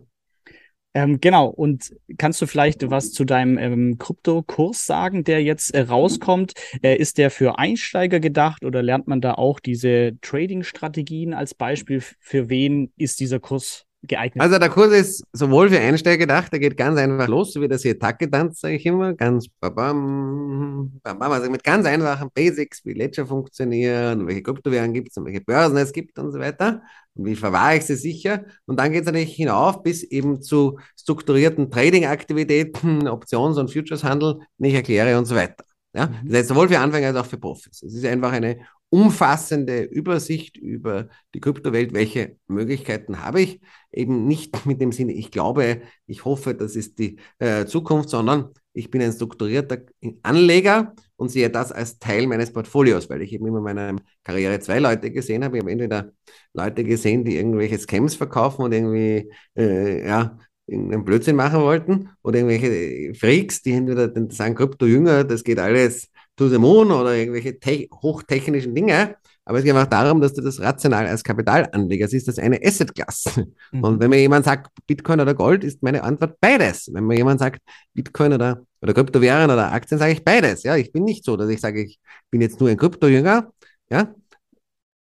Ähm, 0.95 1.19
genau, 1.19 1.47
und 1.47 1.95
kannst 2.17 2.39
du 2.41 2.45
vielleicht 2.45 2.89
was 2.91 3.11
zu 3.11 3.25
deinem 3.25 3.57
ähm, 3.57 3.97
Kryptokurs 3.97 4.85
sagen, 4.85 5.23
der 5.23 5.41
jetzt 5.41 5.73
äh, 5.73 5.81
rauskommt? 5.81 6.53
Äh, 6.83 6.97
ist 6.97 7.17
der 7.17 7.31
für 7.31 7.57
Einsteiger 7.57 8.19
gedacht 8.19 8.63
oder 8.63 8.83
lernt 8.83 9.07
man 9.07 9.19
da 9.19 9.33
auch 9.33 9.59
diese 9.59 10.11
Trading-Strategien 10.21 11.33
als 11.33 11.55
Beispiel? 11.55 12.01
Für 12.19 12.49
wen 12.49 12.93
ist 12.95 13.19
dieser 13.19 13.39
Kurs 13.39 13.87
geeignet? 14.07 14.41
Also 14.41 14.57
der 14.59 14.69
Kurs 14.69 14.91
ist 14.91 15.23
sowohl 15.33 15.69
für 15.69 15.79
Einsteiger 15.79 16.17
gedacht, 16.17 16.51
der 16.51 16.59
geht 16.59 16.77
ganz 16.77 16.97
einfach 16.99 17.27
los, 17.27 17.53
so 17.53 17.61
wie 17.61 17.67
das 17.67 17.81
hier 17.81 17.97
Tacke-Tanz, 17.97 18.61
sage 18.61 18.75
ich 18.75 18.85
immer, 18.85 19.13
ganz 19.13 19.47
babam, 19.59 20.99
babam, 21.03 21.31
also 21.31 21.49
mit 21.49 21.63
ganz 21.63 21.85
einfachen 21.85 22.29
Basics, 22.33 22.83
wie 22.85 22.93
Ledger 22.93 23.25
funktionieren, 23.25 24.27
welche 24.27 24.43
Kryptowährungen 24.43 24.93
gibt 24.93 25.09
es 25.11 25.17
und 25.17 25.25
welche 25.25 25.41
Börsen 25.41 25.77
es 25.77 25.91
gibt 25.91 26.19
und 26.19 26.31
so 26.31 26.39
weiter 26.39 26.81
und 27.15 27.25
wie 27.25 27.35
verwahre 27.35 27.77
ich 27.77 27.85
sie 27.85 27.95
sicher. 27.95 28.45
Und 28.65 28.79
dann 28.79 28.91
geht 28.91 29.01
es 29.01 29.05
natürlich 29.05 29.35
hinauf 29.35 29.83
bis 29.83 30.03
eben 30.03 30.41
zu 30.41 30.79
strukturierten 30.99 31.69
Trading-Aktivitäten, 31.69 33.07
Options- 33.07 33.57
und 33.57 33.71
Futures-Handel, 33.71 34.39
den 34.57 34.69
ich 34.69 34.73
erkläre 34.73 35.17
und 35.17 35.25
so 35.25 35.35
weiter. 35.35 35.63
Ja? 35.95 36.07
Mhm. 36.07 36.27
Das 36.27 36.37
heißt, 36.39 36.49
sowohl 36.49 36.69
für 36.69 36.79
Anfänger 36.79 37.07
als 37.07 37.17
auch 37.17 37.25
für 37.25 37.37
Profis. 37.37 37.83
Es 37.83 37.93
ist 37.93 38.05
einfach 38.05 38.31
eine 38.31 38.59
umfassende 38.93 39.81
Übersicht 39.81 40.55
über 40.55 41.09
die 41.33 41.39
Kryptowelt, 41.39 41.95
welche 41.95 42.37
Möglichkeiten 42.45 43.23
habe 43.23 43.41
ich. 43.41 43.59
Eben 43.91 44.27
nicht 44.27 44.53
mit 44.67 44.79
dem 44.81 44.91
Sinne, 44.91 45.13
ich 45.13 45.31
glaube, 45.31 45.81
ich 46.05 46.25
hoffe, 46.25 46.53
das 46.53 46.75
ist 46.75 46.99
die 46.99 47.17
äh, 47.39 47.65
Zukunft, 47.65 48.09
sondern 48.09 48.49
ich 48.71 48.91
bin 48.91 49.01
ein 49.01 49.11
strukturierter 49.11 49.79
Anleger 50.21 50.93
und 51.15 51.29
sehe 51.29 51.49
das 51.49 51.71
als 51.71 51.97
Teil 51.97 52.27
meines 52.27 52.53
Portfolios, 52.53 53.09
weil 53.09 53.23
ich 53.23 53.33
eben 53.33 53.47
in 53.47 53.63
meiner 53.63 53.95
Karriere 54.23 54.59
zwei 54.59 54.77
Leute 54.77 55.09
gesehen 55.09 55.43
habe. 55.43 55.57
Ich 55.57 55.63
habe 55.63 55.71
entweder 55.71 56.11
Leute 56.53 56.83
gesehen, 56.83 57.25
die 57.25 57.37
irgendwelche 57.37 57.79
Scams 57.79 58.13
verkaufen 58.13 58.61
und 58.61 58.73
irgendwie 58.73 59.31
äh, 59.57 60.07
ja, 60.07 60.37
irgendeinen 60.67 61.03
Blödsinn 61.03 61.35
machen 61.35 61.61
wollten 61.61 62.09
oder 62.21 62.37
irgendwelche 62.37 63.15
Freaks, 63.15 63.63
die 63.63 63.71
entweder 63.71 64.11
sagen, 64.29 64.53
Krypto-Jünger, 64.53 65.23
das 65.23 65.43
geht 65.43 65.57
alles 65.57 66.11
to 66.35 66.49
the 66.49 66.57
moon 66.57 66.91
oder 66.91 67.15
irgendwelche 67.15 67.87
hochtechnischen 68.01 68.73
Dinge. 68.73 69.15
Aber 69.45 69.57
es 69.57 69.65
geht 69.65 69.73
einfach 69.73 69.89
darum, 69.89 70.21
dass 70.21 70.33
du 70.33 70.41
das 70.41 70.59
rational 70.61 71.05
als 71.05 71.23
Kapitalanleger 71.23 72.07
siehst, 72.07 72.27
das 72.27 72.37
ist 72.37 72.43
eine 72.43 72.59
Asset-Class. 72.63 73.41
Mhm. 73.73 73.83
Und 73.83 73.99
wenn 73.99 74.09
mir 74.09 74.19
jemand 74.19 74.45
sagt, 74.45 74.71
Bitcoin 74.87 75.19
oder 75.19 75.33
Gold, 75.33 75.63
ist 75.63 75.83
meine 75.83 76.03
Antwort 76.03 76.39
beides. 76.39 76.89
Wenn 76.93 77.05
mir 77.05 77.17
jemand 77.17 77.39
sagt, 77.39 77.61
Bitcoin 77.93 78.33
oder, 78.33 78.65
oder 78.81 78.93
Kryptowährungen 78.93 79.51
oder 79.51 79.71
Aktien, 79.71 79.99
sage 79.99 80.13
ich 80.13 80.23
beides. 80.23 80.63
Ja, 80.63 80.77
ich 80.77 80.91
bin 80.93 81.03
nicht 81.03 81.25
so, 81.25 81.35
dass 81.35 81.49
ich 81.49 81.59
sage, 81.59 81.83
ich 81.83 81.99
bin 82.31 82.39
jetzt 82.39 82.59
nur 82.59 82.69
ein 82.69 82.77
Kryptojünger. 82.77 83.51
Ja, 83.89 84.15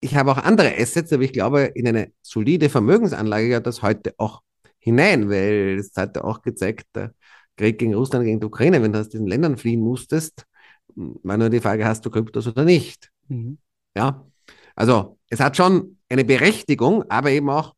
ich 0.00 0.16
habe 0.16 0.32
auch 0.32 0.38
andere 0.38 0.74
Assets, 0.76 1.12
aber 1.12 1.22
ich 1.22 1.32
glaube, 1.32 1.70
in 1.74 1.86
eine 1.86 2.12
solide 2.20 2.68
Vermögensanlage 2.68 3.46
gehört 3.46 3.68
das 3.68 3.82
heute 3.82 4.14
auch 4.18 4.42
hinein, 4.80 5.30
weil 5.30 5.78
es 5.78 5.92
hat 5.96 6.16
ja 6.16 6.24
auch 6.24 6.42
gezeigt, 6.42 6.86
der 6.96 7.14
Krieg 7.56 7.78
gegen 7.78 7.94
Russland, 7.94 8.24
gegen 8.24 8.40
die 8.40 8.46
Ukraine, 8.46 8.82
wenn 8.82 8.92
du 8.92 8.98
aus 8.98 9.08
diesen 9.08 9.28
Ländern 9.28 9.56
fliehen 9.56 9.80
musstest, 9.80 10.44
war 10.94 11.36
nur 11.36 11.50
die 11.50 11.60
Frage, 11.60 11.84
hast 11.84 12.04
du 12.04 12.10
Kryptos 12.10 12.46
oder 12.46 12.64
nicht? 12.64 13.10
Mhm. 13.28 13.58
Ja, 13.96 14.26
also 14.74 15.18
es 15.28 15.40
hat 15.40 15.56
schon 15.56 15.98
eine 16.08 16.24
Berechtigung, 16.24 17.04
aber 17.10 17.30
eben 17.30 17.50
auch 17.50 17.74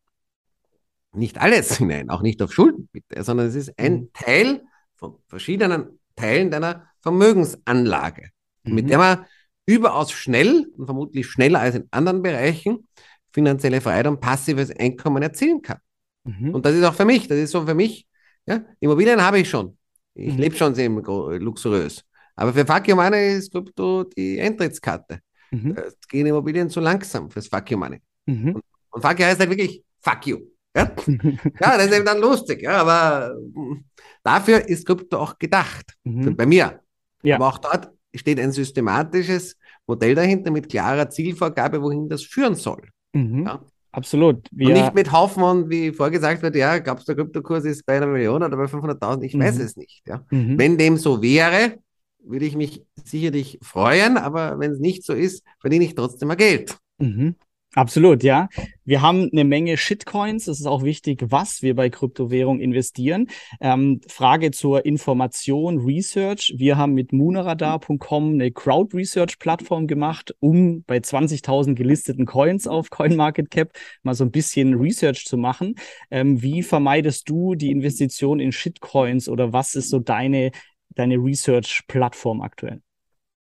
nicht 1.13 1.39
alles 1.41 1.77
hinein, 1.79 2.11
auch 2.11 2.23
nicht 2.23 2.43
auf 2.43 2.53
Schulden, 2.53 2.89
bitte, 2.93 3.23
sondern 3.23 3.47
es 3.47 3.55
ist 3.55 3.79
ein 3.79 3.95
mhm. 3.95 4.11
Teil 4.13 4.63
von 4.95 5.17
verschiedenen 5.29 5.99
Teilen 6.17 6.51
deiner 6.51 6.89
Vermögensanlage, 7.01 8.31
mhm. 8.65 8.75
mit 8.75 8.91
der 8.91 8.99
man 8.99 9.25
überaus 9.67 10.13
schnell 10.13 10.71
und 10.77 10.87
vermutlich 10.87 11.27
schneller 11.27 11.61
als 11.61 11.77
in 11.77 11.89
anderen 11.91 12.23
Bereichen 12.23 12.87
finanzielle 13.33 13.81
Freiheit 13.81 14.07
und 14.07 14.21
passives 14.21 14.71
Einkommen 14.71 15.23
erzielen 15.23 15.61
kann. 15.63 15.79
Mhm. 16.25 16.55
Und 16.55 16.65
das 16.65 16.75
ist 16.75 16.85
auch 16.85 16.95
für 16.95 17.05
mich, 17.05 17.27
das 17.27 17.39
ist 17.39 17.51
so 17.51 17.67
für 17.67 17.75
mich, 17.75 18.07
ja, 18.47 18.65
Immobilien 18.81 19.23
habe 19.23 19.41
ich 19.41 19.49
schon. 19.49 19.77
Ich 20.15 20.35
mhm. 20.35 20.41
lebe 20.41 20.57
schon 20.57 20.75
sehr 20.75 20.89
luxuriös. 20.89 22.05
Aber 22.37 22.53
für 22.53 22.67
Fuck 22.67 22.89
Your 22.89 22.97
Money 22.97 23.37
ist 23.37 23.53
Krypto 23.53 24.05
die 24.05 24.41
Eintrittskarte. 24.41 25.21
Mhm. 25.51 25.77
Es 25.77 25.97
gehen 26.09 26.27
Immobilien 26.27 26.69
zu 26.69 26.81
langsam 26.81 27.31
fürs 27.31 27.47
Fuck 27.47 27.71
You 27.71 27.79
Money. 27.79 28.01
Mhm. 28.27 28.57
Und, 28.57 28.63
und 28.91 29.03
Fuck 29.03 29.21
You 29.21 29.27
heißt 29.27 29.41
halt 29.41 29.51
wirklich 29.51 29.83
Fuck 30.01 30.27
You. 30.27 30.39
Ja? 30.77 30.91
ja, 31.61 31.77
das 31.77 31.87
ist 31.87 31.95
eben 31.95 32.05
dann 32.05 32.21
lustig. 32.21 32.63
Ja, 32.63 32.79
aber 32.79 33.35
hm, 33.35 33.85
dafür 34.23 34.69
ist 34.69 34.87
Krypto 34.87 35.19
auch 35.19 35.39
gedacht. 35.39 35.95
Mhm. 36.05 36.37
Bei 36.37 36.47
mir. 36.47 36.81
Ja. 37.23 37.37
Aber 37.37 37.49
auch 37.49 37.59
dort 37.59 37.91
steht 38.15 38.41
ein 38.41 38.53
systematisches 38.53 39.57
Modell 39.87 40.15
dahinter 40.15 40.51
mit 40.51 40.69
klarer 40.69 41.09
Zielvorgabe, 41.11 41.81
wohin 41.83 42.09
das 42.09 42.23
führen 42.23 42.55
soll. 42.55 42.89
Mhm. 43.13 43.47
Ja? 43.47 43.65
Absolut. 43.93 44.49
Wir 44.51 44.69
und 44.69 44.75
nicht 44.75 44.95
mit 44.95 45.13
Haufen 45.13 45.43
und 45.45 45.71
wie 45.71 45.93
vorgesagt 45.93 46.43
wird, 46.43 46.57
ja, 46.57 46.79
glaubst 46.79 47.09
du, 47.09 47.15
der 47.15 47.25
Kryptokurs 47.25 47.65
ist 47.65 47.87
bei 47.87 47.97
einer 47.97 48.09
Million 48.09 48.43
oder 48.43 48.57
bei 48.57 48.65
500.000? 48.65 49.23
Ich 49.23 49.35
mhm. 49.35 49.41
weiß 49.41 49.59
es 49.61 49.77
nicht. 49.77 50.03
Ja? 50.09 50.25
Mhm. 50.31 50.59
Wenn 50.59 50.77
dem 50.77 50.97
so 50.97 51.23
wäre, 51.23 51.79
würde 52.25 52.47
ich 52.47 52.57
mich 52.57 52.83
sicherlich 53.05 53.59
freuen, 53.63 54.17
aber 54.17 54.59
wenn 54.59 54.73
es 54.73 54.79
nicht 54.79 55.05
so 55.05 55.13
ist, 55.13 55.43
verdiene 55.61 55.85
ich 55.85 55.95
trotzdem 55.95 56.29
mal 56.29 56.35
Geld. 56.35 56.77
Mhm. 56.99 57.37
Absolut, 57.75 58.23
ja. 58.23 58.49
Wir 58.85 59.03
haben 59.03 59.31
eine 59.33 59.43
Menge 59.43 59.77
Shitcoins. 59.77 60.47
Es 60.47 60.61
ist 60.61 60.67
auch 60.67 60.85
wichtig, 60.85 61.25
was 61.29 61.61
wir 61.61 61.75
bei 61.75 61.91
Kryptowährung 61.91 62.61
investieren. 62.61 63.29
Ähm, 63.61 64.01
Frage 64.07 64.53
zur 64.53 64.87
Information, 64.87 65.79
Research. 65.79 66.55
Wir 66.57 66.77
haben 66.77 66.95
mit 66.95 67.13
Mooneradar.com 67.13 68.35
eine 68.35 68.53
Crowd-Research-Plattform 68.53 69.89
gemacht, 69.89 70.37
um 70.39 70.85
bei 70.85 70.99
20.000 70.99 71.75
gelisteten 71.75 72.27
Coins 72.27 72.69
auf 72.69 72.91
CoinMarketCap 72.91 73.73
mal 74.05 74.15
so 74.15 74.25
ein 74.25 74.31
bisschen 74.31 74.75
Research 74.75 75.25
zu 75.25 75.37
machen. 75.37 75.75
Ähm, 76.13 76.43
wie 76.43 76.63
vermeidest 76.63 77.29
du 77.29 77.57
die 77.57 77.73
Investition 77.73 78.39
in 78.39 78.53
Shitcoins 78.53 79.29
oder 79.29 79.53
was 79.53 79.75
ist 79.75 79.91
so 79.91 79.99
deine 79.99 80.53
deine 80.91 81.17
Research-Plattform 81.17 82.41
aktuell? 82.41 82.83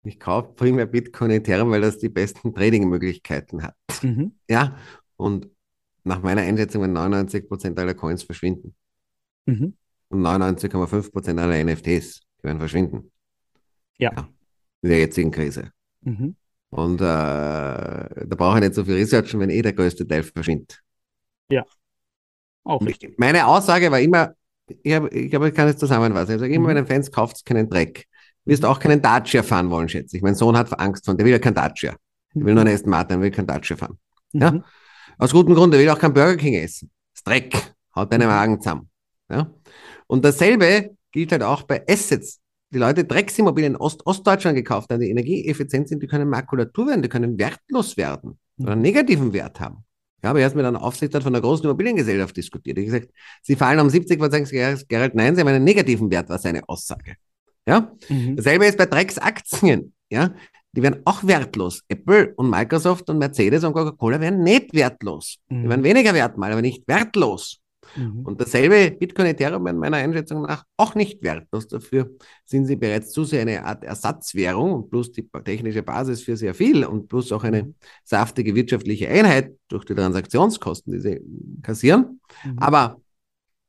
Ich 0.04 0.18
kaufe 0.18 0.52
primär 0.54 0.86
Bitcoin 0.86 1.30
Ethereum, 1.30 1.70
weil 1.70 1.80
das 1.80 1.98
die 1.98 2.08
besten 2.08 2.54
Trading-Möglichkeiten 2.54 3.62
hat. 3.62 3.76
Mhm. 4.02 4.32
Ja, 4.48 4.76
und 5.16 5.48
nach 6.04 6.22
meiner 6.22 6.42
Einschätzung 6.42 6.82
werden 6.82 6.96
99% 6.96 7.78
aller 7.78 7.94
Coins 7.94 8.24
verschwinden. 8.24 8.74
Mhm. 9.46 9.74
Und 10.08 10.22
99,5% 10.22 11.38
aller 11.40 11.64
NFTs 11.64 12.20
werden 12.42 12.58
verschwinden. 12.58 13.12
Ja. 13.98 14.12
ja. 14.14 14.28
In 14.82 14.90
der 14.90 14.98
jetzigen 14.98 15.30
Krise. 15.30 15.70
Mhm. 16.00 16.34
Und 16.70 17.00
äh, 17.00 17.04
da 17.04 18.36
brauche 18.36 18.58
ich 18.58 18.64
nicht 18.64 18.74
so 18.74 18.84
viel 18.84 18.94
Research, 18.94 19.38
wenn 19.38 19.50
eh 19.50 19.62
der 19.62 19.74
größte 19.74 20.06
Teil 20.06 20.22
verschwindet. 20.22 20.82
Ja. 21.50 21.64
Auch 22.64 22.80
richtig. 22.84 23.18
Meine 23.18 23.46
Aussage 23.46 23.90
war 23.90 24.00
immer, 24.00 24.34
ich, 24.66 24.92
hab, 24.92 25.12
ich, 25.12 25.34
hab, 25.34 25.42
ich 25.44 25.54
kann 25.54 25.68
es 25.68 25.76
zusammenfassen. 25.76 26.34
Ich 26.34 26.40
sage 26.40 26.54
immer, 26.54 26.68
mhm. 26.68 26.74
meinen 26.74 26.86
Fans 26.86 27.10
kauft 27.10 27.44
keinen 27.44 27.68
Dreck. 27.68 28.06
Wirst 28.44 28.64
auch 28.64 28.78
keinen 28.78 29.00
Dacia 29.00 29.42
fahren 29.42 29.70
wollen, 29.70 29.88
schätze 29.88 30.16
ich. 30.16 30.22
Mein 30.22 30.34
Sohn 30.34 30.56
hat 30.56 30.78
Angst 30.78 31.04
von, 31.04 31.16
der 31.16 31.24
will 31.24 31.32
ja 31.32 31.38
kein 31.38 31.54
Dacia. 31.54 31.94
Der 32.34 32.44
will 32.44 32.54
nur 32.54 32.64
einen 32.64 32.74
Aston 32.74 32.90
Martin, 32.90 33.20
will 33.20 33.30
kein 33.30 33.46
Dacia 33.46 33.76
fahren. 33.76 33.98
Mhm. 34.32 34.40
Ja? 34.40 34.64
Aus 35.18 35.32
gutem 35.32 35.54
Grund, 35.54 35.72
der 35.72 35.80
will 35.80 35.88
auch 35.90 35.98
kein 35.98 36.12
Burger 36.12 36.36
King 36.36 36.54
essen. 36.54 36.90
Das 37.14 37.22
Dreck. 37.22 37.74
Haut 37.94 38.12
deine 38.12 38.24
mhm. 38.24 38.30
Magen 38.30 38.60
zusammen. 38.60 38.88
Ja? 39.30 39.52
Und 40.06 40.24
dasselbe 40.24 40.96
gilt 41.12 41.32
halt 41.32 41.42
auch 41.42 41.62
bei 41.62 41.84
Assets. 41.88 42.40
Die 42.70 42.78
Leute 42.78 43.04
Drecksimmobilien 43.04 43.74
in 43.74 43.80
Ost 43.80 44.06
Ostdeutschland 44.06 44.56
gekauft 44.56 44.90
haben, 44.90 45.00
die 45.00 45.10
energieeffizient 45.10 45.88
sind, 45.88 46.02
die 46.02 46.06
können 46.06 46.28
Makulatur 46.28 46.86
werden, 46.88 47.02
die 47.02 47.08
können 47.10 47.38
wertlos 47.38 47.98
werden 47.98 48.38
oder 48.58 48.72
einen 48.72 48.80
negativen 48.80 49.32
Wert 49.34 49.60
haben. 49.60 49.84
Ja, 50.22 50.30
aber 50.30 50.40
erst 50.40 50.54
mit 50.54 50.64
einer 50.64 50.82
Aufsicht 50.82 51.12
von 51.12 51.26
einer 51.26 51.40
großen 51.40 51.64
Immobiliengesellschaft 51.64 52.36
diskutiert. 52.36 52.78
Ich 52.78 52.86
gesagt, 52.86 53.08
Sie 53.42 53.56
fallen 53.56 53.80
um 53.80 53.90
70 53.90 54.18
Prozent 54.18 54.48
Gerald, 54.50 55.14
nein, 55.14 55.34
Sie 55.34 55.40
haben 55.40 55.48
einen 55.48 55.64
negativen 55.64 56.10
Wert, 56.10 56.28
war 56.28 56.38
seine 56.38 56.68
Aussage. 56.68 57.16
Ja, 57.66 57.92
mhm. 58.08 58.36
dasselbe 58.36 58.66
ist 58.66 58.78
bei 58.78 58.86
Drecksaktien. 58.86 59.94
Ja, 60.10 60.34
die 60.72 60.82
werden 60.82 61.02
auch 61.04 61.24
wertlos. 61.24 61.82
Apple 61.88 62.34
und 62.36 62.50
Microsoft 62.50 63.10
und 63.10 63.18
Mercedes 63.18 63.64
und 63.64 63.72
Coca-Cola 63.72 64.20
werden 64.20 64.42
nicht 64.42 64.72
wertlos. 64.74 65.38
Mhm. 65.48 65.62
Die 65.62 65.68
werden 65.68 65.84
weniger 65.84 66.14
wert 66.14 66.38
mal, 66.38 66.52
aber 66.52 66.62
nicht 66.62 66.86
wertlos. 66.86 67.61
Mhm. 67.96 68.20
Und 68.24 68.40
dasselbe 68.40 68.90
Bitcoin 68.90 69.26
Ethereum 69.26 69.66
in 69.66 69.76
meiner 69.76 69.98
Einschätzung 69.98 70.42
nach 70.42 70.64
auch 70.76 70.94
nicht 70.94 71.22
wertlos. 71.22 71.68
Dafür 71.68 72.10
sind 72.44 72.66
sie 72.66 72.76
bereits 72.76 73.12
zu 73.12 73.24
sehr 73.24 73.42
eine 73.42 73.64
Art 73.64 73.84
Ersatzwährung 73.84 74.72
und 74.72 74.90
plus 74.90 75.12
die 75.12 75.28
technische 75.44 75.82
Basis 75.82 76.22
für 76.22 76.36
sehr 76.36 76.54
viel 76.54 76.84
und 76.84 77.08
plus 77.08 77.32
auch 77.32 77.44
eine 77.44 77.64
mhm. 77.64 77.74
saftige 78.04 78.54
wirtschaftliche 78.54 79.08
Einheit 79.08 79.54
durch 79.68 79.84
die 79.84 79.94
Transaktionskosten, 79.94 80.92
die 80.92 81.00
sie 81.00 81.20
kassieren. 81.62 82.20
Mhm. 82.44 82.58
Aber 82.58 83.00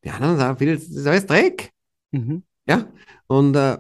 die 0.04 0.10
anderen 0.10 0.38
sagen 0.38 0.58
viele, 0.58 0.76
das 0.76 0.84
ist 0.84 1.08
alles 1.08 1.26
Dreck. 1.26 1.72
Mhm. 2.12 2.44
Ja, 2.68 2.88
und 3.28 3.56
äh, 3.56 3.78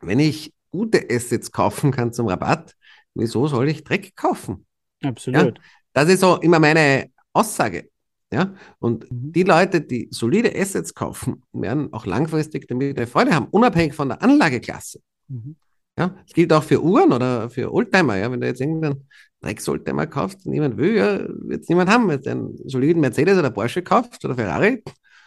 wenn 0.00 0.18
ich 0.18 0.52
gute 0.70 1.06
Assets 1.10 1.52
kaufen 1.52 1.92
kann 1.92 2.12
zum 2.12 2.26
Rabatt, 2.26 2.74
wieso 3.14 3.46
soll 3.46 3.68
ich 3.68 3.84
Dreck 3.84 4.16
kaufen? 4.16 4.66
Absolut. 5.02 5.58
Ja, 5.58 5.64
das 5.92 6.08
ist 6.08 6.20
so 6.20 6.36
immer 6.38 6.58
meine 6.58 7.10
Aussage. 7.32 7.90
Ja? 8.34 8.54
Und 8.80 9.10
mhm. 9.10 9.32
die 9.32 9.44
Leute, 9.44 9.80
die 9.80 10.08
solide 10.10 10.52
Assets 10.54 10.92
kaufen, 10.94 11.42
werden 11.52 11.92
auch 11.92 12.04
langfristig 12.04 12.66
damit 12.68 12.96
eine 12.96 13.06
Freude 13.06 13.34
haben, 13.34 13.46
unabhängig 13.50 13.94
von 13.94 14.08
der 14.08 14.22
Anlageklasse. 14.22 15.00
Mhm. 15.28 15.56
Ja, 15.96 16.16
es 16.26 16.32
gilt 16.32 16.52
auch 16.52 16.64
für 16.64 16.82
Uhren 16.82 17.12
oder 17.12 17.48
für 17.48 17.72
Oldtimer. 17.72 18.16
Ja, 18.16 18.30
wenn 18.30 18.40
du 18.40 18.48
jetzt 18.48 18.60
irgendeinen 18.60 19.08
Drecks-Oldtimer 19.40 20.08
kaufst, 20.08 20.44
niemand 20.44 20.76
will, 20.76 20.96
ja, 20.96 21.20
wird 21.28 21.62
es 21.62 21.68
niemand 21.68 21.88
haben. 21.88 22.08
Wenn 22.08 22.20
du 22.20 22.30
einen 22.30 22.68
soliden 22.68 23.00
Mercedes 23.00 23.38
oder 23.38 23.50
Porsche 23.50 23.82
kaufst 23.82 24.24
oder 24.24 24.34
Ferrari 24.34 24.82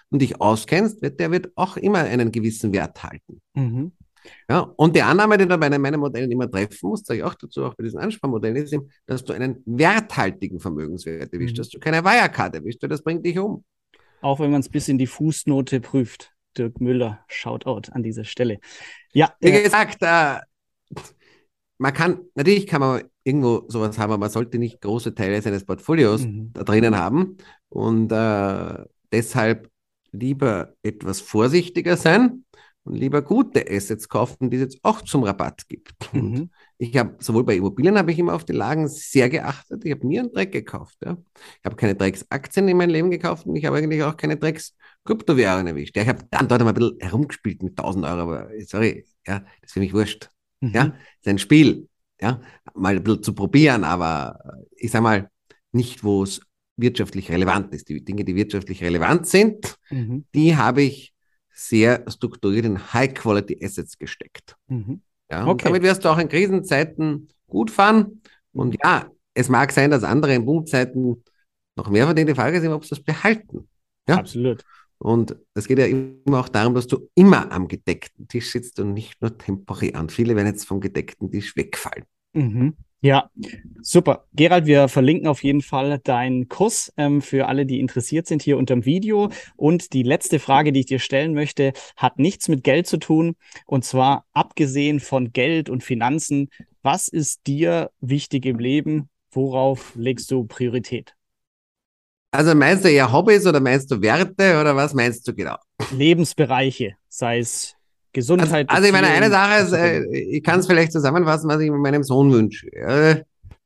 und 0.10 0.22
dich 0.22 0.42
auskennst, 0.42 1.02
wird, 1.02 1.22
der 1.22 1.32
wird 1.32 1.52
auch 1.56 1.78
immer 1.78 2.00
einen 2.00 2.34
gewissen 2.34 2.74
Wert 2.74 3.02
halten. 3.02 3.42
Mhm. 3.54 3.94
Ja, 4.50 4.62
und 4.76 4.96
die 4.96 5.02
Annahme, 5.02 5.38
die 5.38 5.48
du 5.48 5.58
bei 5.58 5.70
meinen 5.78 6.00
Modellen 6.00 6.32
immer 6.32 6.50
treffen 6.50 6.90
musst, 6.90 7.06
sage 7.06 7.20
ich 7.20 7.24
auch 7.24 7.36
dazu, 7.36 7.66
auch 7.66 7.76
bei 7.76 7.84
diesen 7.84 8.00
Ansparmodellen, 8.00 8.64
ist 8.64 8.74
eben, 8.74 8.90
dass 9.06 9.24
du 9.24 9.34
einen 9.34 9.64
werthaltigen 9.66 10.60
Vermögenswert 10.60 11.34
erwischst, 11.34 11.56
mhm. 11.56 11.58
dass 11.58 11.70
du 11.70 11.80
keine 11.80 12.04
Wirecard 12.04 12.56
erwischst, 12.56 12.82
weil 12.82 12.90
das 12.90 13.04
bringt 13.04 13.26
dich 13.26 13.38
um. 13.40 13.64
Auch 14.22 14.40
wenn 14.40 14.52
man 14.52 14.62
es 14.62 14.70
bis 14.70 14.88
in 14.88 14.98
die 14.98 15.08
Fußnote 15.08 15.80
prüft. 15.80 16.34
Dirk 16.58 16.82
Müller, 16.82 17.20
Shoutout 17.28 17.92
an 17.92 18.04
dieser 18.04 18.24
Stelle. 18.24 18.60
Ja. 19.14 19.34
Wie 19.40 19.50
äh, 19.50 19.64
gesagt, 19.64 19.98
äh, 20.02 20.40
man 21.78 21.94
kann, 21.94 22.22
natürlich 22.36 22.66
kann 22.66 22.82
man 22.82 23.04
irgendwo 23.24 23.66
sowas 23.68 23.98
haben, 23.98 24.12
aber 24.12 24.18
man 24.18 24.30
sollte 24.30 24.58
nicht 24.58 24.82
große 24.82 25.14
Teile 25.14 25.42
seines 25.42 25.66
Portfolios 25.66 26.26
mhm. 26.26 26.52
da 26.54 26.64
drinnen 26.64 26.98
haben 26.98 27.38
und 27.70 28.12
äh, 28.12 28.86
deshalb 29.12 29.70
lieber 30.12 30.74
etwas 30.82 31.22
vorsichtiger 31.22 31.98
sein 31.98 32.46
und 32.88 32.96
lieber 32.96 33.22
gute 33.22 33.66
Assets 33.70 34.08
kaufen, 34.08 34.50
die 34.50 34.58
es 34.58 34.64
jetzt 34.64 34.80
auch 34.84 35.02
zum 35.02 35.24
Rabatt 35.24 35.68
gibt. 35.68 36.14
Mhm. 36.14 36.50
ich 36.78 36.96
habe 36.96 37.16
sowohl 37.20 37.44
bei 37.44 37.56
Immobilien 37.56 37.98
habe 37.98 38.12
ich 38.12 38.20
immer 38.20 38.34
auf 38.34 38.46
die 38.46 38.54
Lagen 38.54 38.88
sehr 38.88 39.30
geachtet. 39.30 39.84
Ich 39.84 39.92
habe 39.92 40.08
nie 40.08 40.20
einen 40.20 40.32
Dreck 40.32 40.52
gekauft. 40.52 40.98
Ja. 41.04 41.18
Ich 41.60 41.66
habe 41.66 41.76
keine 41.76 41.96
Drecksaktien 41.96 42.68
in 42.68 42.78
meinem 42.78 42.92
Leben 42.92 43.12
gekauft 43.12 43.46
und 43.46 43.56
ich 43.56 43.66
habe 43.66 43.78
eigentlich 43.78 44.02
auch 44.04 44.16
keine 44.16 44.38
Drecks-Kryptowährungen 44.38 45.68
erwischt. 45.68 45.96
Ja, 45.96 46.04
ich 46.04 46.10
habe 46.10 46.24
dann 46.32 46.48
dort 46.48 46.62
mal 46.62 46.70
ein 46.70 46.76
bisschen 46.76 47.00
herumgespielt 47.00 47.62
mit 47.62 47.78
1000 47.78 48.06
Euro, 48.06 48.22
aber 48.22 48.50
sorry, 48.66 49.06
ja, 49.26 49.40
das 49.40 49.48
ist 49.64 49.74
für 49.74 49.80
mich 49.80 49.94
wurscht. 49.94 50.30
Mhm. 50.62 50.72
Ja, 50.74 50.86
ist 51.20 51.28
ein 51.28 51.40
Spiel. 51.40 51.88
Ja, 52.22 52.42
mal 52.74 52.96
ein 52.96 53.04
bisschen 53.04 53.24
zu 53.24 53.34
probieren, 53.34 53.84
aber 53.84 54.40
ich 54.76 54.90
sag 54.90 55.04
mal, 55.04 55.30
nicht, 55.72 56.04
wo 56.04 56.24
es 56.24 56.42
wirtschaftlich 56.78 57.30
relevant 57.32 57.74
ist. 57.74 57.90
Die 57.90 58.04
Dinge, 58.04 58.24
die 58.24 58.36
wirtschaftlich 58.36 58.84
relevant 58.84 59.28
sind, 59.28 59.78
mhm. 59.90 60.26
die 60.34 60.56
habe 60.56 60.84
ich 60.84 61.14
sehr 61.58 62.06
strukturiert 62.08 62.66
in 62.66 62.94
High-Quality 62.94 63.60
Assets 63.64 63.98
gesteckt. 63.98 64.56
Mhm. 64.68 65.02
Ja, 65.30 65.48
okay. 65.48 65.66
damit 65.66 65.82
wirst 65.82 66.06
du 66.06 66.10
auch 66.10 66.20
in 66.20 66.30
Krisenzeiten 66.30 67.30
gut 67.48 67.72
fahren. 67.72 68.22
Und 68.54 68.78
ja, 68.84 69.10
es 69.34 69.50
mag 69.50 69.72
sein, 69.72 69.92
dass 69.92 70.04
andere 70.04 70.36
in 70.36 70.46
Boomzeiten 70.46 71.24
noch 71.76 71.90
mehr 71.90 72.06
verdienen. 72.06 72.28
Die 72.28 72.36
Frage 72.36 72.58
ist 72.58 72.64
immer, 72.64 72.76
ob 72.76 72.86
sie 72.86 72.92
das 72.92 73.04
behalten. 73.04 73.68
Ja? 74.08 74.18
Absolut. 74.18 74.64
Und 75.00 75.36
es 75.54 75.68
geht 75.68 75.80
ja 75.80 75.86
immer 75.86 76.40
auch 76.40 76.50
darum, 76.50 76.74
dass 76.74 76.88
du 76.88 77.10
immer 77.16 77.52
am 77.52 77.68
gedeckten 77.68 78.28
Tisch 78.28 78.52
sitzt 78.52 78.80
und 78.80 78.94
nicht 78.94 79.22
nur 79.22 79.38
temporär. 79.38 80.00
Und 80.00 80.12
viele 80.12 80.36
werden 80.36 80.48
jetzt 80.48 80.66
vom 80.66 80.80
gedeckten 80.80 81.32
Tisch 81.32 81.56
wegfallen. 81.56 82.06
Mhm. 82.34 82.76
Ja, 83.02 83.30
super. 83.82 84.26
Gerald, 84.34 84.66
wir 84.66 84.88
verlinken 84.88 85.28
auf 85.28 85.44
jeden 85.44 85.62
Fall 85.62 86.00
deinen 86.00 86.50
Kurs 86.50 86.92
ähm, 86.98 87.22
für 87.22 87.48
alle, 87.48 87.68
die 87.68 87.80
interessiert 87.80 88.26
sind 88.26 88.42
hier 88.42 88.58
unter 88.58 88.74
dem 88.74 88.86
Video. 88.86 89.30
Und 89.56 89.94
die 89.94 90.02
letzte 90.02 90.40
Frage, 90.40 90.72
die 90.72 90.80
ich 90.80 90.86
dir 90.88 91.00
stellen 91.00 91.36
möchte, 91.36 91.74
hat 91.96 92.18
nichts 92.18 92.48
mit 92.48 92.64
Geld 92.64 92.88
zu 92.88 92.98
tun. 92.98 93.36
Und 93.68 93.86
zwar 93.86 94.26
abgesehen 94.34 95.00
von 95.00 95.32
Geld 95.32 95.70
und 95.70 95.84
Finanzen, 95.84 96.50
was 96.82 97.08
ist 97.08 97.46
dir 97.46 97.92
wichtig 98.00 98.46
im 98.46 98.58
Leben? 98.58 99.10
Worauf 99.32 99.94
legst 99.96 100.32
du 100.32 100.46
Priorität? 100.46 101.14
Also 102.32 102.56
meinst 102.56 102.84
du 102.84 102.90
eher 102.90 103.12
Hobbys 103.12 103.46
oder 103.46 103.60
meinst 103.60 103.92
du 103.92 104.02
Werte 104.02 104.60
oder 104.60 104.76
was 104.76 104.94
meinst 104.94 105.28
du 105.28 105.36
genau? 105.36 105.58
Lebensbereiche, 105.92 106.96
sei 107.08 107.40
es 107.40 107.77
Gesundheit. 108.14 108.70
Also, 108.70 108.84
also 108.84 108.88
ich 108.88 108.92
meine, 108.94 109.08
eine 109.08 109.30
Sache 109.30 109.64
ist, 109.64 109.74
äh, 109.74 110.06
ich 110.16 110.44
kann 110.44 110.60
es 110.60 110.68
vielleicht 110.68 110.92
zusammenfassen, 110.92 111.50
was 111.50 111.62
ich 111.62 111.70
meinem 111.70 112.04
Sohn 112.04 112.32
wünsche. 112.32 112.68
Ja. 112.74 113.18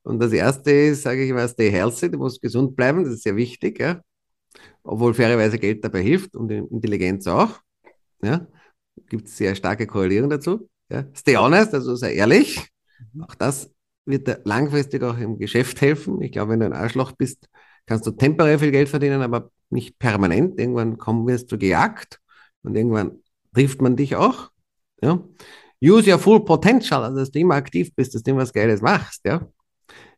Und 0.03 0.19
das 0.19 0.31
erste 0.31 0.71
ist, 0.71 1.03
sage 1.03 1.23
ich 1.23 1.29
immer, 1.29 1.47
stay 1.47 1.69
healthy, 1.71 2.09
du 2.09 2.17
musst 2.17 2.41
gesund 2.41 2.75
bleiben, 2.75 3.03
das 3.03 3.13
ist 3.13 3.23
sehr 3.23 3.35
wichtig, 3.35 3.79
ja. 3.79 4.01
Obwohl 4.83 5.13
fairerweise 5.13 5.59
Geld 5.59 5.83
dabei 5.85 6.01
hilft 6.01 6.35
und 6.35 6.51
Intelligenz 6.51 7.27
auch. 7.27 7.59
Ja. 8.23 8.47
Gibt 9.09 9.27
es 9.27 9.37
sehr 9.37 9.55
starke 9.55 9.85
Korrelierung 9.85 10.29
dazu. 10.29 10.69
Ja. 10.89 11.05
Stay 11.15 11.35
honest, 11.35 11.73
also 11.73 11.95
sei 11.95 12.15
ehrlich. 12.15 12.67
Mhm. 13.13 13.23
Auch 13.23 13.35
das 13.35 13.71
wird 14.05 14.27
dir 14.27 14.41
langfristig 14.43 15.03
auch 15.03 15.17
im 15.17 15.37
Geschäft 15.37 15.81
helfen. 15.81 16.21
Ich 16.21 16.31
glaube, 16.31 16.51
wenn 16.51 16.61
du 16.61 16.65
ein 16.65 16.73
Arschloch 16.73 17.11
bist, 17.13 17.47
kannst 17.85 18.05
du 18.05 18.11
temporär 18.11 18.59
viel 18.59 18.71
Geld 18.71 18.89
verdienen, 18.89 19.21
aber 19.21 19.51
nicht 19.69 19.99
permanent. 19.99 20.59
Irgendwann 20.59 20.97
kommen 20.97 21.27
wirst 21.27 21.51
du 21.51 21.57
gejagt 21.57 22.19
und 22.63 22.75
irgendwann 22.75 23.20
trifft 23.53 23.81
man 23.81 23.95
dich 23.95 24.15
auch. 24.15 24.51
Ja? 25.01 25.23
Use 25.83 26.11
your 26.11 26.19
full 26.19 26.43
potential, 26.45 27.03
also 27.03 27.19
dass 27.19 27.31
du 27.31 27.39
immer 27.39 27.55
aktiv 27.55 27.93
bist, 27.95 28.13
dass 28.13 28.23
du 28.23 28.31
immer 28.31 28.41
was 28.41 28.53
Geiles 28.53 28.81
machst. 28.81 29.21
Ja? 29.25 29.47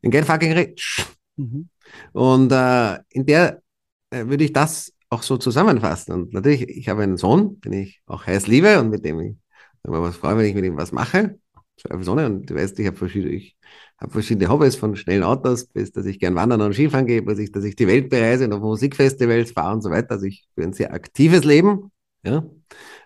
And 0.04 0.14
get 0.14 0.26
fucking 0.26 0.52
rich. 0.54 1.06
Mhm. 1.38 1.70
Und 2.12 2.52
äh, 2.52 3.00
in 3.10 3.26
der 3.26 3.62
äh, 4.10 4.26
würde 4.28 4.44
ich 4.44 4.54
das 4.54 4.94
auch 5.10 5.24
so 5.24 5.38
zusammenfassen. 5.38 6.14
Und 6.14 6.34
natürlich, 6.34 6.68
ich 6.68 6.90
habe 6.90 7.04
einen 7.04 7.18
Sohn, 7.18 7.62
den 7.62 7.74
ich 7.74 8.02
auch 8.06 8.26
heiß 8.26 8.48
liebe 8.48 8.80
und 8.80 8.90
mit 8.90 9.06
dem 9.06 9.20
ich 9.22 9.36
immer 9.84 10.02
was 10.02 10.18
freue, 10.18 10.38
wenn 10.38 10.46
ich 10.46 10.56
mit 10.56 10.66
ihm 10.66 10.78
was 10.78 10.92
mache. 10.92 11.40
Personen 11.84 12.26
und 12.26 12.50
du 12.50 12.56
weißt, 12.56 12.80
ich 12.80 12.88
habe 12.88 12.96
verschiedene, 12.96 13.34
ich 13.34 13.58
habe 14.00 14.12
verschiedene 14.12 14.50
Hobbys 14.50 14.76
von 14.76 14.96
schnellen 14.96 15.24
Autos 15.24 15.66
bis, 15.66 15.92
dass 15.92 16.06
ich 16.06 16.20
gern 16.20 16.36
wandern 16.36 16.62
und 16.62 16.74
Skifahren 16.74 17.06
gehe, 17.06 17.22
bis 17.22 17.40
ich, 17.40 17.52
dass 17.52 17.64
ich 17.64 17.76
die 17.76 17.88
Welt 17.88 18.10
bereise 18.10 18.46
und 18.46 18.54
auf 18.54 18.62
Musikfestivals 18.62 19.52
fahre 19.52 19.74
und 19.74 19.82
so 19.82 19.90
weiter. 19.90 20.12
Also 20.12 20.26
ich 20.26 20.46
führe 20.54 20.68
ein 20.68 20.74
sehr 20.74 20.94
aktives 20.94 21.44
Leben. 21.44 21.92
Ja. 22.24 22.46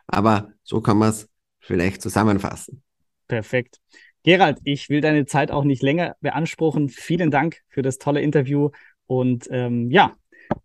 Aber 0.08 0.51
so 0.64 0.82
kann 0.82 0.97
man 0.97 1.10
es 1.10 1.30
vielleicht 1.60 2.01
zusammenfassen. 2.01 2.82
Perfekt. 3.28 3.80
Gerald, 4.24 4.60
ich 4.64 4.89
will 4.89 5.01
deine 5.01 5.26
Zeit 5.26 5.51
auch 5.51 5.64
nicht 5.64 5.82
länger 5.82 6.16
beanspruchen. 6.22 6.89
Vielen 6.89 7.32
Dank 7.32 7.62
für 7.70 7.82
das 7.82 7.97
tolle 7.97 8.22
Interview. 8.22 8.72
Und 9.05 9.47
ähm, 9.51 9.91
ja, 9.91 10.16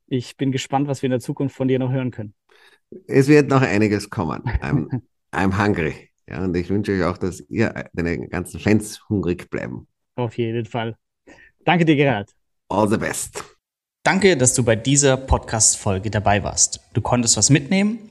ich 0.07 0.37
bin 0.37 0.53
gespannt, 0.53 0.89
was 0.89 1.03
wir 1.03 1.09
in 1.09 1.13
der 1.13 1.21
Zukunft 1.21 1.57
von 1.57 1.69
dir 1.69 1.79
noch 1.79 1.93
hören 1.93 2.11
können. 2.11 2.35
Es 3.07 3.29
wird 3.29 3.49
noch 3.49 3.63
einiges 3.63 4.11
kommen. 4.11 4.43
I'm, 4.63 5.03
I'm 5.33 5.65
hungry. 5.65 6.11
Ja, 6.29 6.45
und 6.45 6.57
ich 6.57 6.71
wünsche 6.71 6.93
euch 6.93 7.05
auch, 7.05 7.19
dass 7.19 7.41
ihr 7.49 7.89
deine 7.93 8.29
ganzen 8.29 8.61
Fans 8.61 9.01
hungrig 9.09 9.51
bleiben. 9.51 9.87
Auf 10.17 10.39
jeden 10.39 10.67
Fall. 10.67 10.97
Danke 11.65 11.85
dir, 11.85 11.97
Gerald. 11.97 12.31
All 12.69 12.89
the 12.89 12.97
best. 12.97 13.45
Danke, 14.03 14.37
dass 14.37 14.55
du 14.55 14.65
bei 14.65 14.75
dieser 14.75 15.17
Podcast-Folge 15.17 16.11
dabei 16.11 16.43
warst. 16.43 16.81
Du 16.95 17.01
konntest 17.01 17.37
was 17.37 17.51
mitnehmen 17.51 18.11